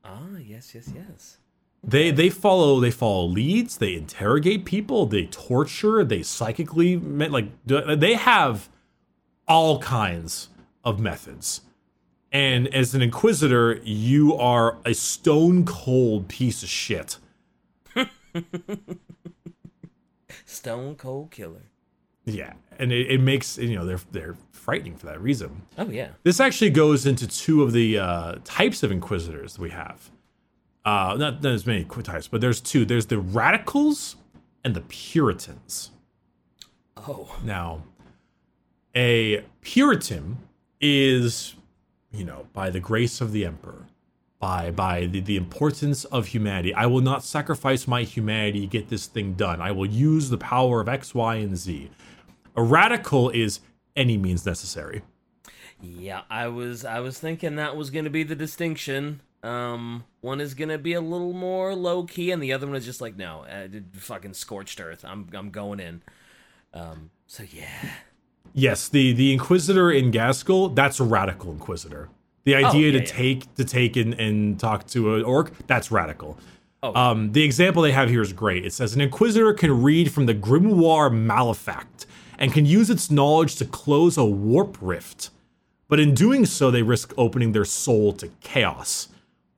Ah, 0.04 0.36
yes, 0.42 0.74
yes, 0.74 0.90
yes. 0.94 1.38
They 1.84 2.10
they 2.10 2.30
follow 2.30 2.80
they 2.80 2.90
follow 2.90 3.26
leads. 3.26 3.76
They 3.76 3.94
interrogate 3.94 4.64
people. 4.64 5.04
They 5.06 5.26
torture. 5.26 6.04
They 6.04 6.22
psychically 6.22 6.96
like 6.96 7.46
they 7.66 8.14
have 8.14 8.68
all 9.46 9.78
kinds 9.80 10.48
of 10.84 11.00
methods. 11.00 11.62
And 12.32 12.66
as 12.74 12.94
an 12.94 13.02
inquisitor, 13.02 13.78
you 13.84 14.34
are 14.34 14.78
a 14.86 14.94
stone 14.94 15.64
cold 15.66 16.28
piece 16.28 16.62
of 16.62 16.68
shit. 16.68 17.18
Stone 20.46 20.96
Cold 20.96 21.30
Killer. 21.30 21.62
Yeah, 22.24 22.54
and 22.78 22.92
it, 22.92 23.10
it 23.10 23.20
makes 23.20 23.58
you 23.58 23.74
know 23.74 23.84
they're 23.84 24.00
they're 24.12 24.36
frightening 24.52 24.96
for 24.96 25.06
that 25.06 25.20
reason. 25.20 25.62
Oh 25.76 25.90
yeah. 25.90 26.10
This 26.22 26.40
actually 26.40 26.70
goes 26.70 27.04
into 27.04 27.26
two 27.26 27.62
of 27.62 27.72
the 27.72 27.98
uh, 27.98 28.34
types 28.44 28.82
of 28.82 28.90
inquisitors 28.92 29.54
that 29.54 29.60
we 29.60 29.70
have. 29.70 30.10
Uh, 30.84 31.16
not, 31.18 31.42
not 31.42 31.52
as 31.52 31.66
many 31.66 31.84
types, 31.84 32.28
but 32.28 32.40
there's 32.40 32.60
two. 32.60 32.84
There's 32.84 33.06
the 33.06 33.18
radicals 33.18 34.16
and 34.64 34.74
the 34.74 34.80
Puritans. 34.82 35.90
Oh, 36.96 37.36
Now, 37.44 37.82
a 38.94 39.44
Puritan 39.60 40.38
is, 40.80 41.54
you 42.12 42.24
know, 42.24 42.46
by 42.52 42.70
the 42.70 42.80
grace 42.80 43.20
of 43.20 43.32
the 43.32 43.44
emperor, 43.44 43.86
by 44.38 44.70
by 44.70 45.06
the, 45.06 45.20
the 45.20 45.36
importance 45.36 46.04
of 46.06 46.28
humanity. 46.28 46.74
I 46.74 46.86
will 46.86 47.00
not 47.00 47.24
sacrifice 47.24 47.86
my 47.88 48.02
humanity 48.02 48.60
to 48.62 48.66
get 48.66 48.88
this 48.88 49.06
thing 49.06 49.34
done. 49.34 49.60
I 49.60 49.72
will 49.72 49.86
use 49.86 50.30
the 50.30 50.38
power 50.38 50.80
of 50.80 50.88
X, 50.88 51.14
Y, 51.14 51.36
and 51.36 51.56
Z. 51.56 51.90
A 52.56 52.62
radical 52.62 53.30
is 53.30 53.60
any 53.96 54.16
means 54.18 54.44
necessary. 54.46 55.02
yeah. 55.80 56.22
I 56.30 56.48
was 56.48 56.84
I 56.84 57.00
was 57.00 57.18
thinking 57.18 57.56
that 57.56 57.76
was 57.76 57.90
gonna 57.90 58.10
be 58.10 58.22
the 58.24 58.36
distinction. 58.36 59.20
Um, 59.42 60.04
one 60.20 60.40
is 60.40 60.54
gonna 60.54 60.78
be 60.78 60.92
a 60.92 61.00
little 61.00 61.32
more 61.32 61.74
low 61.74 62.04
key, 62.04 62.30
and 62.30 62.42
the 62.42 62.52
other 62.52 62.66
one 62.66 62.76
is 62.76 62.84
just 62.84 63.00
like, 63.00 63.16
no, 63.16 63.44
uh, 63.44 63.68
fucking 63.94 64.34
scorched 64.34 64.80
earth. 64.80 65.04
I'm 65.04 65.28
I'm 65.32 65.50
going 65.50 65.80
in. 65.80 66.02
Um, 66.74 67.10
so 67.26 67.42
yeah. 67.50 67.90
Yes, 68.54 68.88
the 68.88 69.12
the 69.12 69.32
Inquisitor 69.32 69.90
in 69.90 70.10
Ghazghkull, 70.10 70.74
that's 70.74 71.00
a 71.00 71.04
radical 71.04 71.50
Inquisitor. 71.52 72.08
The 72.44 72.56
idea 72.56 72.68
Oh, 72.68 72.92
yeah, 72.92 72.92
to 72.92 72.98
yeah. 72.98 73.04
take 73.04 73.54
to 73.54 73.64
take 73.64 73.96
and, 73.96 74.14
and 74.14 74.58
talk 74.58 74.86
to 74.88 75.14
an 75.16 75.24
orc, 75.24 75.52
that's 75.66 75.90
radical. 75.90 76.38
Oh. 76.82 76.94
Um, 76.94 77.32
the 77.32 77.44
example 77.44 77.82
they 77.82 77.92
have 77.92 78.08
here 78.08 78.22
is 78.22 78.32
great. 78.32 78.64
It 78.66 78.72
says 78.72 78.94
an 78.94 79.00
Inquisitor 79.00 79.52
can 79.54 79.82
read 79.82 80.12
from 80.12 80.26
the 80.26 80.34
Grimoire 80.34 81.10
Malefact 81.10 82.06
and 82.38 82.52
can 82.52 82.66
use 82.66 82.90
its 82.90 83.10
knowledge 83.10 83.54
to 83.56 83.64
close 83.64 84.16
a 84.18 84.24
warp 84.24 84.76
rift. 84.80 85.30
But 85.88 86.00
in 86.00 86.12
doing 86.14 86.44
so, 86.44 86.70
they 86.70 86.82
risk 86.82 87.12
opening 87.16 87.52
their 87.52 87.64
soul 87.64 88.12
to 88.14 88.28
chaos 88.40 89.08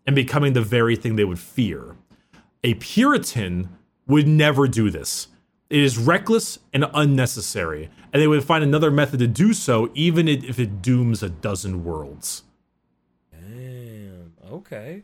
and 0.07 0.15
becoming 0.15 0.53
the 0.53 0.61
very 0.61 0.97
thing 0.97 1.17
they 1.17 1.25
would 1.25 1.39
fear. 1.39 1.97
A 2.63 2.75
Puritan 2.75 3.71
would 4.07 4.29
never 4.29 4.69
do 4.69 4.91
this. 4.91 5.29
It 5.71 5.81
is 5.81 5.97
reckless 5.97 6.59
and 6.75 6.85
unnecessary, 6.93 7.89
and 8.15 8.23
they 8.23 8.29
would 8.29 8.45
find 8.45 8.63
another 8.63 8.93
method 8.93 9.19
to 9.19 9.27
do 9.27 9.53
so, 9.53 9.91
even 9.93 10.29
if 10.29 10.61
it 10.61 10.81
dooms 10.81 11.21
a 11.21 11.29
dozen 11.29 11.83
worlds. 11.83 12.45
Damn. 13.33 14.35
Okay. 14.49 15.03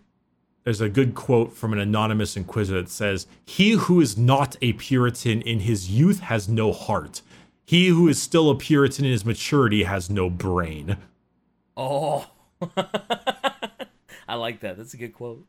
There's 0.62 0.80
a 0.80 0.88
good 0.88 1.16
quote 1.16 1.52
from 1.52 1.72
an 1.72 1.80
anonymous 1.80 2.36
inquisitor 2.36 2.82
that 2.82 2.88
says, 2.88 3.26
He 3.44 3.72
who 3.72 4.00
is 4.00 4.16
not 4.16 4.56
a 4.62 4.74
Puritan 4.74 5.42
in 5.42 5.60
his 5.60 5.90
youth 5.90 6.20
has 6.20 6.48
no 6.48 6.72
heart. 6.72 7.22
He 7.64 7.88
who 7.88 8.06
is 8.06 8.22
still 8.22 8.48
a 8.48 8.54
Puritan 8.54 9.04
in 9.04 9.10
his 9.10 9.24
maturity 9.24 9.82
has 9.82 10.08
no 10.08 10.30
brain. 10.30 10.96
Oh. 11.76 12.30
I 14.28 14.34
like 14.36 14.60
that. 14.60 14.76
That's 14.76 14.94
a 14.94 14.96
good 14.96 15.14
quote. 15.14 15.44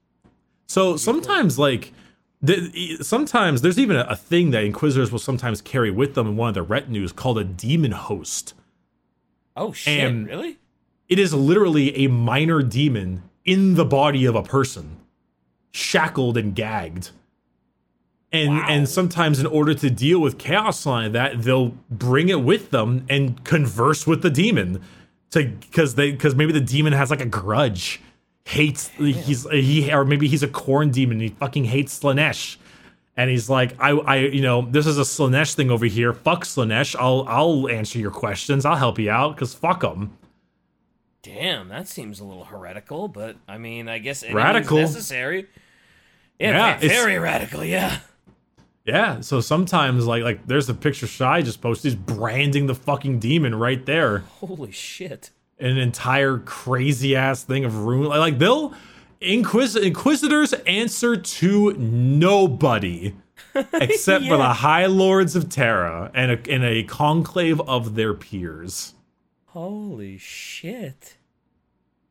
So 0.66 0.98
sometimes, 0.98 1.60
like, 1.60 1.94
the, 2.42 2.98
sometimes 3.02 3.62
there's 3.62 3.78
even 3.80 3.96
a, 3.98 4.06
a 4.10 4.16
thing 4.16 4.52
that 4.52 4.64
inquisitors 4.64 5.12
will 5.12 5.20
sometimes 5.20 5.62
carry 5.62 5.92
with 5.92 6.16
them 6.16 6.28
in 6.28 6.38
one 6.38 6.50
of 6.50 6.54
their 6.56 6.64
retinues 6.64 7.12
called 7.12 7.38
a 7.38 7.44
demon 7.44 7.92
host. 7.92 8.54
Oh 9.56 9.74
shit! 9.74 10.00
And- 10.04 10.28
really? 10.28 10.58
It 11.10 11.20
is 11.20 11.34
literally 11.34 12.06
a 12.06 12.08
minor 12.08 12.62
demon 12.62 13.24
in 13.44 13.76
the 13.76 13.84
body 13.84 14.24
of 14.26 14.34
a 14.34 14.42
person, 14.44 14.98
shackled 15.72 16.38
and 16.38 16.56
gagged. 16.56 17.10
And 18.32 18.52
Wow. 18.52 18.66
and 18.70 18.88
sometimes 18.88 19.40
in 19.42 19.46
order 19.46 19.74
to 19.74 19.90
deal 19.90 20.20
with 20.22 20.38
chaos 20.38 20.86
like 20.86 21.12
that, 21.12 21.42
they'll 21.44 21.76
bring 21.90 22.30
it 22.30 22.42
with 22.44 22.72
them 22.72 23.06
and 23.10 23.44
converse 23.44 24.08
with 24.08 24.22
the 24.22 24.30
demon 24.30 24.82
to 25.32 25.44
because 25.50 25.96
they 25.96 26.12
because 26.14 26.34
maybe 26.34 26.54
the 26.54 26.62
demon 26.62 26.94
has 26.94 27.10
like 27.12 27.20
a 27.20 27.26
grudge, 27.26 28.00
hates 28.46 28.88
he's 28.98 29.50
he 29.50 29.92
or 29.94 30.04
maybe 30.06 30.28
he's 30.28 30.44
a 30.44 30.48
Khorne 30.48 30.92
demon. 30.92 31.14
And 31.18 31.22
he 31.22 31.30
fucking 31.30 31.66
hates 31.66 32.00
Slaanesh. 32.00 32.58
And 33.18 33.30
he's 33.30 33.50
like, 33.50 33.76
I, 33.80 33.92
I, 33.92 34.16
you 34.18 34.42
know, 34.42 34.62
this 34.62 34.88
is 34.88 34.98
a 34.98 35.02
Slaanesh 35.02 35.54
thing 35.54 35.70
over 35.70 35.86
here. 35.86 36.14
Fuck 36.14 36.46
Slaanesh. 36.46 36.96
I'll, 36.98 37.26
I'll 37.28 37.68
answer 37.70 38.00
your 38.00 38.10
questions. 38.12 38.66
I'll 38.66 38.78
help 38.78 38.98
you 39.00 39.12
out 39.12 39.36
because 39.36 39.54
fuck 39.54 39.82
them. 39.82 40.18
Damn, 41.22 41.68
that 41.68 41.88
seems 41.88 42.20
a 42.20 42.24
little 42.24 42.46
heretical, 42.46 43.08
but 43.08 43.36
I 43.48 43.58
mean, 43.58 43.88
I 43.88 44.00
guess 44.00 44.24
it 44.24 44.34
Radical. 44.34 44.78
necessary. 44.78 45.48
Yeah, 46.40 46.52
Yeah, 46.52 46.78
ve- 46.78 46.88
very 46.88 47.20
radical. 47.20 47.64
Yeah. 47.64 48.00
Yeah, 48.86 49.22
so 49.22 49.42
sometimes 49.42 50.08
like 50.08 50.24
like 50.24 50.48
there's 50.48 50.66
the 50.66 50.74
picture 50.74 51.06
Shy 51.06 51.44
just 51.44 51.62
posted, 51.62 51.92
he's 51.94 52.02
branding 52.02 52.66
the 52.66 52.74
fucking 52.74 53.20
demon 53.20 53.54
right 53.54 53.86
there. 53.86 54.20
Holy 54.40 54.72
shit. 54.72 55.30
An 55.62 55.78
entire 55.78 56.40
crazy 56.40 57.16
ass 57.16 57.44
thing 57.44 57.64
of 57.66 57.86
rune. 57.86 58.06
Like, 58.06 58.40
they'll 58.40 58.74
Inquis- 59.22 59.76
Inquisitors 59.82 60.54
answer 60.66 61.16
to 61.16 61.74
nobody 61.74 63.14
except 63.74 64.26
for 64.26 64.38
the 64.38 64.54
High 64.54 64.88
Lords 64.88 65.36
of 65.36 65.48
Terra 65.50 66.10
and 66.16 66.32
a, 66.32 66.52
and 66.52 66.64
a 66.64 66.84
conclave 66.84 67.62
of 67.62 67.96
their 67.96 68.14
peers. 68.16 68.96
Holy 69.48 70.18
shit. 70.18 71.18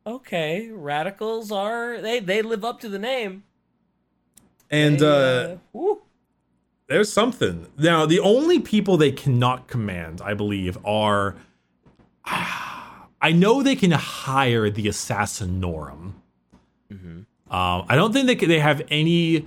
Okay, 0.07 0.69
radicals 0.71 1.51
are 1.51 1.99
they 2.01 2.19
they 2.19 2.41
live 2.41 2.63
up 2.63 2.79
to 2.79 2.89
the 2.89 2.97
name. 2.99 3.43
And 4.69 4.99
They, 4.99 5.51
uh, 5.53 5.57
woo. 5.73 6.01
there's 6.87 7.11
something. 7.11 7.67
Now, 7.77 8.05
the 8.05 8.19
only 8.19 8.59
people 8.59 8.95
they 8.95 9.11
cannot 9.11 9.67
command, 9.67 10.21
I 10.23 10.33
believe, 10.33 10.77
are. 10.85 11.35
I 13.21 13.31
know 13.31 13.61
they 13.61 13.75
can 13.75 13.91
hire 13.91 14.69
the 14.69 14.87
Assassinorum. 14.87 16.13
Um, 17.49 17.85
I 17.89 17.95
don't 17.95 18.13
think 18.13 18.27
they 18.27 18.35
they 18.45 18.59
have 18.59 18.81
any 18.89 19.45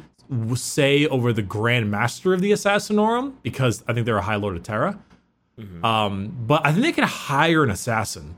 say 0.55 1.07
over 1.07 1.33
the 1.33 1.43
Grand 1.43 1.91
Master 1.91 2.33
of 2.35 2.41
the 2.41 2.53
Assassinorum 2.53 3.35
because 3.43 3.83
I 3.89 3.93
think 3.93 4.07
they're 4.07 4.17
a 4.19 4.23
High 4.23 4.37
Lord 4.37 4.57
of 4.57 4.63
Terra. 4.63 4.99
Um, 5.85 6.37
but 6.47 6.67
I 6.67 6.73
think 6.73 6.85
they 6.85 6.93
can 6.93 7.05
hire 7.05 7.63
an 7.63 7.71
assassin 7.71 8.37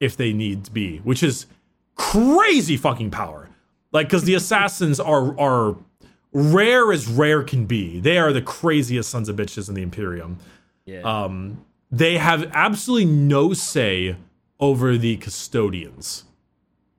if 0.00 0.16
they 0.16 0.32
need 0.32 0.64
to 0.64 0.70
be, 0.72 0.98
which 0.98 1.22
is 1.22 1.46
crazy 1.94 2.76
fucking 2.76 3.10
power. 3.10 3.48
Like, 3.92 4.08
because 4.08 4.24
the 4.24 4.34
assassins 4.40 4.98
are 5.00 5.38
are 5.38 5.76
rare 6.32 6.92
as 6.92 7.08
rare 7.08 7.42
can 7.42 7.64
be. 7.66 8.00
They 8.00 8.18
are 8.18 8.32
the 8.32 8.42
craziest 8.42 9.08
sons 9.08 9.28
of 9.28 9.36
bitches 9.36 9.68
in 9.68 9.74
the 9.74 9.82
Imperium. 9.82 10.38
yeah. 10.84 11.00
Um, 11.00 11.64
they 11.90 12.18
have 12.18 12.50
absolutely 12.52 13.06
no 13.06 13.54
say 13.54 14.16
over 14.60 14.96
the 14.96 15.16
custodians. 15.16 16.24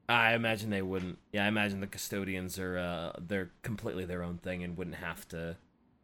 I 0.07 0.33
imagine 0.33 0.69
they 0.69 0.81
wouldn't. 0.81 1.19
Yeah, 1.31 1.45
I 1.45 1.47
imagine 1.47 1.81
the 1.81 1.87
custodians 1.87 2.57
are 2.57 2.77
uh 2.77 3.11
they're 3.19 3.51
completely 3.61 4.05
their 4.05 4.23
own 4.23 4.37
thing 4.37 4.63
and 4.63 4.77
wouldn't 4.77 4.97
have 4.97 5.27
to 5.29 5.57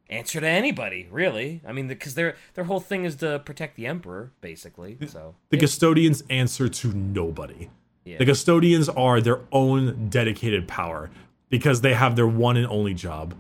answer 0.10 0.40
to 0.40 0.48
anybody, 0.48 1.08
really. 1.12 1.62
I 1.68 1.72
mean, 1.72 1.88
because 1.88 2.14
their 2.16 2.36
their 2.54 2.66
whole 2.66 2.80
thing 2.80 3.06
is 3.06 3.16
to 3.18 3.40
protect 3.40 3.76
the 3.76 3.88
emperor, 3.88 4.32
basically. 4.42 4.98
So 5.08 5.36
The 5.50 5.58
custodians 5.58 6.24
answer 6.30 6.70
to 6.70 6.94
nobody. 6.94 7.70
Yeah. 8.04 8.18
The 8.20 8.26
custodians 8.26 8.88
are 8.90 9.20
their 9.20 9.42
own 9.52 10.10
dedicated 10.10 10.68
power 10.68 11.10
because 11.50 11.82
they 11.82 11.96
have 11.96 12.16
their 12.16 12.28
one 12.28 12.58
and 12.58 12.68
only 12.68 12.94
job. 12.94 13.34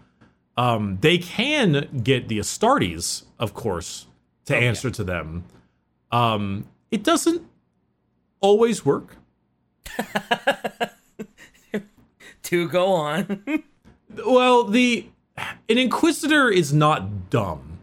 Um, 0.58 0.98
they 1.02 1.18
can 1.18 2.02
get 2.04 2.30
the 2.30 2.40
Astartes, 2.40 3.26
of 3.38 3.54
course, 3.54 4.08
to 4.46 4.56
answer 4.56 4.90
to 4.90 5.04
them. 5.04 5.44
Um, 6.12 6.68
it 6.90 7.04
doesn't 7.04 7.44
always 8.46 8.86
work. 8.86 9.18
to 12.44 12.70
go 12.70 12.92
on. 12.94 13.44
Well, 14.26 14.64
the 14.64 15.08
an 15.68 15.78
inquisitor 15.78 16.50
is 16.50 16.72
not 16.72 17.30
dumb. 17.30 17.80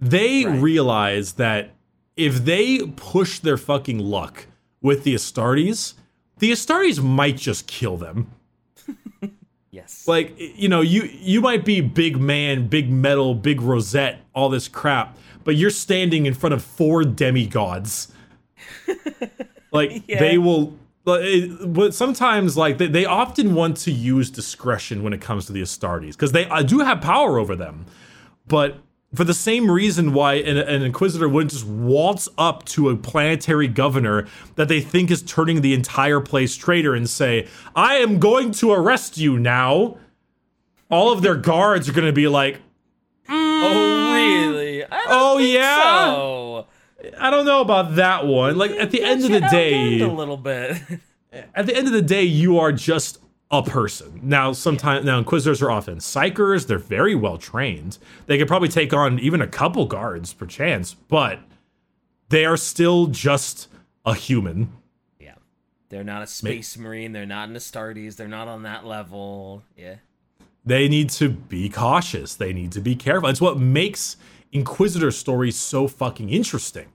They 0.00 0.44
Right. 0.44 0.62
realize 0.62 1.32
that 1.32 1.70
if 2.16 2.44
they 2.44 2.86
push 2.94 3.40
their 3.40 3.56
fucking 3.56 3.98
luck 3.98 4.46
with 4.80 5.02
the 5.02 5.14
Astartes, 5.14 5.94
the 6.38 6.52
Astartes 6.52 7.02
might 7.02 7.36
just 7.36 7.66
kill 7.66 7.96
them. 7.96 8.30
yes. 9.72 10.06
Like 10.06 10.34
you 10.38 10.68
know, 10.68 10.82
you 10.82 11.02
you 11.12 11.40
might 11.40 11.64
be 11.64 11.80
big 11.80 12.20
man, 12.20 12.68
big 12.68 12.88
metal, 12.88 13.34
big 13.34 13.60
rosette, 13.60 14.20
all 14.32 14.48
this 14.48 14.68
crap, 14.68 15.18
but 15.42 15.56
you're 15.56 15.70
standing 15.70 16.26
in 16.26 16.34
front 16.34 16.54
of 16.54 16.62
four 16.62 17.02
demigods. 17.02 18.12
Like 19.72 20.02
Yeah. 20.08 20.18
they 20.20 20.38
will 20.38 20.74
but 21.04 21.94
sometimes 21.94 22.56
like 22.56 22.78
they, 22.78 22.88
they 22.88 23.04
often 23.04 23.54
want 23.54 23.76
to 23.76 23.92
use 23.92 24.28
discretion 24.28 25.04
when 25.04 25.12
it 25.12 25.20
comes 25.20 25.46
to 25.46 25.52
the 25.52 25.62
Astartes 25.62 26.12
because 26.12 26.32
they 26.32 26.46
uh, 26.46 26.62
do 26.62 26.80
have 26.80 27.00
power 27.00 27.38
over 27.38 27.54
them 27.54 27.86
but 28.48 28.78
for 29.14 29.22
the 29.22 29.32
same 29.34 29.70
reason 29.70 30.12
why 30.12 30.34
an, 30.34 30.56
an 30.58 30.82
inquisitor 30.82 31.28
wouldn't 31.28 31.52
just 31.52 31.64
waltz 31.64 32.28
up 32.36 32.64
to 32.64 32.88
a 32.90 32.96
planetary 32.96 33.68
governor 33.68 34.26
that 34.56 34.66
they 34.66 34.80
think 34.80 35.10
is 35.12 35.22
turning 35.22 35.60
the 35.60 35.74
entire 35.74 36.20
place 36.20 36.56
traitor 36.56 36.92
and 36.94 37.08
say 37.08 37.46
i 37.76 37.94
am 37.94 38.18
going 38.18 38.50
to 38.50 38.72
arrest 38.72 39.16
you 39.16 39.38
now 39.38 39.96
all 40.90 41.12
of 41.12 41.22
their 41.22 41.36
guards 41.36 41.88
are 41.88 41.92
going 41.92 42.06
to 42.06 42.12
be 42.12 42.26
like 42.26 42.60
oh, 43.28 44.12
really? 44.12 44.84
I 44.84 45.04
oh 45.08 45.38
yeah 45.38 46.04
So. 46.14 46.66
I 47.18 47.30
don't 47.30 47.46
know 47.46 47.60
about 47.60 47.96
that 47.96 48.26
one 48.26 48.56
like 48.56 48.72
at 48.72 48.90
the 48.90 49.02
end 49.02 49.24
of 49.24 49.30
the 49.30 49.40
Got 49.40 49.52
you 49.52 49.58
outgunned 49.58 49.98
day 49.98 50.00
a 50.00 50.08
little 50.08 50.36
bit. 50.36 50.82
at 51.54 51.66
the 51.66 51.76
end 51.76 51.86
of 51.86 51.92
the 51.92 52.02
day, 52.02 52.22
you 52.22 52.58
are 52.58 52.72
just 52.72 53.18
a 53.50 53.62
person. 53.62 54.20
Now, 54.22 54.52
sometimes 54.52 55.04
now 55.04 55.18
inquisitors 55.18 55.62
are 55.62 55.70
often 55.70 55.98
psykers. 55.98 56.66
They're 56.66 56.78
very 56.78 57.14
well 57.14 57.38
trained. 57.38 57.98
They 58.26 58.38
could 58.38 58.48
probably 58.48 58.68
take 58.68 58.92
on 58.92 59.18
even 59.18 59.40
a 59.40 59.46
couple 59.46 59.86
guards 59.86 60.32
per 60.32 60.46
chance, 60.46 60.94
but 60.94 61.40
they 62.28 62.44
are 62.44 62.56
still 62.56 63.06
just 63.06 63.68
a 64.04 64.14
human. 64.14 64.72
yeah, 65.20 65.34
they're 65.88 66.04
not 66.04 66.22
a 66.22 66.26
space 66.26 66.76
marine. 66.76 67.12
They're 67.12 67.26
not 67.26 67.48
an 67.48 67.54
Astartes. 67.54 68.16
They're 68.16 68.28
not 68.28 68.48
on 68.48 68.62
that 68.64 68.84
level. 68.84 69.62
Yeah. 69.76 69.96
They 70.64 70.88
need 70.88 71.10
to 71.10 71.28
be 71.28 71.68
cautious. 71.68 72.34
They 72.34 72.52
need 72.52 72.72
to 72.72 72.80
be 72.80 72.96
careful. 72.96 73.28
It's 73.28 73.40
what 73.40 73.58
makes 73.58 74.16
inquisitor 74.50 75.12
stories 75.12 75.54
so 75.56 75.86
fucking 75.86 76.30
interesting. 76.30 76.88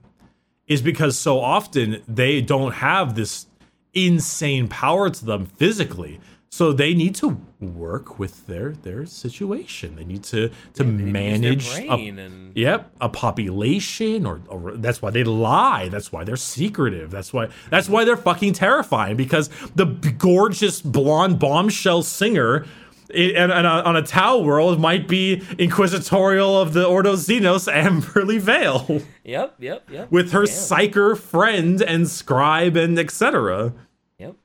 Is 0.72 0.82
because 0.82 1.18
so 1.18 1.40
often 1.40 2.02
they 2.08 2.40
don't 2.40 2.72
have 2.72 3.14
this 3.14 3.46
insane 3.94 4.68
power 4.68 5.10
to 5.10 5.24
them 5.24 5.46
physically. 5.46 6.20
So 6.48 6.70
they 6.72 6.92
need 6.92 7.14
to 7.16 7.40
work 7.60 8.18
with 8.18 8.46
their 8.46 8.72
their 8.72 9.06
situation. 9.06 9.96
They 9.96 10.04
need 10.04 10.22
to 10.24 10.48
to 10.48 10.52
to 10.74 10.84
manage 10.84 11.66
a- 11.78 11.88
and 11.90 12.18
Yep, 12.54 12.90
a 13.00 13.08
population, 13.08 14.26
or, 14.26 14.42
or 14.48 14.72
that's 14.76 15.00
why 15.00 15.10
they 15.10 15.24
lie. 15.24 15.88
That's 15.88 16.12
why 16.12 16.24
they're 16.24 16.36
secretive. 16.36 17.10
That's 17.10 17.32
why 17.32 17.48
that's 17.70 17.88
why 17.88 18.04
they're 18.04 18.18
fucking 18.18 18.52
terrifying. 18.52 19.16
Because 19.16 19.48
the 19.74 19.86
gorgeous 19.86 20.82
blonde 20.82 21.38
bombshell 21.38 22.02
singer, 22.02 22.66
and, 23.14 23.52
and 23.52 23.66
uh, 23.66 23.82
on 23.84 23.96
a 23.96 24.02
Tau 24.02 24.38
world 24.38 24.80
might 24.80 25.06
be 25.08 25.42
inquisitorial 25.58 26.60
of 26.60 26.72
the 26.72 26.84
Ordo 26.86 27.14
Xenos, 27.14 27.72
Amberley 27.72 28.40
Vail, 28.40 29.02
Yep, 29.24 29.56
yep, 29.58 29.88
yep. 29.90 30.10
with 30.10 30.32
her 30.32 30.44
Damn. 30.44 30.54
psyker 30.54 31.16
friend 31.18 31.82
and 31.82 32.08
scribe 32.08 32.76
and 32.76 32.98
etc. 32.98 33.72
Yep. 34.18 34.36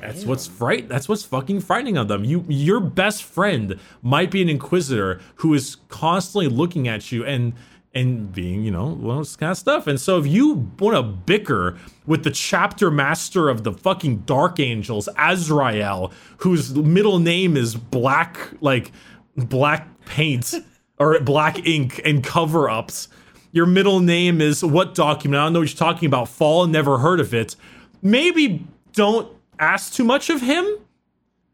That's 0.00 0.24
what's 0.24 0.46
fright. 0.46 0.88
That's 0.88 1.08
what's 1.08 1.24
fucking 1.24 1.60
frightening 1.60 1.96
of 1.96 2.08
them. 2.08 2.24
You, 2.24 2.44
your 2.48 2.80
best 2.80 3.24
friend 3.24 3.78
might 4.02 4.30
be 4.30 4.40
an 4.42 4.48
inquisitor 4.48 5.20
who 5.36 5.54
is 5.54 5.76
constantly 5.88 6.48
looking 6.48 6.86
at 6.86 7.10
you 7.10 7.24
and 7.24 7.52
and 7.98 8.32
being, 8.32 8.62
you 8.64 8.70
know, 8.70 8.96
well, 9.00 9.18
this 9.18 9.36
kind 9.36 9.52
of 9.52 9.58
stuff. 9.58 9.86
And 9.86 10.00
so, 10.00 10.18
if 10.18 10.26
you 10.26 10.70
want 10.78 10.96
to 10.96 11.02
bicker 11.02 11.76
with 12.06 12.24
the 12.24 12.30
chapter 12.30 12.90
master 12.90 13.48
of 13.48 13.64
the 13.64 13.72
fucking 13.72 14.18
Dark 14.18 14.60
Angels, 14.60 15.08
Azrael, 15.18 16.12
whose 16.38 16.74
middle 16.74 17.18
name 17.18 17.56
is 17.56 17.74
Black, 17.74 18.38
like 18.60 18.92
black 19.36 19.88
paint 20.06 20.54
or 20.98 21.18
black 21.20 21.66
ink 21.66 22.00
and 22.04 22.22
cover 22.24 22.68
ups. 22.68 23.08
Your 23.52 23.66
middle 23.66 24.00
name 24.00 24.40
is 24.40 24.62
what 24.62 24.94
document? 24.94 25.40
I 25.40 25.44
don't 25.46 25.54
know 25.54 25.60
what 25.60 25.70
you're 25.70 25.76
talking 25.76 26.06
about. 26.06 26.28
Fall, 26.28 26.66
never 26.66 26.98
heard 26.98 27.18
of 27.18 27.32
it. 27.32 27.56
Maybe 28.02 28.66
don't 28.92 29.32
ask 29.58 29.92
too 29.92 30.04
much 30.04 30.28
of 30.30 30.42
him. 30.42 30.66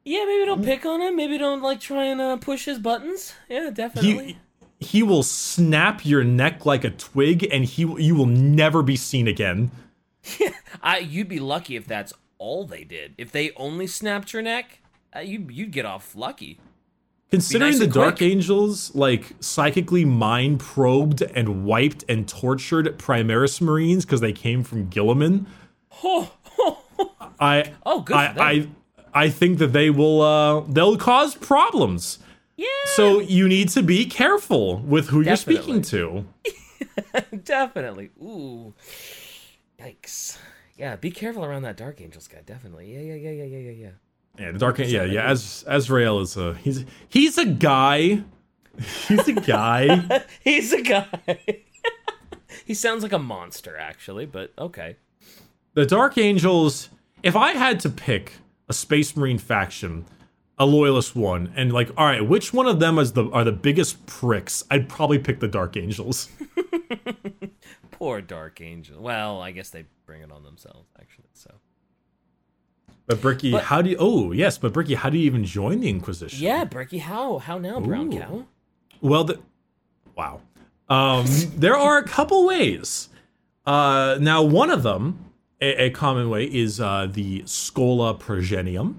Yeah, 0.05 0.24
maybe 0.26 0.45
don't 0.45 0.64
pick 0.64 0.84
on 0.84 1.01
him. 1.01 1.16
Maybe 1.16 1.38
don't 1.38 1.62
like 1.62 1.80
try 1.80 2.05
and 2.05 2.20
uh, 2.20 2.36
push 2.36 2.66
his 2.66 2.78
buttons. 2.78 3.32
Yeah, 3.49 3.70
definitely. 3.70 4.26
He 4.26 4.38
he 4.85 5.03
will 5.03 5.22
snap 5.22 6.05
your 6.05 6.24
neck 6.24 6.64
like 6.66 6.85
a 6.85 6.91
twig, 6.91 7.47
and 7.51 7.64
he 7.64 7.82
you 7.82 8.14
will 8.14 8.26
never 8.26 8.82
be 8.82 8.97
seen 8.97 9.26
again. 9.28 9.70
I 10.82 10.99
you'd 10.99 11.28
be 11.28 11.41
lucky 11.41 11.76
if 11.76 11.87
that's 11.87 12.12
all 12.39 12.66
they 12.66 12.85
did. 12.85 13.14
If 13.18 13.32
they 13.32 13.53
only 13.57 13.87
snapped 13.87 14.32
your 14.32 14.43
neck, 14.43 14.80
uh, 15.14 15.20
you 15.20 15.47
you'd 15.51 15.70
get 15.70 15.85
off 15.85 16.14
lucky. 16.14 16.59
Considering 17.30 17.72
nice 17.72 17.80
the 17.80 17.87
Dark. 17.89 18.22
Angels 18.22 18.95
like 18.95 19.32
psychically 19.41 20.05
mind 20.05 20.61
probed 20.61 21.22
and 21.22 21.64
wiped 21.64 22.05
and 22.09 22.28
tortured 22.28 22.97
Primaris 22.99 23.61
Marines 23.61 24.05
because 24.05 24.20
they 24.20 24.32
came 24.32 24.62
from 24.62 24.89
Guilliman, 24.89 25.47
Oh, 26.03 26.30
I 27.41 27.72
Oh, 27.85 28.03
good 28.03 28.16
I. 28.16 28.35
I 28.39 28.68
I 29.12 29.30
think 29.30 29.59
that 29.59 29.72
they 29.72 29.91
will 29.91 30.20
uh 30.22 30.61
they'll 30.68 30.97
cause 30.97 31.35
problems. 31.35 32.18
Yeah. 32.57 32.66
So 32.86 33.20
you 33.20 33.48
need 33.48 33.68
to 33.70 33.82
be 33.82 34.07
careful 34.07 34.78
with 34.78 35.09
who 35.09 35.20
you're 35.20 35.36
speaking 35.36 35.82
to. 35.82 36.26
definitely. 37.44 38.11
Ooh. 38.20 38.74
Yikes. 39.80 40.38
Yeah, 40.76 40.96
be 40.96 41.11
careful 41.11 41.44
around 41.44 41.62
that 41.62 41.76
Dark 41.76 42.00
Angels 42.00 42.28
guy. 42.28 42.40
Definitely. 42.44 42.92
Yeah, 42.92 43.00
yeah, 43.00 43.14
yeah, 43.14 43.30
yeah, 43.30 43.44
yeah, 43.44 43.59
yeah, 43.59 43.70
yeah. 43.70 43.90
Yeah, 44.38 44.50
the 44.50 44.59
Dark 44.59 44.80
Angels, 44.80 44.92
yeah, 44.92 45.05
yeah, 45.05 45.30
as 45.30 45.64
Azrael 45.68 46.20
is 46.20 46.36
a 46.36 46.55
he's 46.55 46.84
he's 47.09 47.38
a 47.38 47.46
guy. 47.46 48.24
He's 49.07 49.28
a 49.28 49.34
guy. 49.34 50.24
He's 50.42 50.72
a 50.72 50.82
guy. 50.82 51.07
he 52.64 52.74
sounds 52.74 53.05
like 53.05 53.12
a 53.12 53.20
monster, 53.20 53.76
actually, 53.76 54.26
but 54.26 54.52
okay. 54.59 54.96
the 55.74 55.86
Dark 55.86 56.18
Angels, 56.18 56.88
if 57.22 57.36
I 57.36 57.52
had 57.52 57.78
to 57.80 57.88
pick 57.88 58.32
a 58.68 58.72
Space 58.72 59.16
Marine 59.16 59.38
faction, 59.38 60.07
a 60.59 60.66
loyalist 60.66 61.16
one, 61.16 61.52
and 61.57 61.72
like, 61.72 61.90
all 61.96 62.07
right, 62.07 62.26
which 62.26 62.52
one 62.52 62.66
of 62.66 62.78
them 62.80 62.98
is 62.98 63.12
the 63.12 63.28
are 63.30 63.44
the 63.44 63.52
biggest 63.52 64.05
pricks? 64.07 64.64
I'd 64.70 64.88
probably 64.88 65.18
pick 65.18 65.40
the 65.40 65.48
Dark 65.48 65.76
Angels. 65.76 66.28
Poor 67.90 68.20
Dark 68.20 68.61
Angel. 68.61 69.00
Well, 69.00 69.40
I 69.40 69.50
guess 69.50 69.70
they 69.70 69.84
bring 70.07 70.22
it 70.22 70.30
on 70.30 70.42
themselves, 70.44 70.88
actually. 71.00 71.28
So. 71.32 71.55
But 73.07 73.20
Bricky, 73.20 73.52
But- 73.52 73.64
how 73.64 73.82
do 73.82 73.90
you? 73.90 73.96
Oh, 73.98 74.32
yes, 74.32 74.59
but 74.59 74.72
Bricky, 74.72 74.94
how 74.94 75.11
do 75.11 75.18
you 75.18 75.24
even 75.26 75.44
join 75.44 75.80
the 75.80 75.88
Inquisition? 75.90 76.42
Yeah, 76.42 76.64
Bricky, 76.64 76.98
how? 76.98 77.38
How 77.38 77.59
now, 77.59 77.80
Brown 77.80 78.12
Ooh. 78.12 78.18
Cow? 78.18 78.46
Well, 79.00 79.24
the, 79.24 79.40
wow. 80.16 80.40
Um, 80.88 81.24
there 81.57 81.76
are 81.76 81.98
a 81.98 82.05
couple 82.05 82.46
ways. 82.46 83.09
Uh, 83.66 84.18
now, 84.20 84.42
one 84.42 84.70
of 84.70 84.82
them, 84.82 85.32
a, 85.61 85.84
a 85.86 85.90
common 85.90 86.30
way, 86.30 86.44
is 86.44 86.80
uh, 86.80 87.09
the 87.11 87.42
Schola 87.46 88.14
Progenium. 88.14 88.96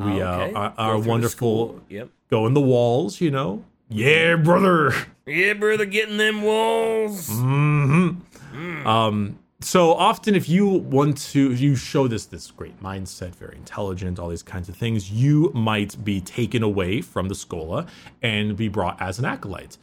We 0.00 0.22
Oh, 0.22 0.26
uh, 0.26 0.36
okay. 0.36 0.52
are, 0.54 0.70
Go 0.70 0.74
are 0.82 0.98
wonderful. 0.98 1.80
Yep. 1.90 2.08
Go 2.30 2.46
in 2.46 2.54
the 2.54 2.60
walls, 2.60 3.20
you 3.20 3.30
know. 3.30 3.64
Yeah, 3.88 4.36
brother. 4.36 4.94
Yeah, 5.26 5.52
brother, 5.54 5.84
getting 5.84 6.16
them 6.16 6.42
walls. 6.42 7.28
Mm-hmm. 7.28 8.86
Um, 8.86 9.38
so 9.60 9.92
often, 9.92 10.34
if 10.34 10.48
you 10.48 10.66
want 10.66 11.18
to, 11.32 11.52
if 11.52 11.60
you 11.60 11.76
show 11.76 12.08
this 12.08 12.24
this 12.26 12.50
great 12.50 12.80
mindset, 12.82 13.34
very 13.34 13.56
intelligent, 13.56 14.18
all 14.18 14.28
these 14.30 14.42
kinds 14.42 14.68
of 14.68 14.76
things, 14.76 15.10
you 15.10 15.50
might 15.54 16.02
be 16.02 16.20
taken 16.20 16.62
away 16.62 17.02
from 17.02 17.28
the 17.28 17.34
Schola 17.34 17.86
and 18.22 18.56
be 18.56 18.68
brought 18.68 19.00
as 19.02 19.18
an 19.18 19.24
acolyte. 19.26 19.76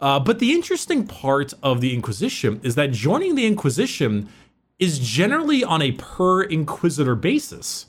Uh, 0.00 0.18
but 0.20 0.38
the 0.38 0.52
interesting 0.52 1.06
part 1.06 1.54
of 1.62 1.80
the 1.80 1.94
Inquisition 1.94 2.60
is 2.62 2.74
that 2.74 2.90
joining 2.90 3.36
the 3.36 3.46
Inquisition 3.46 4.28
is 4.78 4.98
generally 4.98 5.64
on 5.64 5.80
a 5.80 5.92
per 5.92 6.42
Inquisitor 6.42 7.14
basis. 7.14 7.86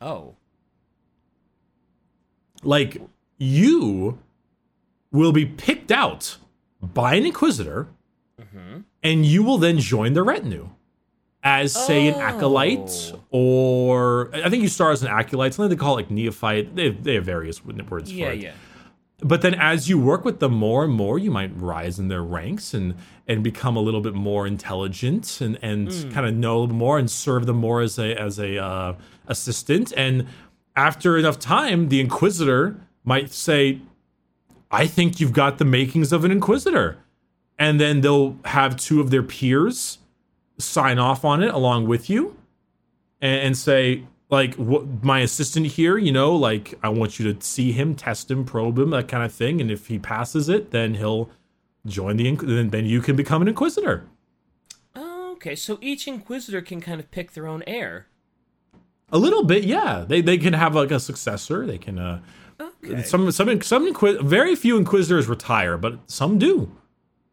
Oh. 0.00 0.34
Like 2.62 3.00
you 3.38 4.18
will 5.12 5.32
be 5.32 5.46
picked 5.46 5.90
out 5.90 6.36
by 6.82 7.14
an 7.14 7.26
inquisitor, 7.26 7.88
and 9.02 9.24
you 9.24 9.42
will 9.42 9.58
then 9.58 9.78
join 9.78 10.12
the 10.12 10.22
retinue 10.22 10.68
as, 11.42 11.72
say, 11.72 12.06
an 12.08 12.14
acolyte, 12.20 13.12
Oh. 13.14 13.20
or 13.30 14.30
I 14.34 14.50
think 14.50 14.62
you 14.62 14.68
start 14.68 14.92
as 14.92 15.02
an 15.02 15.08
acolyte. 15.08 15.54
Something 15.54 15.70
they 15.70 15.76
call 15.80 15.94
it 15.96 16.02
like 16.02 16.10
neophyte. 16.10 16.74
They 16.76 16.84
have, 16.86 17.02
they 17.02 17.14
have 17.14 17.24
various 17.24 17.64
words 17.64 18.12
Yeah, 18.12 18.26
for 18.26 18.32
it 18.32 18.40
yeah. 18.40 18.52
but 19.22 19.40
then 19.40 19.54
as 19.54 19.88
you 19.88 19.98
work 19.98 20.24
with 20.24 20.40
them 20.40 20.52
more 20.52 20.84
and 20.84 20.92
more 20.92 21.18
you 21.18 21.30
might 21.30 21.50
rise 21.56 21.98
in 21.98 22.08
their 22.08 22.22
ranks 22.22 22.74
and 22.74 22.94
and 23.26 23.42
become 23.42 23.76
a 23.76 23.80
little 23.80 24.00
bit 24.02 24.14
more 24.14 24.46
intelligent 24.46 25.40
and 25.40 25.58
and 25.62 25.88
kind 26.12 26.26
of 26.26 26.34
know 26.34 26.66
more 26.66 26.98
and 26.98 27.10
serve 27.10 27.46
them 27.46 27.56
more 27.56 27.80
as 27.80 27.98
a 27.98 28.14
as 28.20 28.38
a 28.38 28.58
uh, 28.62 28.94
assistant 29.30 29.92
and 29.96 30.26
after 30.76 31.16
enough 31.16 31.38
time 31.38 31.88
the 31.88 32.00
inquisitor 32.00 32.76
might 33.04 33.30
say 33.30 33.80
i 34.70 34.86
think 34.86 35.18
you've 35.18 35.32
got 35.32 35.58
the 35.58 35.64
makings 35.64 36.12
of 36.12 36.24
an 36.24 36.30
inquisitor 36.30 36.98
and 37.58 37.80
then 37.80 38.00
they'll 38.02 38.36
have 38.44 38.76
two 38.76 39.00
of 39.00 39.10
their 39.10 39.22
peers 39.22 39.98
sign 40.58 40.98
off 40.98 41.24
on 41.24 41.42
it 41.42 41.52
along 41.54 41.86
with 41.86 42.10
you 42.10 42.36
and, 43.20 43.40
and 43.40 43.56
say 43.56 44.04
like 44.28 44.54
what 44.56 45.02
my 45.02 45.20
assistant 45.20 45.66
here 45.66 45.96
you 45.96 46.12
know 46.12 46.34
like 46.34 46.74
i 46.82 46.88
want 46.88 47.18
you 47.18 47.32
to 47.32 47.44
see 47.44 47.72
him 47.72 47.94
test 47.94 48.30
him 48.30 48.44
probe 48.44 48.78
him 48.78 48.90
that 48.90 49.08
kind 49.08 49.24
of 49.24 49.32
thing 49.32 49.60
and 49.60 49.70
if 49.70 49.86
he 49.86 49.98
passes 49.98 50.48
it 50.48 50.70
then 50.70 50.94
he'll 50.94 51.30
join 51.86 52.18
the 52.18 52.30
then, 52.36 52.68
then 52.68 52.84
you 52.84 53.00
can 53.00 53.16
become 53.16 53.40
an 53.40 53.48
inquisitor 53.48 54.04
okay. 55.40 55.56
So 55.56 55.78
each 55.80 56.06
inquisitor 56.06 56.60
can 56.60 56.80
kind 56.80 57.00
of 57.00 57.10
pick 57.10 57.32
their 57.32 57.46
own 57.46 57.62
heir. 57.66 58.06
A 59.12 59.18
little 59.18 59.42
bit 59.44 59.64
yeah 59.64 60.04
they 60.06 60.20
they 60.20 60.38
can 60.38 60.52
have 60.52 60.74
like 60.74 60.90
a 60.90 61.00
successor 61.00 61.66
they 61.66 61.78
can 61.78 61.98
uh 61.98 62.20
Okay. 62.84 63.02
some 63.02 63.30
some 63.32 63.60
some 63.62 63.86
inquis- 63.86 64.20
very 64.22 64.54
few 64.54 64.76
inquisitors 64.76 65.28
retire 65.28 65.78
but 65.78 65.98
some 66.06 66.38
do 66.38 66.70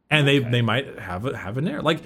and 0.10 0.26
they 0.28 0.40
Okay. 0.40 0.50
they 0.52 0.62
might 0.62 1.00
have 1.00 1.26
a, 1.26 1.36
have 1.38 1.58
an 1.58 1.68
heir 1.68 1.82
like 1.82 2.00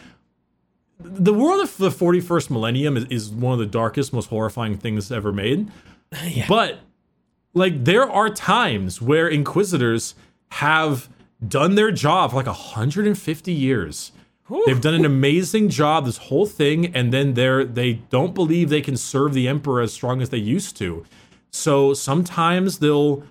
the 1.00 1.34
world 1.34 1.62
of 1.62 1.78
the 1.78 1.90
41st 1.90 2.50
millennium 2.52 2.96
is, 2.98 3.06
is 3.06 3.30
one 3.30 3.54
of 3.54 3.60
the 3.60 3.66
darkest 3.66 4.14
most 4.14 4.30
horrifying 4.30 4.78
things 4.78 5.12
ever 5.12 5.32
made 5.32 5.70
Yeah. 6.26 6.46
but 6.48 6.80
like 7.54 7.84
there 7.84 8.10
are 8.10 8.30
times 8.30 9.02
where 9.02 9.28
inquisitors 9.28 10.16
have 10.54 11.08
done 11.48 11.76
their 11.76 11.92
job 11.92 12.32
for 12.32 12.38
like 12.38 12.46
150 12.48 13.52
years 13.52 14.12
Whew. 14.52 14.64
they've 14.66 14.82
done 14.82 14.94
an 14.96 15.06
amazing 15.06 15.70
job 15.70 16.06
this 16.06 16.18
whole 16.18 16.46
thing 16.46 16.94
and 16.96 17.14
then 17.14 17.36
they're 17.36 17.64
they 17.64 17.94
don't 18.10 18.34
believe 18.36 18.70
they 18.70 18.82
can 18.82 18.98
serve 18.98 19.34
the 19.34 19.48
emperor 19.48 19.82
as 19.82 19.94
strong 19.94 20.22
as 20.22 20.30
they 20.30 20.38
used 20.38 20.76
to 20.78 21.06
so 21.52 21.94
sometimes 21.94 22.80
they'll 22.80 23.24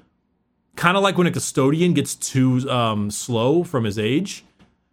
kind 0.77 0.97
of 0.97 1.03
like 1.03 1.19
when 1.19 1.27
a 1.27 1.31
custodian 1.31 1.93
gets 1.95 2.15
too 2.15 2.69
um, 2.71 3.11
slow 3.11 3.63
from 3.65 3.85
his 3.85 3.99
age 3.99 4.45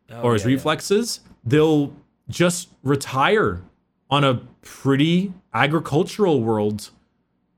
Oh, 0.09 0.21
or 0.21 0.34
his 0.34 0.43
yeah, 0.43 0.47
yeah. 0.49 0.55
reflexes, 0.55 1.19
they'll 1.43 1.91
just 2.30 2.69
retire 2.82 3.61
on 4.09 4.23
a 4.23 4.36
pretty 4.61 5.34
agricultural 5.53 6.41
world, 6.41 6.91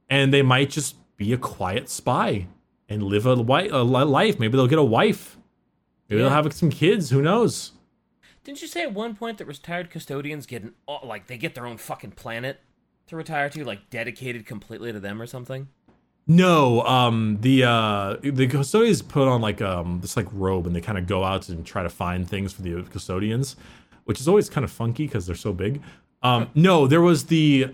and 0.10 0.34
they 0.34 0.42
might 0.42 0.72
just 0.72 0.96
be 1.16 1.32
a 1.32 1.38
quiet 1.38 1.90
spy 1.90 2.48
and 2.88 3.04
live 3.04 3.28
a, 3.28 3.36
wi- 3.36 3.70
a 3.72 3.84
life. 3.84 4.40
Maybe 4.40 4.58
they'll 4.58 4.66
get 4.66 4.80
a 4.80 4.84
wife. 4.84 5.38
Maybe 6.10 6.24
they'll 6.24 6.32
have 6.32 6.52
some 6.54 6.72
kids. 6.72 7.12
Who 7.12 7.22
knows? 7.22 7.74
Didn't 8.44 8.62
you 8.62 8.68
say 8.68 8.84
at 8.84 8.94
one 8.94 9.16
point 9.16 9.38
that 9.38 9.46
retired 9.46 9.90
custodians 9.90 10.46
get 10.46 10.64
an 10.64 10.74
like 11.04 11.28
they 11.28 11.38
get 11.38 11.56
their 11.56 11.66
own 11.66 11.78
fucking 11.78 12.12
planet 12.12 12.60
to 13.08 13.16
retire 13.16 13.50
to, 13.50 13.64
like 13.64 13.90
dedicated 13.90 14.46
completely 14.46 14.92
to 14.92 15.00
them 15.00 15.22
or 15.22 15.26
something? 15.28 15.68
No, 16.28 16.84
um, 16.84 17.38
the 17.42 17.64
uh, 17.64 18.18
the 18.22 18.48
custodians 18.48 19.02
put 19.02 19.28
on 19.28 19.42
like 19.42 19.62
um 19.62 20.00
this 20.02 20.16
like 20.16 20.28
robe, 20.32 20.68
and 20.68 20.76
they 20.76 20.82
kind 20.82 20.98
of 20.98 21.08
go 21.08 21.24
out 21.24 21.50
and 21.50 21.66
try 21.66 21.82
to 21.84 21.90
find 21.90 22.28
things 22.30 22.54
for 22.54 22.62
the 22.62 22.84
custodians, 22.84 23.56
which 24.06 24.20
is 24.20 24.28
always 24.28 24.50
kind 24.50 24.64
of 24.64 24.72
funky 24.72 25.06
because 25.08 25.26
they're 25.26 25.36
so 25.36 25.54
big. 25.54 25.82
Um, 26.22 26.50
no, 26.56 26.86
there 26.88 27.02
was 27.02 27.26
the 27.26 27.74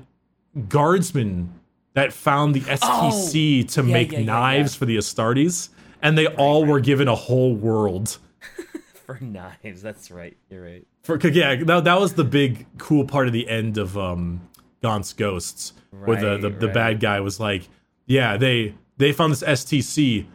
guardsmen 0.69 1.53
that 1.93 2.13
found 2.13 2.55
the 2.55 2.61
STC 2.61 3.69
to 3.71 3.81
Oh, 3.81 3.83
yeah, 3.85 3.93
make 3.93 4.11
yeah, 4.11 4.21
knives 4.23 4.73
yeah. 4.75 4.79
for 4.79 4.85
the 4.85 4.97
Astartes, 4.97 5.69
and 6.01 6.17
they 6.17 6.27
all 6.27 6.65
were 6.65 6.79
given 6.79 7.07
a 7.07 7.15
whole 7.15 7.53
world. 7.55 8.17
For 9.05 9.17
knives, 9.21 9.81
that's 9.81 10.09
right. 10.11 10.35
You're 10.49 10.63
right. 10.63 10.87
For 11.03 11.17
yeah, 11.27 11.55
that, 11.63 11.83
that 11.83 11.99
was 11.99 12.13
the 12.13 12.23
big 12.23 12.65
cool 12.77 13.05
part 13.05 13.27
of 13.27 13.33
the 13.33 13.47
end 13.47 13.77
of 13.77 13.97
um 13.97 14.41
Gaunt's 14.81 15.13
Ghosts, 15.13 15.73
where 15.91 16.19
the 16.19 16.37
the, 16.37 16.49
Right, 16.51 16.59
the 16.59 16.67
bad 16.67 16.99
guy 16.99 17.19
was 17.19 17.39
like, 17.39 17.67
yeah, 18.05 18.37
they 18.37 18.75
they 18.97 19.11
found 19.11 19.31
this 19.31 19.43
STC, 19.43 20.25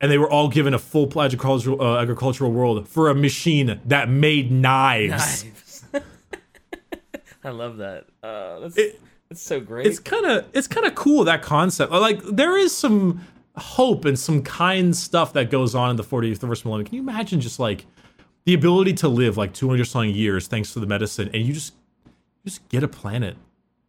and 0.00 0.10
they 0.10 0.18
were 0.18 0.30
all 0.30 0.48
given 0.48 0.74
a 0.74 0.78
full 0.78 1.06
agricultural 1.20 1.80
uh, 1.80 2.00
agricultural 2.00 2.52
world 2.52 2.86
for 2.88 3.08
a 3.08 3.14
machine 3.14 3.80
that 3.86 4.08
made 4.08 4.50
knives. 4.52 5.44
Knives. 5.44 5.84
I 7.44 7.50
love 7.50 7.78
that. 7.78 8.06
Uh, 8.22 8.60
that's 8.60 8.76
It- 8.76 9.00
that's 9.30 9.42
so 9.42 9.60
great. 9.60 9.86
It's 9.86 10.00
kind 10.00 10.26
of 10.26 10.44
it's 10.52 10.66
kind 10.66 10.84
of 10.86 10.96
cool 10.96 11.22
that 11.24 11.40
concept. 11.40 11.92
Like 11.92 12.20
there 12.24 12.58
is 12.58 12.76
some 12.76 13.24
hope 13.56 14.04
and 14.04 14.18
some 14.18 14.42
kind 14.42 14.94
stuff 14.96 15.34
that 15.34 15.50
goes 15.50 15.72
on 15.74 15.90
in 15.90 15.96
the 15.96 16.02
41st 16.02 16.64
millennium. 16.64 16.84
Can 16.86 16.94
you 16.96 17.00
imagine 17.02 17.40
just 17.40 17.60
like 17.60 17.86
the 18.44 18.54
ability 18.54 18.94
to 18.94 19.08
live 19.08 19.36
like 19.36 19.52
200 19.52 19.84
something 19.84 20.10
years 20.10 20.46
thanks 20.48 20.72
to 20.72 20.80
the 20.80 20.86
medicine, 20.86 21.30
and 21.32 21.44
you 21.46 21.52
just 21.52 21.74
you 22.04 22.50
just 22.50 22.66
get 22.68 22.82
a 22.82 22.88
planet 22.88 23.36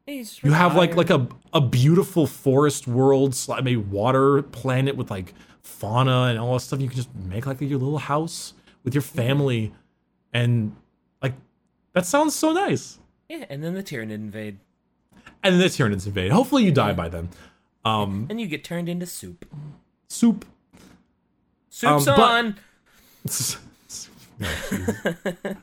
You 0.08 0.52
have 0.52 0.76
like 0.76 0.96
like 0.96 1.10
a 1.10 1.28
a 1.54 1.62
beautiful 1.62 2.28
forest 2.28 2.88
world, 2.88 3.36
maybe 3.64 3.78
water 3.78 4.42
planet 4.42 4.96
with 4.98 5.10
like 5.10 5.34
fauna 5.62 6.24
and 6.30 6.40
all 6.40 6.54
that 6.54 6.60
stuff. 6.62 6.82
You 6.82 6.88
can 6.88 6.98
just 6.98 7.14
make 7.16 7.46
like 7.46 7.62
your 7.62 7.80
little 7.80 7.98
house 8.00 8.54
with 8.84 8.94
your 8.94 9.02
family, 9.04 9.74
and 10.34 10.76
like 11.22 11.34
that 11.94 12.06
sounds 12.06 12.36
so 12.36 12.52
nice. 12.52 13.00
yeah, 13.30 13.46
and 13.50 13.64
then 13.64 13.74
the 13.74 13.84
Tyranid 13.84 14.12
invade, 14.12 14.60
And 15.44 15.54
then 15.56 15.60
the 15.62 15.68
Tyranids 15.68 16.06
invade. 16.06 16.32
Hopefully 16.32 16.66
you 16.66 16.72
die 16.72 16.94
by 16.94 17.08
then. 17.10 17.30
Um, 17.86 18.28
and 18.30 18.40
you 18.40 18.48
get 18.48 18.64
turned 18.64 18.90
into 18.90 19.06
soup. 19.06 19.46
soup. 20.10 20.46
Soup's 21.70 22.06
but- 22.06 22.20
on. 22.20 22.56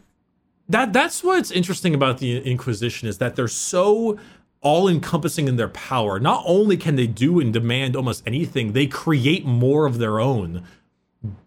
that 0.68 0.92
that's 0.92 1.24
what's 1.24 1.50
interesting 1.50 1.94
about 1.94 2.18
the 2.18 2.38
Inquisition 2.38 3.08
is 3.08 3.18
that 3.18 3.36
they're 3.36 3.48
so 3.48 4.18
all 4.60 4.88
encompassing 4.88 5.48
in 5.48 5.56
their 5.56 5.68
power. 5.68 6.18
Not 6.18 6.42
only 6.46 6.76
can 6.76 6.96
they 6.96 7.06
do 7.06 7.40
and 7.40 7.52
demand 7.52 7.94
almost 7.96 8.22
anything, 8.26 8.72
they 8.72 8.86
create 8.86 9.44
more 9.44 9.86
of 9.86 9.98
their 9.98 10.20
own 10.20 10.64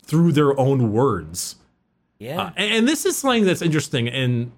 through 0.03 0.31
their 0.31 0.57
own 0.59 0.91
words. 0.91 1.55
Yeah. 2.19 2.41
Uh, 2.41 2.51
and, 2.55 2.73
and 2.73 2.87
this 2.87 3.05
is 3.05 3.17
something 3.17 3.45
that's 3.45 3.61
interesting, 3.61 4.07
and 4.07 4.51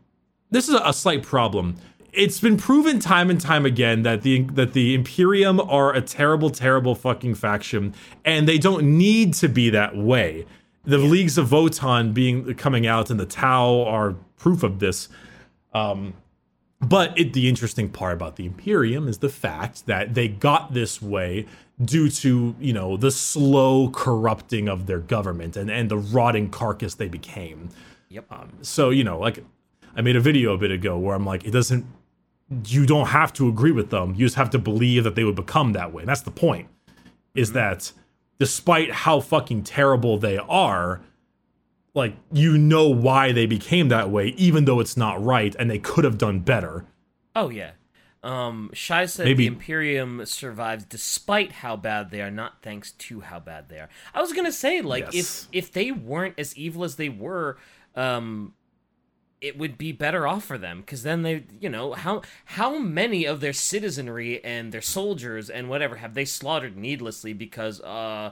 this 0.51 0.67
is 0.67 0.75
a, 0.75 0.81
a 0.85 0.93
slight 0.93 1.23
problem. 1.23 1.77
It's 2.11 2.39
been 2.39 2.57
proven 2.57 2.99
time 2.99 3.29
and 3.29 3.41
time 3.41 3.65
again 3.65 4.03
that 4.03 4.21
the 4.21 4.41
that 4.53 4.73
the 4.73 4.93
Imperium 4.93 5.59
are 5.59 5.95
a 5.95 6.01
terrible, 6.01 6.51
terrible 6.51 6.93
fucking 6.93 7.35
faction, 7.35 7.95
and 8.23 8.47
they 8.47 8.59
don't 8.59 8.97
need 8.97 9.33
to 9.35 9.47
be 9.47 9.71
that 9.71 9.97
way. 9.97 10.45
The 10.85 10.97
leagues 10.97 11.37
of 11.37 11.47
Votann 11.49 12.13
being 12.13 12.53
coming 12.55 12.85
out 12.85 13.09
and 13.09 13.19
the 13.19 13.25
Tau 13.25 13.83
are 13.83 14.15
proof 14.37 14.63
of 14.63 14.79
this. 14.79 15.07
Um, 15.73 16.13
but 16.81 17.17
it, 17.17 17.31
the 17.31 17.47
interesting 17.47 17.89
part 17.89 18.13
about 18.13 18.35
the 18.35 18.45
Imperium 18.45 19.07
is 19.07 19.19
the 19.19 19.29
fact 19.29 19.85
that 19.85 20.13
they 20.13 20.27
got 20.27 20.73
this 20.73 21.01
way 21.01 21.45
due 21.83 22.09
to 22.09 22.55
you 22.59 22.73
know 22.73 22.97
the 22.97 23.11
slow 23.11 23.89
corrupting 23.89 24.67
of 24.67 24.85
their 24.85 24.99
government 24.99 25.57
and 25.57 25.71
and 25.71 25.89
the 25.89 25.97
rotting 25.97 26.49
carcass 26.49 26.95
they 26.95 27.07
became 27.07 27.69
yep. 28.09 28.25
so 28.61 28.89
you 28.89 29.03
know 29.03 29.17
like 29.17 29.43
i 29.95 30.01
made 30.01 30.15
a 30.15 30.19
video 30.19 30.53
a 30.53 30.57
bit 30.57 30.69
ago 30.69 30.97
where 30.97 31.15
i'm 31.15 31.25
like 31.25 31.43
it 31.45 31.51
doesn't 31.51 31.85
you 32.67 32.85
don't 32.85 33.07
have 33.07 33.33
to 33.33 33.49
agree 33.49 33.71
with 33.71 33.89
them 33.89 34.11
you 34.11 34.25
just 34.25 34.35
have 34.35 34.51
to 34.51 34.59
believe 34.59 35.03
that 35.03 35.15
they 35.15 35.23
would 35.23 35.35
become 35.35 35.73
that 35.73 35.91
way 35.91 36.03
and 36.03 36.09
that's 36.09 36.21
the 36.21 36.31
point 36.31 36.67
is 37.33 37.53
that 37.53 37.91
despite 38.39 38.91
how 38.91 39.19
fucking 39.19 39.63
terrible 39.63 40.17
they 40.17 40.37
are 40.37 41.01
like 41.93 42.15
you 42.31 42.57
know 42.57 42.89
why 42.89 43.31
they 43.31 43.45
became 43.45 43.87
that 43.89 44.09
way 44.09 44.29
even 44.37 44.65
though 44.65 44.79
it's 44.79 44.97
not 44.97 45.23
right 45.23 45.55
and 45.59 45.69
they 45.69 45.79
could 45.79 46.03
have 46.03 46.17
done 46.17 46.39
better 46.39 46.85
Oh 47.35 47.49
yeah. 47.49 47.71
Um, 48.21 48.69
Shai 48.73 49.05
said 49.07 49.25
Maybe- 49.25 49.43
the 49.43 49.53
Imperium 49.53 50.23
survives 50.25 50.85
despite 50.85 51.51
how 51.51 51.75
bad 51.75 52.09
they 52.11 52.21
are, 52.21 52.29
not 52.31 52.61
thanks 52.61 52.91
to 52.93 53.19
how 53.21 53.39
bad 53.39 53.69
they 53.69 53.79
are. 53.79 53.89
I 54.13 54.21
was 54.21 54.31
gonna 54.33 54.51
say, 54.51 54.81
like, 54.81 55.11
Yes. 55.11 55.47
if 55.51 55.65
if 55.67 55.71
they 55.73 55.91
weren't 55.91 56.35
as 56.37 56.55
evil 56.55 56.83
as 56.83 56.95
they 56.95 57.09
were, 57.09 57.57
um, 57.95 58.53
it 59.43 59.57
would 59.57 59.77
be 59.77 59.91
better 59.91 60.25
off 60.25 60.45
for 60.45 60.57
them 60.57 60.79
because 60.79 61.03
then 61.03 61.21
they, 61.21 61.43
you 61.59 61.69
know, 61.69 61.93
how 61.93 62.21
how 62.45 62.77
many 62.77 63.25
of 63.25 63.41
their 63.41 63.53
citizenry 63.53 64.43
and 64.43 64.71
their 64.71 64.81
soldiers 64.81 65.49
and 65.49 65.69
whatever 65.69 65.97
have 65.97 66.13
they 66.13 66.25
slaughtered 66.25 66.77
needlessly 66.77 67.33
because 67.33 67.81
uh 67.81 68.31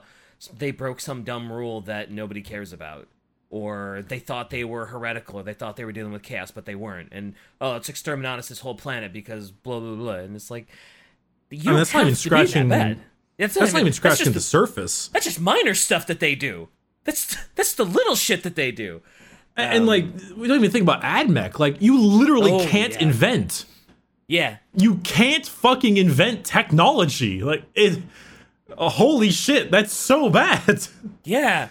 they 0.57 0.71
broke 0.71 0.99
some 0.99 1.23
dumb 1.23 1.51
rule 1.51 1.81
that 1.81 2.09
nobody 2.09 2.41
cares 2.41 2.73
about 2.73 3.07
or 3.51 4.03
they 4.07 4.17
thought 4.17 4.49
they 4.49 4.63
were 4.63 4.85
heretical, 4.85 5.41
or 5.41 5.43
they 5.43 5.53
thought 5.53 5.75
they 5.75 5.83
were 5.83 5.91
dealing 5.91 6.13
with 6.13 6.23
chaos, 6.23 6.51
but 6.51 6.65
they 6.65 6.73
weren't. 6.73 7.09
And 7.11 7.33
oh, 7.59 7.71
let's 7.73 7.89
exterminate 7.89 8.41
this 8.45 8.61
whole 8.61 8.75
planet 8.75 9.11
because 9.11 9.51
blah 9.51 9.79
blah 9.79 9.95
blah. 9.95 10.13
And 10.13 10.35
it's 10.35 10.49
like 10.49 10.67
you 11.49 11.69
mean, 11.69 11.77
that's 11.77 11.93
not 11.93 12.01
even 12.01 12.13
that 12.13 12.17
scratching- 12.17 12.69
bad. 12.69 13.01
That's, 13.37 13.55
that's 13.55 13.73
not 13.73 13.79
even 13.79 13.93
scratching 13.93 14.25
just, 14.25 14.35
the 14.35 14.41
surface 14.41 15.07
That's 15.07 15.25
just 15.25 15.39
minor 15.39 15.73
stuff 15.73 16.05
that 16.07 16.19
they 16.19 16.35
do. 16.35 16.69
That's 17.03 17.35
that's 17.55 17.73
the 17.73 17.85
little 17.85 18.15
shit 18.15 18.43
that 18.43 18.55
they 18.55 18.71
do. 18.71 19.01
And 19.57 19.85
like 19.85 20.05
we 20.35 20.47
don't 20.47 20.57
even 20.57 20.71
think 20.71 20.83
about 20.83 21.01
AdMech. 21.01 21.59
Like 21.59 21.81
you 21.81 21.99
literally 21.99 22.51
Oh, 22.53 22.65
can't 22.65 22.93
yeah. 22.93 23.01
invent. 23.03 23.65
Yeah, 24.27 24.57
You 24.73 24.95
can't 25.03 25.45
fucking 25.45 25.97
invent 25.97 26.45
technology. 26.45 27.41
Like 27.43 27.63
it. 27.75 28.01
uh, 28.77 28.87
holy 28.87 29.29
shit, 29.29 29.71
that's 29.71 29.91
so 29.93 30.29
bad. 30.29 30.87
yeah. 31.25 31.67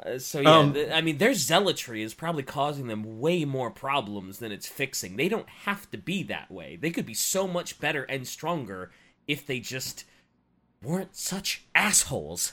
Uh, 0.00 0.18
so 0.18 0.38
yeah, 0.40 0.56
Um, 0.56 0.74
th- 0.74 0.90
I 0.92 1.00
mean, 1.00 1.18
their 1.18 1.34
zealotry 1.34 2.02
is 2.02 2.14
probably 2.14 2.44
causing 2.44 2.86
them 2.86 3.18
way 3.20 3.44
more 3.44 3.70
problems 3.70 4.38
than 4.38 4.52
it's 4.52 4.68
fixing. 4.68 5.16
They 5.16 5.28
don't 5.28 5.48
have 5.64 5.90
to 5.90 5.98
be 5.98 6.22
that 6.24 6.48
way. 6.50 6.76
They 6.76 6.90
could 6.90 7.06
be 7.06 7.14
so 7.14 7.48
much 7.48 7.80
better 7.80 8.04
and 8.04 8.24
stronger 8.28 8.92
if 9.26 9.44
they 9.44 9.58
just 9.58 10.04
weren't 10.80 11.16
such 11.16 11.64
assholes. 11.74 12.52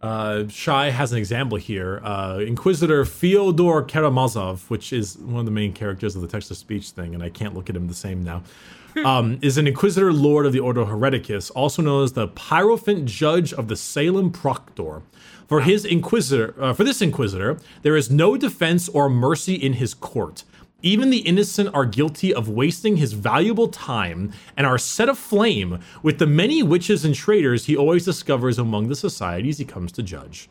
Uh, 0.00 0.46
Shai 0.48 0.90
has 0.90 1.10
an 1.12 1.18
example 1.18 1.58
here. 1.58 2.00
Uh, 2.04 2.38
Inquisitor 2.38 3.04
Fyodor 3.04 3.82
Karamazov, 3.82 4.70
which 4.70 4.92
is 4.92 5.18
one 5.18 5.40
of 5.40 5.44
the 5.44 5.50
main 5.50 5.72
characters 5.72 6.14
of 6.14 6.22
the 6.22 6.28
text 6.28 6.48
to 6.48 6.54
speech 6.54 6.90
thing, 6.90 7.14
and 7.14 7.22
I 7.22 7.30
can't 7.30 7.54
look 7.54 7.68
at 7.68 7.74
him 7.74 7.88
the 7.88 7.94
same 7.94 8.22
now, 8.22 8.42
um, 9.04 9.38
is 9.42 9.58
an 9.58 9.66
Inquisitor 9.66 10.12
Lord 10.12 10.46
of 10.46 10.52
the 10.52 10.60
Ordo 10.60 10.84
Hereticus, 10.84 11.50
also 11.54 11.82
known 11.82 12.04
as 12.04 12.12
the 12.12 12.28
Pyrophant 12.28 13.06
Judge 13.06 13.52
of 13.52 13.66
the 13.66 13.76
Salem 13.76 14.30
Proctor. 14.30 15.02
For 15.48 15.62
his 15.62 15.84
Inquisitor, 15.84 16.54
uh, 16.62 16.74
for 16.74 16.84
this 16.84 17.02
Inquisitor, 17.02 17.58
there 17.82 17.96
is 17.96 18.10
no 18.10 18.36
defense 18.36 18.88
or 18.88 19.08
mercy 19.08 19.54
in 19.54 19.74
his 19.74 19.94
court. 19.94 20.44
Even 20.80 21.10
the 21.10 21.18
innocent 21.18 21.74
are 21.74 21.84
guilty 21.84 22.32
of 22.32 22.48
wasting 22.48 22.96
his 22.96 23.12
valuable 23.12 23.66
time 23.68 24.32
and 24.56 24.66
are 24.66 24.78
set 24.78 25.08
aflame 25.08 25.80
with 26.02 26.18
the 26.18 26.26
many 26.26 26.62
witches 26.62 27.04
and 27.04 27.14
traitors 27.14 27.64
he 27.64 27.76
always 27.76 28.04
discovers 28.04 28.58
among 28.58 28.88
the 28.88 28.94
societies 28.94 29.58
he 29.58 29.64
comes 29.64 29.90
to 29.92 30.02
judge. 30.04 30.48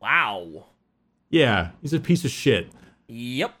Wow. 0.00 0.66
Yeah, 1.28 1.70
he's 1.80 1.92
a 1.92 1.98
piece 1.98 2.24
of 2.24 2.30
shit. 2.30 2.70
Yep. 3.08 3.54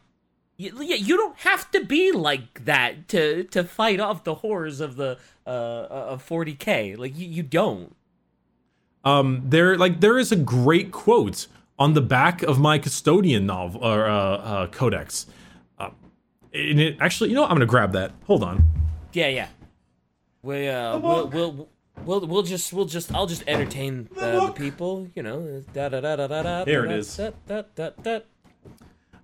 Yeah, 0.56 0.94
you 0.94 1.16
don't 1.16 1.38
have 1.38 1.68
to 1.72 1.84
be 1.84 2.12
like 2.12 2.64
that 2.64 3.08
to 3.08 3.42
to 3.44 3.64
fight 3.64 3.98
off 3.98 4.22
the 4.22 4.36
horrors 4.36 4.80
of 4.80 4.94
the 4.94 5.18
uh 5.44 5.50
of 5.50 6.24
40k. 6.24 6.96
Like 6.96 7.18
you, 7.18 7.26
you 7.26 7.42
don't. 7.42 7.96
Um, 9.04 9.42
there, 9.46 9.76
like, 9.76 10.00
there 10.00 10.18
is 10.18 10.30
a 10.30 10.36
great 10.36 10.92
quote 10.92 11.48
on 11.78 11.94
the 11.94 12.00
back 12.00 12.42
of 12.42 12.60
my 12.60 12.78
custodian 12.78 13.46
novel 13.46 13.84
or 13.84 14.06
uh, 14.06 14.36
uh, 14.36 14.66
codex. 14.68 15.26
And 16.54 16.80
it 16.80 16.96
actually, 17.00 17.30
you 17.30 17.34
know, 17.34 17.42
what? 17.42 17.50
I'm 17.50 17.56
gonna 17.56 17.66
grab 17.66 17.92
that. 17.92 18.12
Hold 18.26 18.42
on. 18.42 18.64
Yeah, 19.12 19.28
yeah. 19.28 19.48
We 20.42 20.68
uh 20.68 20.98
we'll, 20.98 21.28
we'll 21.28 21.68
we'll 22.04 22.26
we'll 22.26 22.42
just 22.42 22.72
we'll 22.72 22.84
just 22.84 23.14
I'll 23.14 23.26
just 23.26 23.44
entertain 23.46 24.08
uh, 24.18 24.46
the 24.46 24.52
people, 24.52 25.08
you 25.14 25.22
know. 25.22 25.62
Da 25.72 25.88
da 25.88 26.00
da 26.00 26.16
da 26.16 26.26
da 26.26 26.42
da. 26.42 26.64
Here 26.64 26.84
it 26.84 26.92
is. 26.92 27.16
Da, 27.16 27.30
da, 27.46 27.62
da, 27.74 27.90
da. 28.02 28.20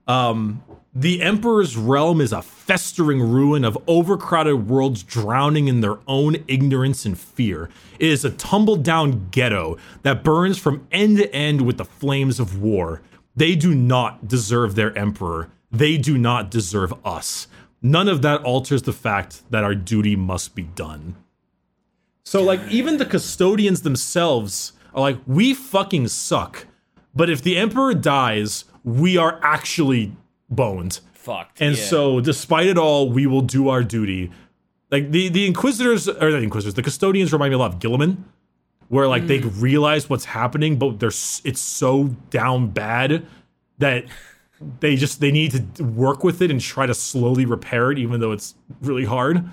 Um, 0.07 0.63
the 0.95 1.21
Emperor's 1.23 1.77
realm 1.77 2.21
is 2.21 2.33
a 2.33 2.41
festering 2.41 3.21
ruin 3.21 3.63
of 3.63 3.77
overcrowded 3.87 4.69
worlds 4.69 5.03
drowning 5.03 5.69
in 5.69 5.83
their 5.83 5.99
own 6.09 6.37
ignorance 6.49 7.05
and 7.05 7.19
fear. 7.19 7.69
It 7.99 8.09
is 8.09 8.25
a 8.25 8.31
tumbled 8.31 8.85
down 8.85 9.29
ghetto 9.31 9.77
that 10.03 10.25
burns 10.25 10.57
from 10.59 10.87
end 10.91 11.19
to 11.19 11.33
end 11.35 11.61
with 11.61 11.77
the 11.77 11.85
flames 11.85 12.41
of 12.41 12.61
war. 12.61 13.03
They 13.37 13.55
do 13.55 13.75
not 13.75 14.27
deserve 14.27 14.75
their 14.75 14.97
Emperor. 14.97 15.51
They 15.71 15.97
do 15.97 16.17
not 16.17 16.51
deserve 16.51 16.95
us. 17.05 17.47
None 17.83 18.09
of 18.09 18.23
that 18.23 18.43
alters 18.43 18.83
the 18.83 18.93
fact 18.93 19.43
that 19.51 19.65
our 19.65 19.75
duty 19.75 20.17
must 20.17 20.55
be 20.55 20.63
done. 20.63 21.17
So, 22.25 22.43
like, 22.43 22.61
even 22.69 22.99
the 22.99 23.07
custodians 23.07 23.83
themselves 23.83 24.73
are 24.95 25.01
like, 25.01 25.19
we 25.27 25.55
fucking 25.55 26.09
suck. 26.09 26.67
But 27.15 27.31
if 27.31 27.43
the 27.43 27.57
Emperor 27.57 27.95
dies, 27.95 28.65
we 28.85 29.17
are 29.17 29.41
actually 29.43 30.13
boned. 30.51 31.01
Fucked. 31.13 31.61
And 31.61 31.77
yeah. 31.77 31.85
so, 31.85 32.21
despite 32.21 32.67
it 32.67 32.79
all, 32.79 33.11
we 33.11 33.27
will 33.27 33.43
do 33.43 33.69
our 33.69 33.83
duty. 33.83 34.31
Like 34.91 35.11
the 35.11 35.29
the 35.29 35.47
Inquisitors, 35.47 36.09
or 36.09 36.31
the 36.31 36.39
Inquisitors, 36.39 36.75
the 36.75 36.83
Custodians 36.83 37.33
remind 37.33 37.51
me 37.51 37.57
a 37.57 37.59
lot 37.59 37.75
of 37.75 37.79
Guilliman, 37.79 38.25
where 38.89 39.07
like 39.07 39.27
they 39.27 39.41
mm. 39.41 39.53
realize 39.61 40.09
what's 40.09 40.25
happening, 40.25 40.79
but 40.79 40.99
they're 40.99 41.09
it's 41.09 41.61
so 41.61 42.05
down 42.31 42.69
bad 42.69 43.27
that 43.79 44.05
they 44.81 44.97
just 44.97 45.21
they 45.21 45.31
need 45.31 45.75
to 45.77 45.85
work 45.85 46.25
with 46.25 46.43
it 46.43 46.51
and 46.51 46.61
try 46.61 46.87
to 46.87 46.95
slowly 46.95 47.45
repair 47.45 47.91
it, 47.91 47.99
even 47.99 48.21
though 48.21 48.33
it's 48.33 48.55
really 48.81 49.05
hard. 49.05 49.45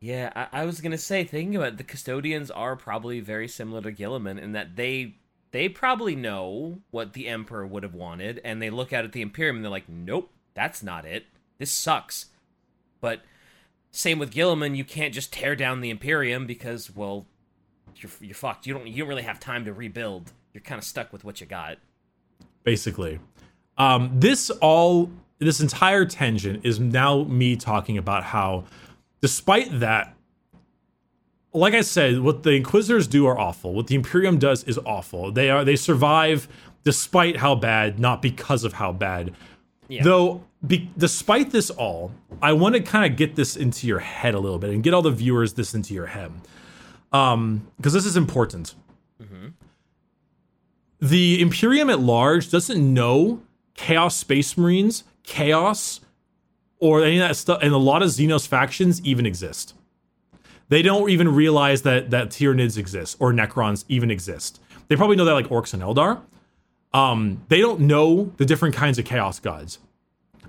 Yeah, 0.00 0.32
I, 0.34 0.62
I 0.62 0.64
was 0.64 0.80
gonna 0.80 0.98
say, 0.98 1.24
thinking 1.24 1.56
about 1.56 1.68
it, 1.68 1.76
the 1.78 1.84
custodians 1.84 2.50
are 2.50 2.76
probably 2.76 3.20
very 3.20 3.48
similar 3.48 3.80
to 3.82 3.92
Guilliman 3.92 4.40
in 4.40 4.52
that 4.52 4.76
they 4.76 5.16
they 5.50 5.68
probably 5.68 6.14
know 6.14 6.80
what 6.90 7.14
the 7.14 7.26
Emperor 7.28 7.66
would 7.66 7.82
have 7.82 7.94
wanted, 7.94 8.40
and 8.44 8.60
they 8.60 8.70
look 8.70 8.92
out 8.92 9.04
at 9.04 9.12
the 9.12 9.22
Imperium 9.22 9.56
and 9.56 9.64
they're 9.64 9.70
like, 9.70 9.88
Nope, 9.88 10.30
that's 10.54 10.82
not 10.82 11.04
it. 11.04 11.26
This 11.58 11.70
sucks. 11.70 12.26
But 13.00 13.22
same 13.90 14.18
with 14.18 14.32
Guilliman, 14.32 14.76
you 14.76 14.84
can't 14.84 15.14
just 15.14 15.32
tear 15.32 15.56
down 15.56 15.80
the 15.80 15.90
Imperium 15.90 16.46
because, 16.46 16.94
well, 16.94 17.26
you're 17.96 18.10
you're 18.20 18.34
fucked. 18.34 18.66
You 18.66 18.74
don't 18.74 18.86
you 18.86 18.98
don't 18.98 19.08
really 19.08 19.22
have 19.22 19.40
time 19.40 19.64
to 19.64 19.72
rebuild. 19.72 20.32
You're 20.52 20.62
kind 20.62 20.78
of 20.78 20.84
stuck 20.84 21.12
with 21.12 21.24
what 21.24 21.40
you 21.40 21.46
got. 21.46 21.78
basically. 22.64 23.20
Um, 23.78 24.10
this 24.14 24.50
all 24.50 25.10
this 25.38 25.60
entire 25.60 26.04
tangent 26.04 26.64
is 26.64 26.80
now 26.80 27.22
me 27.24 27.56
talking 27.56 27.96
about 27.96 28.24
how, 28.24 28.64
despite 29.20 29.80
that, 29.80 30.14
like 31.52 31.74
I 31.74 31.82
said, 31.82 32.20
what 32.20 32.42
the 32.42 32.50
Inquisitors 32.50 33.06
do 33.06 33.26
are 33.26 33.38
awful. 33.38 33.72
What 33.72 33.86
the 33.86 33.94
Imperium 33.94 34.38
does 34.38 34.64
is 34.64 34.78
awful. 34.84 35.32
They 35.32 35.48
are 35.48 35.64
they 35.64 35.76
survive 35.76 36.48
despite 36.84 37.36
how 37.36 37.54
bad, 37.54 37.98
not 37.98 38.20
because 38.20 38.64
of 38.64 38.74
how 38.74 38.92
bad. 38.92 39.32
Yeah. 39.88 40.02
Though, 40.02 40.44
be, 40.66 40.90
despite 40.98 41.50
this 41.50 41.70
all, 41.70 42.12
I 42.42 42.52
want 42.52 42.74
to 42.74 42.80
kind 42.82 43.10
of 43.10 43.16
get 43.16 43.36
this 43.36 43.56
into 43.56 43.86
your 43.86 44.00
head 44.00 44.34
a 44.34 44.38
little 44.38 44.58
bit 44.58 44.70
and 44.70 44.82
get 44.82 44.92
all 44.92 45.02
the 45.02 45.10
viewers 45.10 45.54
this 45.54 45.72
into 45.74 45.94
your 45.94 46.06
head, 46.06 46.30
um, 47.12 47.66
because 47.76 47.94
this 47.94 48.04
is 48.04 48.16
important 48.16 48.74
the 51.00 51.40
Imperium 51.40 51.90
at 51.90 52.00
large 52.00 52.50
doesn't 52.50 52.94
know 52.94 53.40
Chaos 53.78 54.16
Space 54.16 54.58
Marines, 54.58 55.04
Chaos, 55.22 56.00
or 56.80 57.04
any 57.04 57.18
of 57.18 57.28
that 57.28 57.36
stuff, 57.36 57.60
and 57.62 57.72
a 57.72 57.78
lot 57.78 58.02
of 58.02 58.08
Xenos 58.08 58.46
factions 58.46 59.00
even 59.02 59.24
exist. 59.24 59.72
They 60.68 60.82
don't 60.82 61.08
even 61.08 61.34
realize 61.34 61.82
that 61.82 62.10
that 62.10 62.28
Tyranids 62.28 62.76
exist 62.76 63.16
or 63.20 63.32
Necrons 63.32 63.84
even 63.88 64.10
exist. 64.10 64.60
They 64.88 64.96
probably 64.96 65.16
know 65.16 65.24
that 65.24 65.32
like 65.32 65.48
Orcs 65.48 65.72
and 65.72 65.82
Eldar. 65.82 66.20
Um, 66.92 67.44
they 67.48 67.60
don't 67.60 67.80
know 67.80 68.32
the 68.36 68.44
different 68.44 68.74
kinds 68.74 68.98
of 68.98 69.04
Chaos 69.04 69.38
gods. 69.38 69.78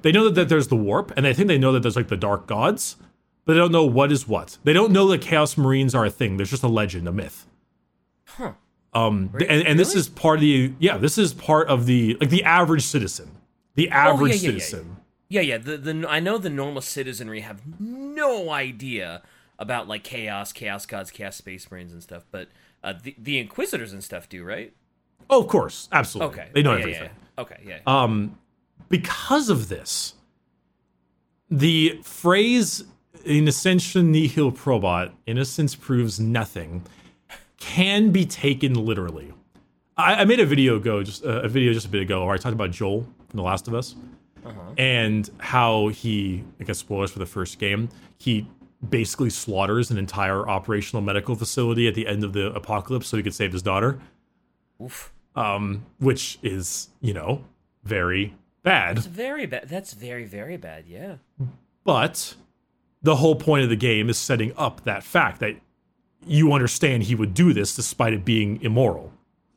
They 0.01 0.11
know 0.11 0.25
that, 0.25 0.35
that 0.35 0.49
there's 0.49 0.69
the 0.69 0.75
Warp, 0.75 1.11
and 1.15 1.27
I 1.27 1.33
think 1.33 1.47
they 1.47 1.57
know 1.57 1.71
that 1.73 1.81
there's 1.81 1.95
like 1.95 2.07
the 2.07 2.17
Dark 2.17 2.47
Gods, 2.47 2.95
but 3.45 3.53
they 3.53 3.59
don't 3.59 3.71
know 3.71 3.85
what 3.85 4.11
is 4.11 4.27
what. 4.27 4.57
They 4.63 4.73
don't 4.73 4.91
know 4.91 5.07
that 5.09 5.21
Chaos 5.21 5.55
Marines 5.55 5.93
are 5.93 6.05
a 6.05 6.09
thing. 6.09 6.37
There's 6.37 6.49
just 6.49 6.63
a 6.63 6.67
legend, 6.67 7.07
a 7.07 7.11
myth. 7.11 7.45
Huh. 8.25 8.53
Um, 8.93 9.29
th- 9.37 9.49
and, 9.49 9.67
and 9.67 9.79
this 9.79 9.95
is 9.95 10.09
part 10.09 10.37
of 10.37 10.41
the 10.41 10.73
yeah, 10.79 10.97
this 10.97 11.17
is 11.17 11.33
part 11.33 11.67
of 11.67 11.85
the 11.85 12.17
like 12.19 12.29
the 12.29 12.43
average 12.43 12.83
citizen, 12.83 13.31
the 13.75 13.89
average 13.89 14.31
Oh, 14.31 14.35
yeah, 14.35 14.41
yeah, 14.41 14.49
yeah, 14.51 14.59
citizen. 14.59 14.97
Yeah, 15.29 15.41
yeah. 15.41 15.57
The 15.59 15.77
the 15.77 16.05
I 16.09 16.19
know 16.19 16.37
the 16.37 16.49
normal 16.49 16.81
citizenry 16.81 17.41
have 17.41 17.61
no 17.79 18.49
idea 18.49 19.21
about 19.59 19.87
like 19.87 20.03
chaos, 20.03 20.51
chaos 20.51 20.85
gods, 20.87 21.11
chaos 21.11 21.35
space 21.35 21.69
marines 21.69 21.93
and 21.93 22.01
stuff, 22.01 22.25
but 22.31 22.47
uh, 22.83 22.93
the 23.03 23.15
the 23.17 23.37
inquisitors 23.37 23.93
and 23.93 24.03
stuff 24.03 24.27
do, 24.27 24.43
right? 24.43 24.73
Oh, 25.29 25.41
of 25.41 25.47
course, 25.47 25.87
absolutely. 25.91 26.39
Okay, 26.39 26.49
they 26.53 26.63
know 26.63 26.71
yeah, 26.71 26.77
yeah, 26.77 26.81
everything. 26.81 27.09
yeah. 27.37 27.41
Okay, 27.41 27.57
yeah. 27.65 27.79
Um, 27.85 28.39
because 28.89 29.49
of 29.49 29.69
this, 29.69 30.15
the 31.51 31.99
phrase 32.03 32.85
"innocentia 33.23 34.03
nihil 34.03 34.51
probat" 34.51 35.11
(innocence 35.27 35.75
proves 35.75 36.19
nothing) 36.19 36.83
can 37.59 38.11
be 38.11 38.25
taken 38.25 38.73
literally. 38.73 39.33
I, 39.97 40.15
I 40.15 40.25
made 40.25 40.39
a 40.39 40.45
video 40.45 40.77
ago, 40.77 41.03
just 41.03 41.25
uh, 41.25 41.41
a 41.41 41.47
video 41.47 41.73
just 41.73 41.85
a 41.85 41.89
bit 41.89 42.01
ago, 42.01 42.25
where 42.25 42.33
I 42.33 42.37
talked 42.37 42.53
about 42.53 42.71
Joel 42.71 43.01
from 43.27 43.37
The 43.37 43.43
Last 43.43 43.67
of 43.67 43.73
Us, 43.73 43.95
and 44.77 45.29
how 45.39 45.89
he, 45.89 46.43
I 46.59 46.63
guess, 46.63 46.77
spoilers 46.77 47.11
for 47.11 47.19
the 47.19 47.25
first 47.25 47.59
game, 47.59 47.89
he 48.17 48.47
basically 48.87 49.29
slaughters 49.29 49.91
an 49.91 49.97
entire 49.97 50.47
operational 50.47 51.01
medical 51.01 51.35
facility 51.35 51.87
at 51.87 51.95
the 51.95 52.07
end 52.07 52.23
of 52.23 52.31
the 52.31 52.47
apocalypse 52.53 53.07
so 53.07 53.17
he 53.17 53.23
could 53.23 53.33
save 53.33 53.51
his 53.51 53.61
daughter, 53.61 53.99
Oof. 54.81 55.11
um, 55.35 55.85
which 55.99 56.39
is, 56.41 56.87
you 57.01 57.13
know, 57.13 57.43
very 57.83 58.35
bad. 58.63 58.97
That's 58.97 59.07
very 59.07 59.45
bad. 59.45 59.67
That's 59.67 59.93
very 59.93 60.23
very 60.23 60.55
bad. 60.55 60.85
Yeah. 60.87 61.15
But 61.83 62.35
the 63.01 63.17
whole 63.17 63.35
point 63.35 63.63
of 63.63 63.69
the 63.69 63.75
game 63.75 64.09
is 64.09 64.17
setting 64.17 64.53
up 64.55 64.83
that 64.85 65.03
fact 65.03 65.39
that 65.41 65.55
you 66.29 66.53
understand 66.53 67.03
he 67.03 67.15
would 67.15 67.33
do 67.33 67.53
this 67.53 67.75
despite 67.75 68.13
it 68.13 68.23
being 68.23 68.61
immoral. 68.61 69.11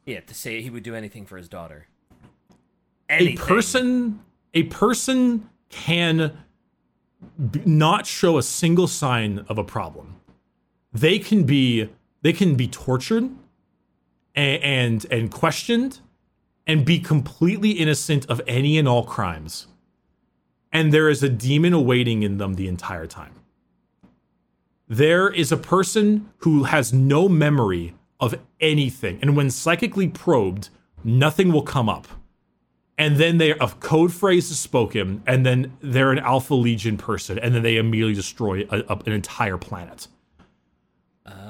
Yeah. 0.06 0.20
To 0.20 0.34
say 0.34 0.62
he 0.62 0.70
would 0.70 0.82
do 0.82 0.94
anything 0.94 1.26
for 1.26 1.36
his 1.36 1.48
daughter. 1.48 1.86
A 3.10 3.36
person, 3.36 4.20
a 4.54 4.64
person 4.64 5.48
can 5.68 6.38
b- 7.50 7.62
not 7.66 8.06
show 8.06 8.38
a 8.38 8.42
single 8.42 8.88
sign 8.88 9.44
of 9.48 9.58
a 9.58 9.64
problem. 9.64 10.16
They 10.92 11.18
can 11.18 11.44
be, 11.44 11.90
they 12.22 12.32
can 12.32 12.54
be 12.54 12.68
tortured 12.68 13.30
and 14.34 14.62
and, 14.62 15.06
and 15.10 15.30
questioned 15.30 16.00
and 16.66 16.84
be 16.84 16.98
completely 16.98 17.72
innocent 17.72 18.24
of 18.26 18.40
any 18.46 18.78
and 18.78 18.88
all 18.88 19.04
crimes. 19.04 19.66
And 20.72 20.92
there 20.92 21.08
is 21.08 21.22
a 21.22 21.28
demon 21.28 21.72
awaiting 21.72 22.22
in 22.22 22.38
them 22.38 22.54
the 22.54 22.68
entire 22.68 23.06
time. 23.06 23.34
There 24.88 25.28
is 25.28 25.52
a 25.52 25.56
person 25.56 26.28
who 26.38 26.64
has 26.64 26.92
no 26.92 27.28
memory 27.28 27.94
of 28.20 28.34
anything, 28.60 29.18
and 29.22 29.36
when 29.36 29.50
psychically 29.50 30.08
probed, 30.08 30.68
nothing 31.02 31.52
will 31.52 31.62
come 31.62 31.88
up. 31.88 32.06
And 32.98 33.16
then 33.16 33.38
they 33.38 33.50
a 33.50 33.68
code 33.68 34.12
phrase 34.12 34.50
is 34.50 34.60
spoken, 34.60 35.22
and 35.26 35.46
then 35.46 35.72
they're 35.80 36.12
an 36.12 36.18
Alpha 36.18 36.54
Legion 36.54 36.96
person, 36.96 37.38
and 37.38 37.54
then 37.54 37.62
they 37.62 37.76
immediately 37.76 38.14
destroy 38.14 38.66
a, 38.70 38.80
a, 38.88 38.96
an 39.06 39.12
entire 39.12 39.58
planet. 39.58 40.08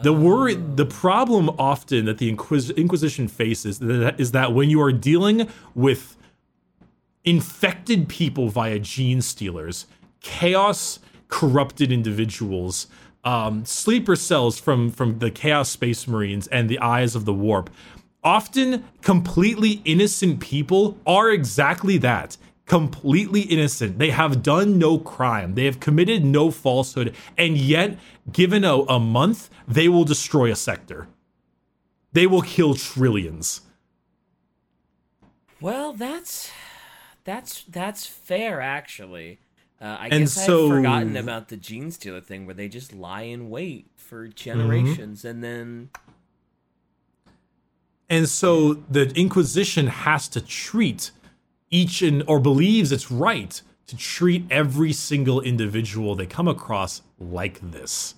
The 0.03 0.13
worry, 0.13 0.55
the 0.55 0.85
problem 0.85 1.49
often 1.59 2.05
that 2.05 2.19
the 2.19 2.29
Inquis- 2.29 2.77
Inquisition 2.77 3.29
faces 3.29 3.81
is 3.81 4.33
that 4.33 4.53
when 4.53 4.69
you 4.69 4.81
are 4.83 4.93
dealing 4.93 5.49
with 5.75 6.17
infected 7.25 8.09
people 8.09 8.49
via 8.49 8.79
genestealers, 8.79 9.87
chaos 10.21 10.99
corrupted 11.29 11.91
individuals, 11.91 12.87
um, 13.25 13.65
sleeper 13.65 14.17
cells 14.17 14.59
from 14.59 14.91
from 14.91 15.19
the 15.19 15.31
Chaos 15.31 15.71
Space 15.71 16.07
Marines 16.07 16.47
and 16.49 16.69
the 16.69 16.79
Eyes 16.79 17.15
of 17.15 17.25
the 17.25 17.35
Warp, 17.35 17.71
often 18.23 18.85
completely 19.01 19.81
innocent 19.85 20.41
people 20.41 20.99
are 21.07 21.31
exactly 21.31 21.99
that 21.99 22.37
completely 22.67 23.43
innocent. 23.43 23.99
They 23.99 24.11
have 24.11 24.43
done 24.43 24.79
no 24.79 24.99
crime. 24.99 25.55
They 25.55 25.67
have 25.67 25.81
committed 25.81 26.25
no 26.25 26.51
falsehood. 26.51 27.15
And 27.37 27.57
yet, 27.59 27.99
given 28.33 28.65
a, 28.65 28.77
a 28.83 28.99
month, 28.99 29.51
they 29.67 29.89
will 29.89 30.05
destroy 30.05 30.51
a 30.51 30.57
sector. 30.57 31.09
They 32.13 32.27
will 32.27 32.43
kill 32.43 32.75
trillions. 32.75 33.63
Well, 35.61 35.93
that's 35.93 36.51
that's 37.25 37.65
that's 37.65 38.07
fair 38.07 38.61
actually. 38.61 39.39
Uh, 39.83 39.97
I 39.99 40.09
And 40.13 40.21
guess 40.23 40.33
so- 40.47 40.67
I've 40.67 40.77
forgotten 40.77 41.17
about 41.17 41.49
the 41.49 41.57
genestealer 41.57 42.23
thing 42.25 42.47
where 42.47 42.55
they 42.55 42.69
just 42.69 42.93
lie 42.95 43.23
in 43.23 43.51
wait 43.51 43.89
for 43.97 44.29
generations 44.29 45.25
and 45.25 45.43
then 45.43 45.91
And 48.09 48.29
so 48.29 48.75
the 48.75 49.11
Inquisition 49.19 49.87
has 49.89 50.29
to 50.29 50.41
treat 50.41 51.11
each 51.71 52.01
and 52.03 52.23
or 52.29 52.39
believes 52.39 52.93
it's 52.93 53.11
right 53.11 53.61
to 53.87 53.97
treat 53.97 54.45
every 54.51 54.93
single 54.93 55.41
individual 55.41 56.15
they 56.15 56.27
come 56.27 56.47
across 56.47 57.03
like 57.19 57.59
this. 57.73 58.15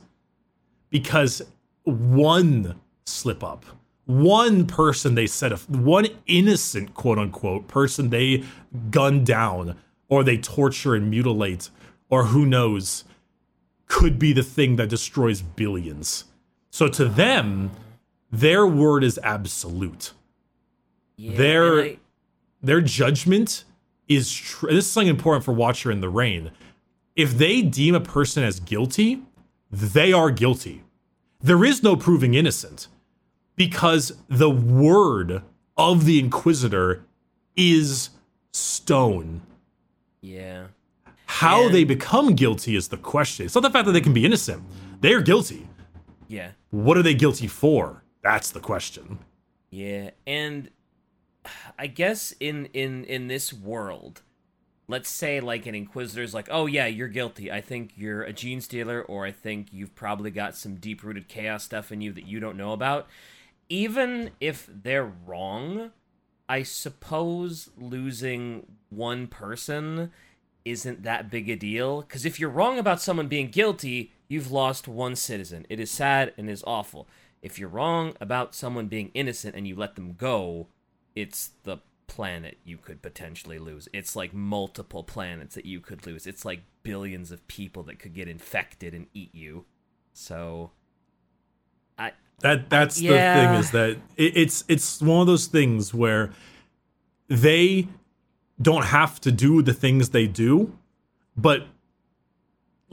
Because 0.90 1.40
one 1.84 2.74
slip 3.06 3.42
up, 3.42 3.64
one 4.04 4.66
person 4.66 5.14
they 5.14 5.26
set 5.26 5.52
a 5.52 5.56
one 5.68 6.08
innocent 6.26 6.92
quote 6.94 7.18
unquote 7.18 7.68
person 7.68 8.10
they 8.10 8.44
gunned 8.90 9.24
down 9.26 9.76
or 10.08 10.22
they 10.24 10.36
torture 10.36 10.94
and 10.94 11.10
mutilate 11.10 11.70
or 12.10 12.26
who 12.26 12.44
knows 12.46 13.04
could 13.86 14.18
be 14.18 14.32
the 14.32 14.42
thing 14.42 14.76
that 14.76 14.88
destroys 14.88 15.42
billions. 15.42 16.24
So 16.70 16.88
to 16.88 17.04
them, 17.06 17.70
their 18.30 18.66
word 18.66 19.04
is 19.04 19.18
absolute. 19.22 20.12
yeah, 21.16 21.36
They're- 21.36 21.80
I- 21.82 21.98
Their 22.62 22.80
judgment 22.80 23.64
is 24.08 24.32
tr- 24.32 24.68
this 24.68 24.86
is 24.86 24.90
something 24.90 25.08
important 25.08 25.44
for 25.44 25.52
Watcher 25.52 25.90
in 25.92 26.00
the 26.00 26.08
Rain. 26.08 26.50
If 27.14 27.36
they 27.36 27.60
deem 27.62 27.94
a 27.94 28.00
person 28.00 28.42
as 28.42 28.58
guilty, 28.58 29.22
they 29.70 30.12
are 30.14 30.30
guilty. 30.30 30.82
There 31.40 31.62
is 31.64 31.82
no 31.82 31.94
proving 31.94 32.32
innocent 32.34 32.88
because 33.54 34.12
the 34.28 34.48
word 34.50 35.42
of 35.76 36.06
the 36.06 36.18
Inquisitor 36.18 37.04
is 37.54 38.10
stone. 38.50 39.42
Yeah. 40.24 40.68
How 41.26 41.64
And- 41.66 41.74
they 41.74 41.84
become 41.84 42.34
guilty 42.34 42.76
is 42.76 42.88
the 42.88 42.96
question. 42.96 43.44
It's 43.46 43.54
not 43.54 43.62
the 43.62 43.70
fact 43.70 43.86
that 43.86 43.92
they 43.92 44.00
can 44.00 44.14
be 44.14 44.24
innocent. 44.24 44.62
They 45.00 45.12
are 45.12 45.20
guilty. 45.20 45.66
Yeah. 46.28 46.52
What 46.70 46.96
are 46.96 47.02
they 47.02 47.14
guilty 47.14 47.46
for? 47.46 48.02
That's 48.22 48.50
the 48.50 48.60
question. 48.60 49.18
Yeah, 49.70 50.10
and 50.26 50.70
I 51.78 51.88
guess 51.88 52.32
in 52.40 52.66
in 52.72 53.04
in 53.04 53.28
this 53.28 53.52
world, 53.52 54.22
let's 54.88 55.10
say 55.10 55.40
like 55.40 55.66
an 55.66 55.74
inquisitor's 55.74 56.32
like, 56.32 56.48
"Oh 56.50 56.64
yeah, 56.66 56.86
you're 56.86 57.08
guilty. 57.08 57.52
I 57.52 57.60
think 57.60 57.92
you're 57.96 58.22
a 58.22 58.32
genestealer 58.32 59.04
or 59.08 59.26
I 59.26 59.32
think 59.32 59.68
you've 59.72 59.94
probably 59.94 60.30
got 60.30 60.56
some 60.56 60.76
deep-rooted 60.76 61.28
chaos 61.28 61.64
stuff 61.64 61.92
in 61.92 62.00
you 62.00 62.12
that 62.12 62.26
you 62.26 62.40
don't 62.40 62.56
know 62.56 62.72
about." 62.72 63.08
Even 63.68 64.30
if 64.40 64.68
they're 64.72 65.04
wrong, 65.26 65.90
I 66.48 66.62
suppose 66.62 67.70
losing 67.76 68.66
one 68.90 69.26
person 69.26 70.10
isn't 70.64 71.02
that 71.02 71.30
big 71.30 71.48
a 71.48 71.56
deal 71.56 72.02
because 72.02 72.24
if 72.24 72.40
you're 72.40 72.50
wrong 72.50 72.78
about 72.78 73.00
someone 73.00 73.28
being 73.28 73.48
guilty, 73.48 74.12
you've 74.28 74.50
lost 74.50 74.88
one 74.88 75.16
citizen. 75.16 75.66
It 75.68 75.80
is 75.80 75.90
sad 75.90 76.32
and 76.36 76.48
is 76.48 76.64
awful. 76.66 77.08
If 77.42 77.58
you're 77.58 77.68
wrong 77.68 78.14
about 78.20 78.54
someone 78.54 78.86
being 78.86 79.10
innocent 79.14 79.54
and 79.54 79.68
you 79.68 79.76
let 79.76 79.96
them 79.96 80.14
go, 80.14 80.68
it's 81.14 81.50
the 81.64 81.78
planet 82.06 82.58
you 82.64 82.76
could 82.78 83.02
potentially 83.02 83.58
lose. 83.58 83.88
It's 83.92 84.16
like 84.16 84.32
multiple 84.32 85.02
planets 85.02 85.54
that 85.54 85.66
you 85.66 85.80
could 85.80 86.06
lose. 86.06 86.26
It's 86.26 86.44
like 86.44 86.62
billions 86.82 87.30
of 87.30 87.46
people 87.48 87.82
that 87.84 87.98
could 87.98 88.14
get 88.14 88.28
infected 88.28 88.94
and 88.94 89.06
eat 89.12 89.34
you. 89.34 89.64
So 90.12 90.70
That 92.40 92.68
that's 92.68 92.96
the 92.96 93.08
thing 93.08 93.54
is 93.54 93.70
that 93.70 93.96
it, 94.16 94.36
it's 94.36 94.64
it's 94.68 95.00
one 95.00 95.20
of 95.20 95.26
those 95.26 95.46
things 95.46 95.94
where 95.94 96.30
they 97.28 97.88
don't 98.60 98.84
have 98.84 99.20
to 99.22 99.32
do 99.32 99.62
the 99.62 99.72
things 99.72 100.10
they 100.10 100.26
do, 100.26 100.76
but 101.36 101.66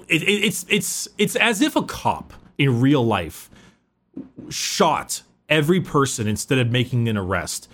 it, 0.07 0.23
it, 0.23 0.45
it's 0.45 0.65
it's 0.69 1.07
it's 1.17 1.35
as 1.35 1.61
if 1.61 1.75
a 1.75 1.83
cop 1.83 2.33
in 2.57 2.79
real 2.79 3.05
life 3.05 3.49
shot 4.49 5.23
every 5.49 5.81
person 5.81 6.27
instead 6.27 6.57
of 6.57 6.71
making 6.71 7.09
an 7.09 7.17
arrest 7.17 7.69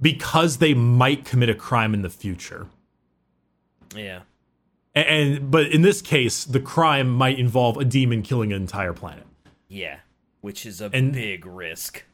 because 0.00 0.58
they 0.58 0.74
might 0.74 1.24
commit 1.24 1.48
a 1.48 1.54
crime 1.54 1.94
in 1.94 2.02
the 2.02 2.10
future. 2.10 2.66
yeah. 3.94 4.20
And, 4.94 5.08
and 5.08 5.50
but 5.50 5.66
in 5.66 5.82
this 5.82 6.00
case, 6.00 6.44
the 6.44 6.60
crime 6.60 7.08
might 7.10 7.38
involve 7.38 7.76
a 7.76 7.84
demon 7.84 8.22
killing 8.22 8.52
an 8.52 8.60
entire 8.60 8.92
planet. 8.92 9.26
Yeah, 9.68 9.98
which 10.40 10.64
is 10.66 10.80
a 10.80 10.90
And- 10.92 11.12
big 11.12 11.44
risk. 11.46 12.04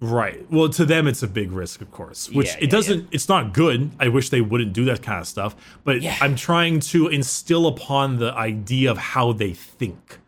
Right. 0.00 0.50
Well, 0.50 0.68
to 0.70 0.84
them, 0.84 1.06
it's 1.06 1.22
a 1.22 1.28
big 1.28 1.52
risk, 1.52 1.80
of 1.80 1.92
course. 1.92 2.28
Which 2.28 2.48
Yeah, 2.48 2.56
it 2.56 2.62
yeah, 2.64 2.68
doesn't. 2.70 3.08
It's 3.12 3.28
not 3.28 3.52
good. 3.54 3.92
I 4.00 4.08
wish 4.08 4.30
they 4.30 4.40
wouldn't 4.40 4.72
do 4.72 4.84
that 4.86 5.00
kind 5.00 5.20
of 5.20 5.28
stuff. 5.28 5.54
But 5.84 6.02
Yeah. 6.02 6.16
I'm 6.20 6.34
trying 6.34 6.80
to 6.80 7.06
instill 7.06 7.68
upon 7.68 8.18
the 8.18 8.32
idea 8.34 8.90
of 8.90 8.98
how 8.98 9.32
they 9.32 9.52
think. 9.52 10.18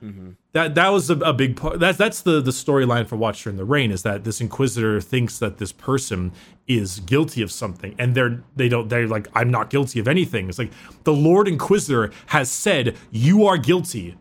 Mm-hmm. 0.00 0.30
That 0.52 0.76
that 0.76 0.90
was 0.90 1.10
a, 1.10 1.14
a 1.16 1.32
big 1.32 1.56
part. 1.56 1.80
That's 1.80 1.98
that's 1.98 2.20
the 2.20 2.40
the 2.40 2.52
storyline 2.52 3.08
for 3.08 3.16
Watcher 3.16 3.50
in 3.50 3.56
the 3.56 3.64
Rain 3.64 3.90
is 3.90 4.02
that 4.04 4.22
this 4.22 4.40
Inquisitor 4.40 5.00
thinks 5.00 5.40
that 5.40 5.56
this 5.58 5.72
person 5.72 6.30
is 6.68 7.00
guilty 7.00 7.42
of 7.42 7.50
something, 7.50 7.94
and 7.98 8.14
they're 8.14 8.40
they 8.54 8.68
don't 8.68 8.88
they're 8.88 9.08
like 9.08 9.26
I'm 9.34 9.50
not 9.50 9.68
guilty 9.70 9.98
of 9.98 10.06
anything. 10.06 10.48
It's 10.48 10.58
like 10.60 10.70
the 11.02 11.12
Lord 11.12 11.48
Inquisitor 11.48 12.12
has 12.26 12.50
said 12.50 12.96
you 13.10 13.46
are 13.46 13.56
guilty 13.58 14.14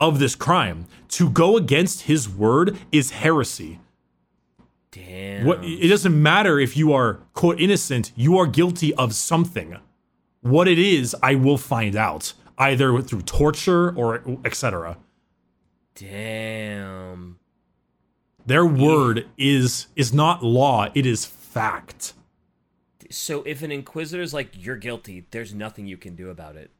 of 0.00 0.18
this 0.18 0.34
crime. 0.34 0.86
To 1.08 1.28
go 1.28 1.56
against 1.56 2.02
his 2.02 2.28
word 2.28 2.78
is 2.90 3.10
heresy. 3.10 3.80
Damn. 4.92 5.46
What 5.46 5.64
it 5.64 5.88
doesn't 5.88 6.20
matter 6.20 6.58
if 6.58 6.76
you 6.76 6.92
are 6.92 7.20
quote 7.34 7.60
innocent, 7.60 8.12
you 8.16 8.38
are 8.38 8.46
guilty 8.46 8.92
of 8.94 9.14
something. 9.14 9.76
What 10.40 10.66
it 10.66 10.78
is, 10.78 11.14
I 11.22 11.34
will 11.36 11.58
find 11.58 11.94
out 11.94 12.32
either 12.58 13.00
through 13.00 13.22
torture 13.22 13.94
or 13.96 14.22
etc. 14.44 14.98
Damn. 15.94 17.38
Their 18.46 18.64
word 18.64 19.28
is 19.38 19.86
is 19.94 20.12
not 20.12 20.42
law, 20.42 20.88
it 20.94 21.06
is 21.06 21.24
fact. 21.24 22.14
So 23.10 23.42
if 23.42 23.62
an 23.62 23.70
inquisitor's 23.72 24.34
like 24.34 24.50
you're 24.54 24.76
guilty, 24.76 25.26
there's 25.30 25.54
nothing 25.54 25.86
you 25.86 25.96
can 25.96 26.16
do 26.16 26.30
about 26.30 26.56
it. 26.56 26.70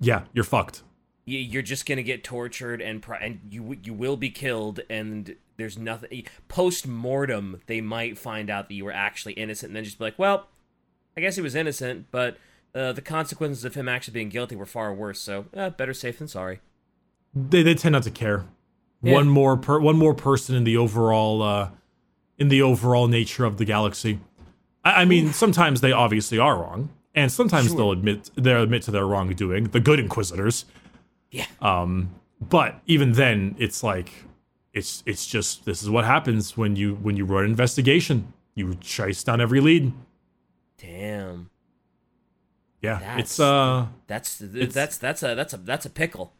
Yeah, 0.00 0.22
you're 0.32 0.44
fucked. 0.44 0.82
You- 1.28 1.38
You're 1.40 1.62
just 1.62 1.84
gonna 1.86 2.02
get 2.02 2.24
tortured 2.24 2.80
and 2.80 3.04
and 3.20 3.40
you 3.50 3.76
you 3.82 3.92
will 3.92 4.16
be 4.16 4.30
killed 4.30 4.80
and 4.88 5.34
there's 5.56 5.76
nothing 5.76 6.24
post 6.48 6.86
mortem 6.86 7.60
they 7.66 7.80
might 7.80 8.16
find 8.16 8.48
out 8.48 8.68
that 8.68 8.74
you 8.74 8.84
were 8.84 8.92
actually 8.92 9.32
innocent 9.34 9.70
and 9.70 9.76
then 9.76 9.84
just 9.84 9.98
be 9.98 10.04
like, 10.04 10.18
well, 10.18 10.46
I 11.16 11.20
guess 11.20 11.34
he 11.36 11.42
was 11.42 11.54
innocent, 11.54 12.06
but 12.12 12.38
uh, 12.74 12.92
the 12.92 13.02
consequences 13.02 13.64
of 13.64 13.74
him 13.74 13.88
actually 13.88 14.14
being 14.14 14.28
guilty 14.28 14.54
were 14.56 14.66
far 14.66 14.94
worse. 14.94 15.20
So 15.20 15.46
uh, 15.56 15.70
better 15.70 15.92
safe 15.94 16.18
than 16.18 16.28
sorry. 16.28 16.60
They 17.34 17.62
they 17.62 17.74
tend 17.74 17.92
not 17.94 18.04
to 18.04 18.10
care. 18.10 18.44
Yeah. 19.02 19.14
One 19.14 19.28
more 19.28 19.56
per, 19.56 19.78
one 19.80 19.96
more 19.96 20.14
person 20.14 20.54
in 20.56 20.64
the 20.64 20.76
overall 20.76 21.42
uh 21.42 21.70
in 22.38 22.48
the 22.48 22.62
overall 22.62 23.06
nature 23.08 23.44
of 23.44 23.56
the 23.58 23.64
galaxy. 23.64 24.20
I, 24.84 25.02
I 25.02 25.04
mean, 25.04 25.32
sometimes 25.32 25.80
they 25.80 25.90
obviously 25.92 26.38
are 26.38 26.56
wrong, 26.56 26.90
and 27.14 27.30
sometimes 27.32 27.68
Sure. 27.68 27.76
they'll 27.76 27.92
admit 27.92 28.30
they'll 28.36 28.62
admit 28.62 28.82
to 28.82 28.90
their 28.92 29.06
wrongdoing. 29.06 29.64
The 29.64 29.80
good 29.80 29.98
inquisitors. 29.98 30.64
Yeah. 31.30 31.46
Um, 31.60 32.14
but 32.40 32.80
even 32.86 33.12
then, 33.12 33.54
it's 33.58 33.82
like 33.82 34.24
it's 34.72 35.02
it's 35.06 35.26
just 35.26 35.64
this 35.64 35.82
is 35.82 35.90
what 35.90 36.04
happens 36.04 36.56
when 36.56 36.76
you 36.76 36.94
when 36.96 37.16
you 37.16 37.24
run 37.24 37.44
an 37.44 37.50
investigation. 37.50 38.32
you 38.54 38.74
chase 38.80 39.22
down 39.22 39.40
every 39.40 39.60
lead. 39.60 39.92
Damn. 40.78 41.50
Yeah, 42.80 42.98
That's- 43.00 43.20
it's 43.20 43.40
uh, 43.40 43.86
That's 44.06 44.38
that's 44.38 44.98
that's 44.98 45.22
a 45.22 45.34
that's 45.34 45.52
a 45.52 45.56
that's 45.58 45.86
a 45.86 45.90
pickle. 45.90 46.32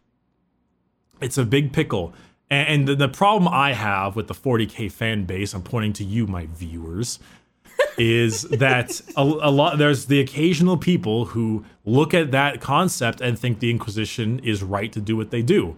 it's 1.20 1.36
a 1.38 1.44
big 1.44 1.72
pickle. 1.72 2.12
And, 2.50 2.68
and 2.68 2.88
the, 2.88 2.94
the 2.94 3.08
problem 3.08 3.52
I 3.52 3.72
have 3.74 4.16
with 4.16 4.28
the 4.28 4.34
40k 4.34 4.90
fan 4.92 5.24
base, 5.24 5.52
I'm 5.52 5.62
pointing 5.62 5.92
to 5.94 6.04
you, 6.04 6.26
my 6.26 6.46
viewers, 6.46 7.18
is 7.98 8.42
that 8.42 9.00
a, 9.16 9.22
a 9.22 9.50
lot 9.50 9.78
there's 9.78 10.06
the 10.06 10.20
occasional 10.20 10.76
people 10.76 11.26
who 11.26 11.64
look 11.84 12.14
at 12.14 12.30
that 12.30 12.60
concept 12.60 13.20
and 13.20 13.38
think 13.38 13.60
the 13.60 13.70
Inquisition 13.70 14.38
is 14.40 14.62
right 14.62 14.92
to 14.92 15.00
do 15.00 15.16
what 15.16 15.30
they 15.30 15.42
do. 15.42 15.76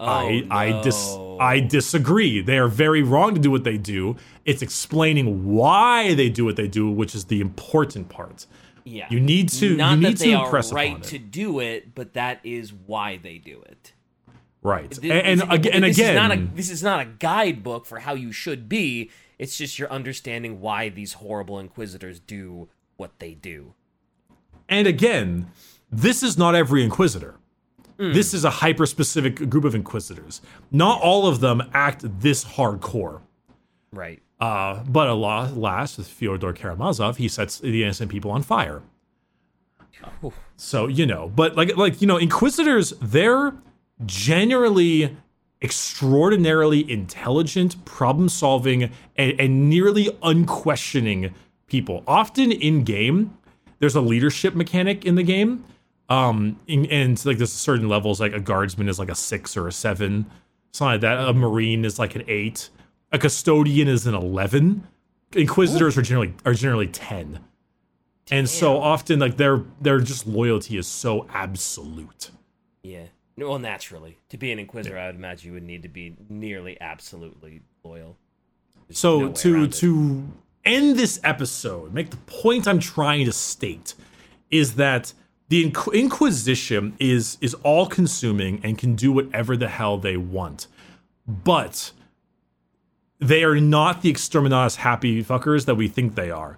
Oh, 0.00 0.04
I 0.06 0.46
I 0.50 0.82
dis. 0.82 1.16
I 1.40 1.60
disagree. 1.60 2.40
They 2.40 2.58
are 2.58 2.68
very 2.68 3.02
wrong 3.02 3.34
to 3.34 3.40
do 3.40 3.50
what 3.50 3.64
they 3.64 3.76
do. 3.78 4.16
It's 4.44 4.62
explaining 4.62 5.44
why 5.44 6.14
they 6.14 6.28
do 6.28 6.44
what 6.44 6.54
they 6.56 6.68
do, 6.68 6.88
which 6.90 7.14
is 7.14 7.24
the 7.26 7.40
important 7.40 8.08
part. 8.08 8.46
Yeah. 8.84 9.06
You 9.10 9.20
need 9.20 9.48
to 9.50 9.76
Not 9.76 9.90
you 9.90 9.96
need 9.98 10.06
that 10.16 10.18
they 10.20 10.30
to 10.30 10.34
are 10.38 10.62
right 10.72 11.02
to 11.02 11.18
do 11.18 11.58
it, 11.60 11.94
but 11.94 12.14
that 12.14 12.40
is 12.44 12.72
why 12.72 13.18
they 13.22 13.38
do 13.38 13.60
it. 13.66 13.92
right. 14.62 14.90
Th- 14.90 15.12
And, 15.12 15.26
and, 15.26 15.40
this- 15.40 15.48
aga- 15.58 15.74
and 15.74 15.84
this 15.84 15.98
again, 15.98 16.10
is 16.10 16.16
not 16.16 16.30
a 16.32 16.40
this 16.54 16.70
is 16.70 16.82
not 16.82 17.00
a 17.00 17.04
guidebook 17.04 17.84
for 17.84 17.98
how 17.98 18.14
you 18.14 18.30
should 18.32 18.68
be. 18.68 19.10
It's 19.38 19.56
just 19.56 19.78
you're 19.78 19.90
understanding 19.90 20.60
why 20.60 20.88
these 20.88 21.14
horrible 21.14 21.58
inquisitors 21.58 22.20
do 22.20 22.68
what 22.96 23.18
they 23.18 23.34
do. 23.34 23.74
And 24.68 24.86
again, 24.86 25.50
this 25.90 26.22
is 26.22 26.36
not 26.36 26.54
every 26.54 26.82
inquisitor. 26.82 27.36
This 27.98 28.32
is 28.32 28.44
a 28.44 28.50
hyper 28.50 28.86
specific 28.86 29.50
group 29.50 29.64
of 29.64 29.74
inquisitors. 29.74 30.40
Not 30.70 31.02
all 31.02 31.26
of 31.26 31.40
them 31.40 31.68
act 31.74 32.04
this 32.20 32.44
hardcore. 32.44 33.22
Right. 33.92 34.22
Uh, 34.40 34.84
but 34.84 35.08
alas, 35.08 35.52
last 35.52 35.98
with 35.98 36.06
Fyodor 36.06 36.52
Karamazov, 36.52 37.16
he 37.16 37.26
sets 37.26 37.58
the 37.58 37.82
innocent 37.82 38.08
people 38.08 38.30
on 38.30 38.42
fire. 38.42 38.82
Oof. 40.22 40.34
So 40.56 40.86
you 40.86 41.06
know, 41.06 41.28
but 41.34 41.56
like 41.56 41.76
like 41.76 42.00
you 42.00 42.06
know, 42.06 42.18
inquisitors 42.18 42.92
they're 43.02 43.52
generally 44.06 45.16
extraordinarily 45.60 46.90
intelligent, 46.90 47.84
problem 47.84 48.28
solving, 48.28 48.90
and, 49.16 49.40
and 49.40 49.68
nearly 49.68 50.16
unquestioning 50.22 51.34
people. 51.66 52.02
Often 52.06 52.52
in 52.52 52.84
game, 52.84 53.36
there's 53.78 53.96
a 53.96 54.00
leadership 54.00 54.54
mechanic 54.54 55.04
in 55.04 55.14
the 55.14 55.22
game. 55.22 55.64
Um, 56.08 56.58
in, 56.66 56.86
and 56.86 57.24
like 57.26 57.36
there's 57.38 57.52
certain 57.52 57.88
levels, 57.88 58.20
like 58.20 58.32
a 58.32 58.40
guardsman 58.40 58.88
is 58.88 58.98
like 58.98 59.10
a 59.10 59.14
six 59.14 59.56
or 59.56 59.68
a 59.68 59.72
seven, 59.72 60.26
something 60.72 60.92
like 60.92 61.00
that. 61.02 61.28
A 61.28 61.32
marine 61.34 61.84
is 61.84 61.98
like 61.98 62.14
an 62.14 62.24
eight. 62.28 62.70
A 63.12 63.18
custodian 63.18 63.88
is 63.88 64.06
an 64.06 64.14
eleven. 64.14 64.86
Inquisitors 65.34 65.98
are 65.98 66.02
generally 66.02 66.34
are 66.46 66.54
generally 66.54 66.86
ten. 66.86 67.40
And 68.30 68.48
so 68.48 68.78
often 68.78 69.18
like 69.18 69.36
their 69.36 69.64
their 69.80 70.00
just 70.00 70.26
loyalty 70.26 70.76
is 70.78 70.86
so 70.86 71.26
absolute. 71.32 72.30
Yeah. 72.82 73.04
Well, 73.46 73.58
naturally, 73.58 74.18
to 74.30 74.36
be 74.36 74.50
an 74.52 74.58
inquisitor, 74.58 74.98
I 74.98 75.06
would 75.06 75.16
imagine 75.16 75.48
you 75.48 75.54
would 75.54 75.62
need 75.62 75.82
to 75.82 75.88
be 75.88 76.16
nearly 76.28 76.80
absolutely 76.80 77.62
loyal. 77.84 78.16
There's 78.88 78.98
So 78.98 79.20
no 79.20 79.32
to 79.32 79.68
to 79.68 80.28
end 80.64 80.96
this 80.98 81.20
episode, 81.24 81.94
make 81.94 82.10
the 82.10 82.16
point 82.16 82.66
I'm 82.66 82.80
trying 82.80 83.24
to 83.26 83.32
state 83.32 83.94
is 84.50 84.74
that 84.74 85.12
the 85.48 85.70
Inqu- 85.70 85.94
Inquisition 85.94 86.96
is 86.98 87.38
is 87.40 87.54
all 87.62 87.86
consuming 87.86 88.60
and 88.62 88.76
can 88.76 88.94
do 88.94 89.12
whatever 89.12 89.56
the 89.56 89.68
hell 89.68 89.98
they 89.98 90.16
want, 90.16 90.66
but 91.26 91.92
they 93.18 93.44
are 93.44 93.60
not 93.60 94.02
the 94.02 94.12
exterminatus 94.12 94.76
happy 94.76 95.22
fuckers 95.24 95.64
that 95.66 95.74
we 95.74 95.88
think 95.88 96.14
they 96.14 96.30
are. 96.30 96.56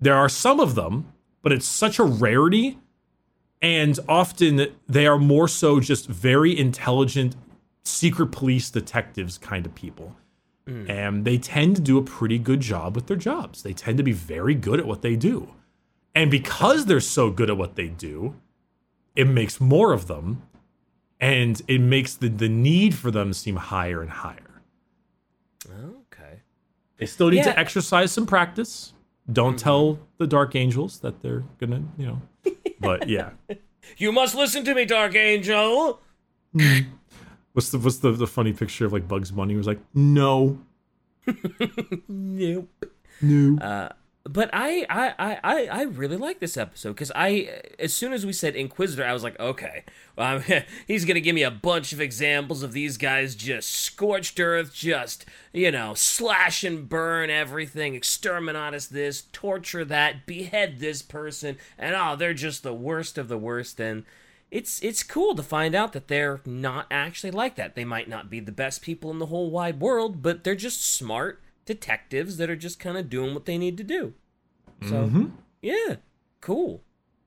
There 0.00 0.14
are 0.14 0.28
some 0.28 0.60
of 0.60 0.74
them, 0.74 1.12
but 1.42 1.52
it's 1.52 1.66
such 1.66 1.98
a 1.98 2.04
rarity, 2.04 2.78
and 3.60 3.98
often 4.08 4.66
they 4.88 5.06
are 5.06 5.18
more 5.18 5.48
so 5.48 5.80
just 5.80 6.06
very 6.08 6.56
intelligent 6.58 7.34
secret 7.84 8.30
police 8.30 8.70
detectives 8.70 9.38
kind 9.38 9.66
of 9.66 9.74
people 9.74 10.16
hmm. 10.66 10.88
and 10.90 11.24
they 11.24 11.38
tend 11.38 11.76
to 11.76 11.82
do 11.82 11.98
a 11.98 12.02
pretty 12.02 12.38
good 12.38 12.60
job 12.60 12.94
with 12.94 13.06
their 13.06 13.16
jobs. 13.16 13.62
They 13.62 13.72
tend 13.72 13.96
to 13.98 14.04
be 14.04 14.12
very 14.12 14.54
good 14.54 14.78
at 14.78 14.86
what 14.86 15.02
they 15.02 15.16
do. 15.16 15.54
And 16.14 16.30
because 16.30 16.86
they're 16.86 17.00
so 17.00 17.30
good 17.30 17.50
at 17.50 17.56
what 17.56 17.76
they 17.76 17.88
do, 17.88 18.36
it 19.16 19.26
makes 19.26 19.60
more 19.60 19.92
of 19.92 20.06
them 20.06 20.42
and 21.20 21.60
it 21.66 21.80
makes 21.80 22.14
the, 22.14 22.28
the 22.28 22.48
need 22.48 22.94
for 22.94 23.10
them 23.10 23.32
seem 23.32 23.56
higher 23.56 24.00
and 24.00 24.10
higher. 24.10 24.62
Okay. 25.66 26.40
They 26.98 27.06
still 27.06 27.28
need 27.28 27.38
Yeah. 27.38 27.52
to 27.52 27.58
exercise 27.58 28.12
some 28.12 28.26
practice. 28.26 28.92
Don't 29.30 29.54
mm-hmm. 29.54 29.64
tell 29.64 29.98
the 30.18 30.26
Dark 30.26 30.54
Angels 30.54 31.00
that 31.00 31.20
they're 31.20 31.44
gonna, 31.58 31.82
you 31.96 32.06
know. 32.06 32.22
But 32.80 33.08
yeah. 33.08 33.30
You 33.96 34.12
must 34.12 34.34
listen 34.34 34.64
to 34.66 34.74
me, 34.74 34.84
Dark 34.84 35.14
Angel. 35.14 36.00
What's 37.52 37.70
the 37.70 37.78
what's 37.78 37.98
the, 37.98 38.12
the 38.12 38.26
funny 38.26 38.52
picture 38.52 38.84
of 38.84 38.92
like 38.92 39.08
Bugs 39.08 39.30
Bunny 39.30 39.56
was 39.56 39.66
like, 39.66 39.80
no, 39.94 40.58
Nope. 42.08 42.68
no. 43.22 43.58
Uh, 43.58 43.88
but 44.28 44.50
I, 44.52 44.84
I, 44.90 45.38
I, 45.42 45.66
I, 45.66 45.82
really 45.82 46.16
like 46.16 46.38
this 46.38 46.56
episode 46.56 46.90
because 46.90 47.10
I, 47.14 47.62
as 47.78 47.94
soon 47.94 48.12
as 48.12 48.26
we 48.26 48.32
said 48.32 48.54
Inquisitor, 48.54 49.04
I 49.04 49.12
was 49.12 49.22
like, 49.22 49.38
okay, 49.40 49.84
well, 50.16 50.26
I'm, 50.26 50.52
um, 50.52 50.62
he's 50.86 51.04
gonna 51.04 51.20
give 51.20 51.34
me 51.34 51.42
a 51.42 51.50
bunch 51.50 51.92
of 51.92 52.00
examples 52.00 52.62
of 52.62 52.72
these 52.72 52.98
guys 52.98 53.34
just 53.34 53.70
scorched 53.70 54.38
earth, 54.38 54.74
just 54.74 55.24
you 55.52 55.70
know, 55.70 55.94
slash 55.94 56.62
and 56.62 56.88
burn 56.88 57.30
everything, 57.30 57.94
exterminatus 57.94 58.88
this, 58.88 59.22
torture 59.32 59.84
that, 59.86 60.26
behead 60.26 60.78
this 60.78 61.00
person, 61.00 61.56
and 61.78 61.96
oh, 61.96 62.14
they're 62.14 62.34
just 62.34 62.62
the 62.62 62.74
worst 62.74 63.16
of 63.16 63.28
the 63.28 63.38
worst. 63.38 63.80
And 63.80 64.04
it's 64.50 64.82
it's 64.82 65.02
cool 65.02 65.34
to 65.34 65.42
find 65.42 65.74
out 65.74 65.92
that 65.94 66.08
they're 66.08 66.40
not 66.44 66.86
actually 66.90 67.30
like 67.30 67.56
that. 67.56 67.74
They 67.74 67.84
might 67.84 68.08
not 68.08 68.28
be 68.28 68.40
the 68.40 68.52
best 68.52 68.82
people 68.82 69.10
in 69.10 69.18
the 69.18 69.26
whole 69.26 69.50
wide 69.50 69.80
world, 69.80 70.22
but 70.22 70.44
they're 70.44 70.54
just 70.54 70.84
smart 70.84 71.40
detectives 71.68 72.38
that 72.38 72.50
are 72.50 72.56
just 72.56 72.80
kind 72.80 72.96
of 72.98 73.08
doing 73.08 73.34
what 73.34 73.44
they 73.44 73.58
need 73.58 73.76
to 73.76 73.84
do. 73.84 74.14
So, 74.88 75.30
yeah, 75.62 75.96
cool. 76.40 76.82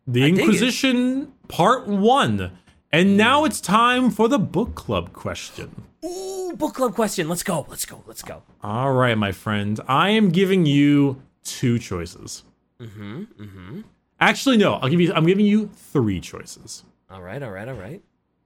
The 0.08 0.24
I. 0.24 0.28
Inquisition 0.28 1.32
Part 1.48 1.88
1. 1.88 2.52
And 2.92 3.16
now 3.16 3.46
it's 3.46 3.62
time 3.62 4.10
for 4.10 4.28
the 4.28 4.40
book 4.40 4.76
club 4.76 5.14
question. 5.14 5.84
Ooh, 6.04 6.54
book 6.58 6.74
club 6.74 6.96
question. 6.96 7.30
Let's 7.30 7.44
go. 7.44 7.66
Let's 7.70 7.86
go. 7.86 8.04
Let's 8.06 8.24
go. 8.24 8.42
All 8.64 8.92
right, 8.92 9.18
my 9.18 9.32
friend. 9.32 9.80
I 9.88 10.10
am 10.10 10.30
giving 10.30 10.66
you 10.66 11.22
two 11.44 11.80
choices. 11.80 12.44
Mm-hmm. 12.80 13.24
Mm-hmm. 13.40 13.82
Actually, 14.20 14.58
no. 14.58 14.74
I'll 14.74 14.90
give 14.90 15.00
you 15.00 15.14
I'm 15.14 15.26
giving 15.26 15.46
you 15.46 15.70
three 15.76 16.20
choices. 16.20 16.84
All 17.10 17.22
right. 17.22 17.42
All 17.42 17.52
right. 17.52 17.68
All 17.68 17.76
right. 17.76 18.02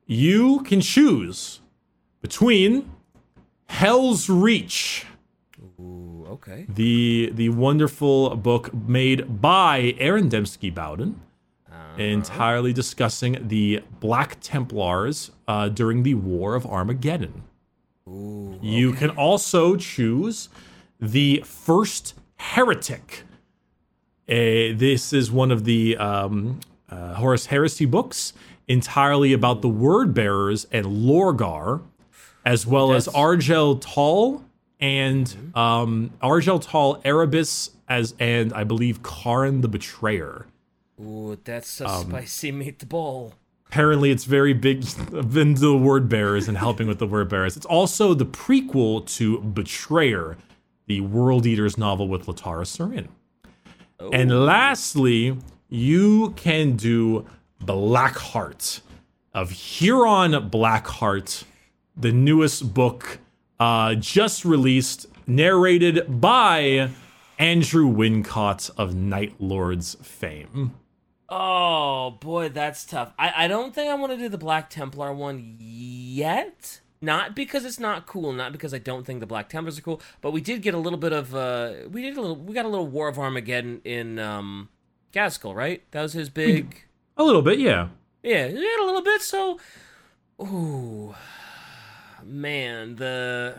You 0.05 0.61
can 0.63 0.81
choose 0.81 1.61
between 2.21 2.91
Helsreach. 3.69 5.05
Okay. 6.35 6.65
the 6.69 7.31
the 7.33 7.49
wonderful 7.49 8.35
book 8.35 8.73
made 8.73 9.41
by 9.41 9.95
Aaron 9.99 10.29
Dembski 10.29 10.73
Bowden, 10.73 11.19
Uh, 11.71 11.97
entirely 11.97 12.71
discussing 12.73 13.47
the 13.47 13.81
Black 13.99 14.37
Templars 14.41 15.31
uh, 15.47 15.67
during 15.69 16.03
the 16.03 16.13
War 16.15 16.55
of 16.55 16.65
Armageddon. 16.65 17.43
ooh. 18.07 18.59
You 18.61 18.93
can 18.93 19.09
also 19.11 19.75
choose 19.75 20.47
the 21.01 21.43
First 21.45 22.13
Heretic. 22.37 23.23
Uh, 24.27 24.71
this 24.77 25.13
is 25.13 25.31
one 25.31 25.51
of 25.51 25.65
the 25.65 25.97
um, 25.97 26.59
uh, 26.89 27.15
Horus 27.15 27.47
Heresy 27.47 27.85
books, 27.85 28.33
entirely 28.67 29.33
about 29.33 29.61
the 29.61 29.69
Word 29.69 30.13
Bearers 30.13 30.65
and 30.71 30.85
Lorgar, 30.85 31.81
as 32.45 32.65
well 32.65 32.93
as 32.93 33.07
Argel 33.09 33.75
Tal 33.79 34.44
and 34.79 35.51
um, 35.55 36.11
Argel 36.21 36.59
Tal 36.59 37.01
Erebus, 37.03 37.71
as 37.87 38.13
and 38.19 38.53
I 38.53 38.63
believe 38.63 39.01
Kharn 39.01 39.61
the 39.61 39.67
Betrayer. 39.67 40.47
Ooh, 40.99 41.37
that's 41.43 41.81
a 41.81 41.87
Um, 41.89 42.09
spicy 42.09 42.51
meatball. 42.51 43.33
Apparently, 43.67 44.11
it's 44.11 44.23
very 44.25 44.53
big 44.53 44.85
into 45.13 45.59
the 45.59 45.77
word 45.77 46.07
bearers 46.07 46.47
and 46.47 46.57
helping 46.57 46.87
with 46.87 46.99
the 46.99 47.07
word 47.07 47.29
bearers. 47.29 47.57
It's 47.57 47.65
also 47.65 48.13
the 48.13 48.25
prequel 48.25 49.05
to 49.17 49.39
Betrayer, 49.41 50.37
the 50.87 51.01
World 51.01 51.45
Eaters 51.45 51.77
novel 51.77 52.07
with 52.07 52.27
Lotara 52.27 52.63
Sarrin. 52.63 53.07
And 54.13 54.45
lastly, 54.45 55.37
you 55.69 56.31
can 56.35 56.75
do 56.75 57.25
Blackheart 57.63 58.81
of 59.33 59.49
Huron 59.51 60.49
Blackheart, 60.49 61.43
the 61.97 62.11
newest 62.11 62.73
book 62.73 63.19
uh, 63.59 63.95
just 63.95 64.45
released, 64.45 65.07
narrated 65.27 66.21
by 66.21 66.89
Andrew 67.37 67.87
Wincott 67.87 68.71
of 68.77 68.95
Night 68.95 69.35
Lords 69.39 69.95
fame. 70.01 70.75
Oh 71.27 72.11
boy, 72.21 72.49
that's 72.49 72.85
tough. 72.85 73.13
I, 73.17 73.45
I 73.45 73.47
don't 73.47 73.73
think 73.73 73.89
I 73.89 73.95
want 73.95 74.11
to 74.11 74.17
do 74.17 74.29
the 74.29 74.37
Black 74.37 74.69
Templar 74.69 75.13
one 75.13 75.55
yet. 75.59 76.81
Not 77.01 77.35
because 77.35 77.65
it's 77.65 77.79
not 77.79 78.07
cool, 78.07 78.31
not 78.31 78.51
because 78.51 78.73
I 78.73 78.77
don't 78.77 79.05
think 79.05 79.19
the 79.19 79.25
Black 79.25 79.49
Templars 79.49 79.77
are 79.77 79.81
cool, 79.81 80.01
but 80.21 80.31
we 80.31 80.41
did 80.41 80.61
get 80.61 80.73
a 80.73 80.77
little 80.77 80.99
bit 80.99 81.13
of 81.13 81.35
uh 81.35 81.73
we 81.89 82.01
did 82.03 82.17
a 82.17 82.21
little 82.21 82.35
we 82.35 82.53
got 82.53 82.65
a 82.65 82.69
little 82.69 82.87
War 82.87 83.07
of 83.07 83.19
Armageddon 83.19 83.81
in 83.83 84.19
um 84.19 84.69
Gaskell, 85.11 85.55
right? 85.55 85.83
That 85.91 86.03
was 86.03 86.13
his 86.13 86.29
big 86.29 86.83
A 87.17 87.23
little 87.23 87.41
bit, 87.41 87.59
yeah. 87.59 87.89
Yeah, 88.23 88.47
we 88.47 88.55
had 88.55 88.83
a 88.83 88.85
little 88.85 89.03
bit, 89.03 89.21
so 89.21 89.59
ooh 90.41 91.15
man, 92.25 92.95
the 92.95 93.55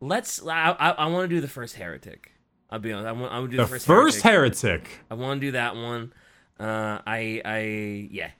let's 0.00 0.44
I 0.46 0.70
I, 0.78 0.90
I 0.90 1.06
want 1.06 1.28
to 1.28 1.34
do 1.34 1.40
the 1.40 1.48
first 1.48 1.76
heretic. 1.76 2.32
I'll 2.70 2.78
be 2.78 2.92
honest. 2.92 3.08
I 3.08 3.12
want 3.12 3.32
I 3.32 3.40
to 3.40 3.48
do 3.48 3.56
The 3.56 3.62
the, 3.62 3.68
first, 3.68 3.86
first 3.86 4.22
heretic. 4.22 4.60
heretic. 4.62 4.88
I 5.10 5.14
want 5.14 5.40
to 5.40 5.46
do 5.46 5.52
that 5.52 5.76
one. 5.76 6.12
Uh 6.58 6.98
I 7.06 7.40
I 7.44 8.08
yeah. 8.10 8.30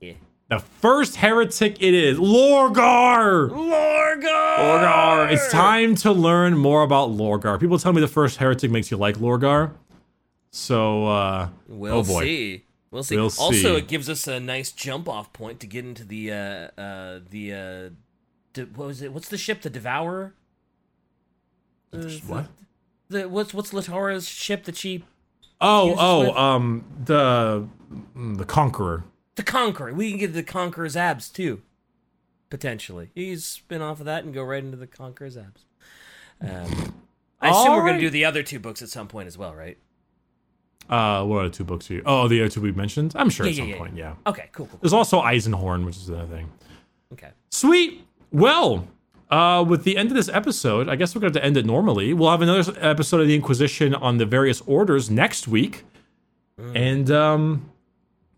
Yeah. 0.00 0.12
The 0.50 0.58
first 0.60 1.16
heretic 1.16 1.80
it 1.80 1.94
is. 1.94 2.18
Lorgar! 2.18 3.48
Lorgar! 3.50 4.56
Lorgar. 4.58 5.32
It's 5.32 5.50
time 5.50 5.94
to 5.96 6.12
learn 6.12 6.56
more 6.58 6.82
about 6.82 7.08
Lorgar. 7.10 7.58
People 7.58 7.78
tell 7.78 7.92
me 7.94 8.00
the 8.02 8.06
first 8.06 8.36
heretic 8.36 8.70
makes 8.70 8.90
you 8.90 8.98
like 8.98 9.16
Lorgar. 9.16 9.72
So, 10.50 11.06
uh, 11.08 11.48
We'll 11.66 11.94
oh 11.96 12.02
boy. 12.04 12.22
see. 12.22 12.63
We'll 12.94 13.02
see. 13.02 13.16
We'll 13.16 13.24
Also, 13.24 13.52
see. 13.52 13.76
it 13.76 13.88
gives 13.88 14.08
us 14.08 14.28
a 14.28 14.38
nice 14.38 14.70
jump 14.70 15.08
off 15.08 15.32
point 15.32 15.58
to 15.60 15.66
get 15.66 15.84
into 15.84 16.04
the 16.04 16.30
uh 16.30 16.34
uh 16.80 17.20
the 17.28 17.52
uh 17.52 17.90
de- 18.52 18.66
what 18.66 18.86
was 18.86 19.02
it? 19.02 19.12
What's 19.12 19.28
the 19.28 19.36
ship? 19.36 19.62
The 19.62 19.68
Devourer? 19.70 20.32
Uh, 21.92 22.08
What? 22.26 22.46
The 23.08 23.28
what's 23.28 23.52
what's 23.52 23.72
Lotara's 23.72 24.28
ship 24.28 24.62
that 24.64 24.76
she 24.76 25.04
Oh, 25.60 25.94
oh, 25.98 26.20
with- 26.28 26.36
um, 26.36 26.84
the 27.04 27.66
mm, 28.16 28.38
the 28.38 28.44
Conqueror. 28.44 29.04
the 29.34 29.42
Conqueror. 29.42 29.92
We 29.92 30.10
can 30.10 30.18
get 30.20 30.32
the 30.32 30.42
Conqueror's 30.44 30.96
abs 30.96 31.28
too. 31.28 31.62
Potentially. 32.50 33.10
He's 33.14 33.44
spin 33.44 33.82
off 33.82 33.98
of 33.98 34.06
that 34.06 34.22
and 34.24 34.32
go 34.32 34.44
right 34.44 34.62
into 34.62 34.76
the 34.76 34.86
Conqueror's 34.86 35.36
abs. 35.36 35.64
Um, 36.40 36.94
I 37.40 37.50
assume 37.50 37.72
we're 37.74 37.86
gonna 37.86 37.98
do 37.98 38.10
the 38.10 38.24
other 38.24 38.42
two 38.44 38.60
books 38.60 38.82
at 38.82 38.88
some 38.88 39.08
point 39.08 39.26
as 39.26 39.36
well, 39.36 39.52
right? 39.54 39.78
Uh, 40.88 41.24
what 41.24 41.44
are 41.44 41.48
the 41.48 41.54
two 41.54 41.64
books 41.64 41.86
for 41.86 41.94
you? 41.94 42.02
Oh, 42.04 42.28
the 42.28 42.40
other 42.42 42.50
two 42.50 42.60
we 42.60 42.72
mentioned. 42.72 43.12
I'm 43.16 43.30
sure 43.30 43.46
Yeah, 43.46 43.50
at 43.50 43.56
yeah, 43.56 43.62
some 43.62 43.68
yeah, 43.70 43.78
point. 43.78 43.96
Yeah. 43.96 44.14
Okay, 44.26 44.48
cool, 44.52 44.66
cool, 44.66 44.66
cool. 44.66 44.78
There's 44.82 44.92
also 44.92 45.20
Eisenhorn, 45.22 45.84
which 45.86 45.96
is 45.96 46.08
another 46.08 46.26
thing. 46.36 46.50
Okay. 47.12 47.30
Sweet. 47.50 48.06
Well, 48.32 48.86
uh, 49.30 49.64
with 49.66 49.84
the 49.84 49.96
end 49.96 50.10
of 50.10 50.16
this 50.16 50.28
episode, 50.28 50.88
I 50.88 50.96
guess 50.96 51.14
we're 51.14 51.20
going 51.22 51.32
to 51.32 51.38
have 51.38 51.42
to 51.42 51.46
end 51.46 51.56
it 51.56 51.64
normally. 51.64 52.12
We'll 52.12 52.30
have 52.30 52.42
another 52.42 52.74
episode 52.80 53.20
of 53.20 53.26
the 53.28 53.34
Inquisition 53.34 53.94
on 53.94 54.18
the 54.18 54.26
various 54.26 54.60
orders 54.62 55.10
next 55.10 55.48
week. 55.48 55.84
And, 56.74 57.10
um, 57.10 57.70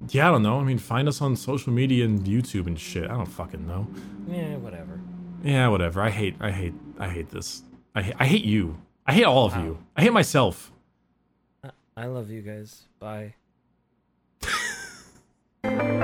yeah, 0.09 0.29
I 0.29 0.31
don't 0.33 0.43
know. 0.43 0.59
I 0.61 0.65
mean, 0.65 0.79
find 0.79 1.09
us 1.09 1.21
on 1.21 1.37
social 1.37 1.73
media 1.73 2.05
and 2.05 2.21
YouTube 2.21 2.67
and 2.67 2.79
shit. 2.79 3.05
I 3.05 3.15
don't 3.15 3.27
fucking 3.27 3.67
know. 3.67 3.87
Yeah, 4.29 4.57
whatever. 4.57 5.01
Yeah, 5.43 5.69
whatever. 5.69 6.01
I 6.01 6.11
hate, 6.11 6.37
I 6.41 6.51
hate, 6.51 6.75
I 6.99 7.09
hate 7.09 7.31
this. 7.31 7.63
I, 7.95 8.03
ha- 8.03 8.13
I 8.19 8.27
hate 8.27 8.45
you. 8.45 8.79
I 9.07 9.13
hate 9.13 9.25
all 9.25 9.47
of 9.47 9.57
you. 9.57 9.79
I 9.97 10.03
hate 10.03 10.13
myself. 10.13 10.73
I 11.97 12.07
love 12.07 12.31
you 12.31 12.43
guys. 12.43 12.83
Bye. 12.99 13.35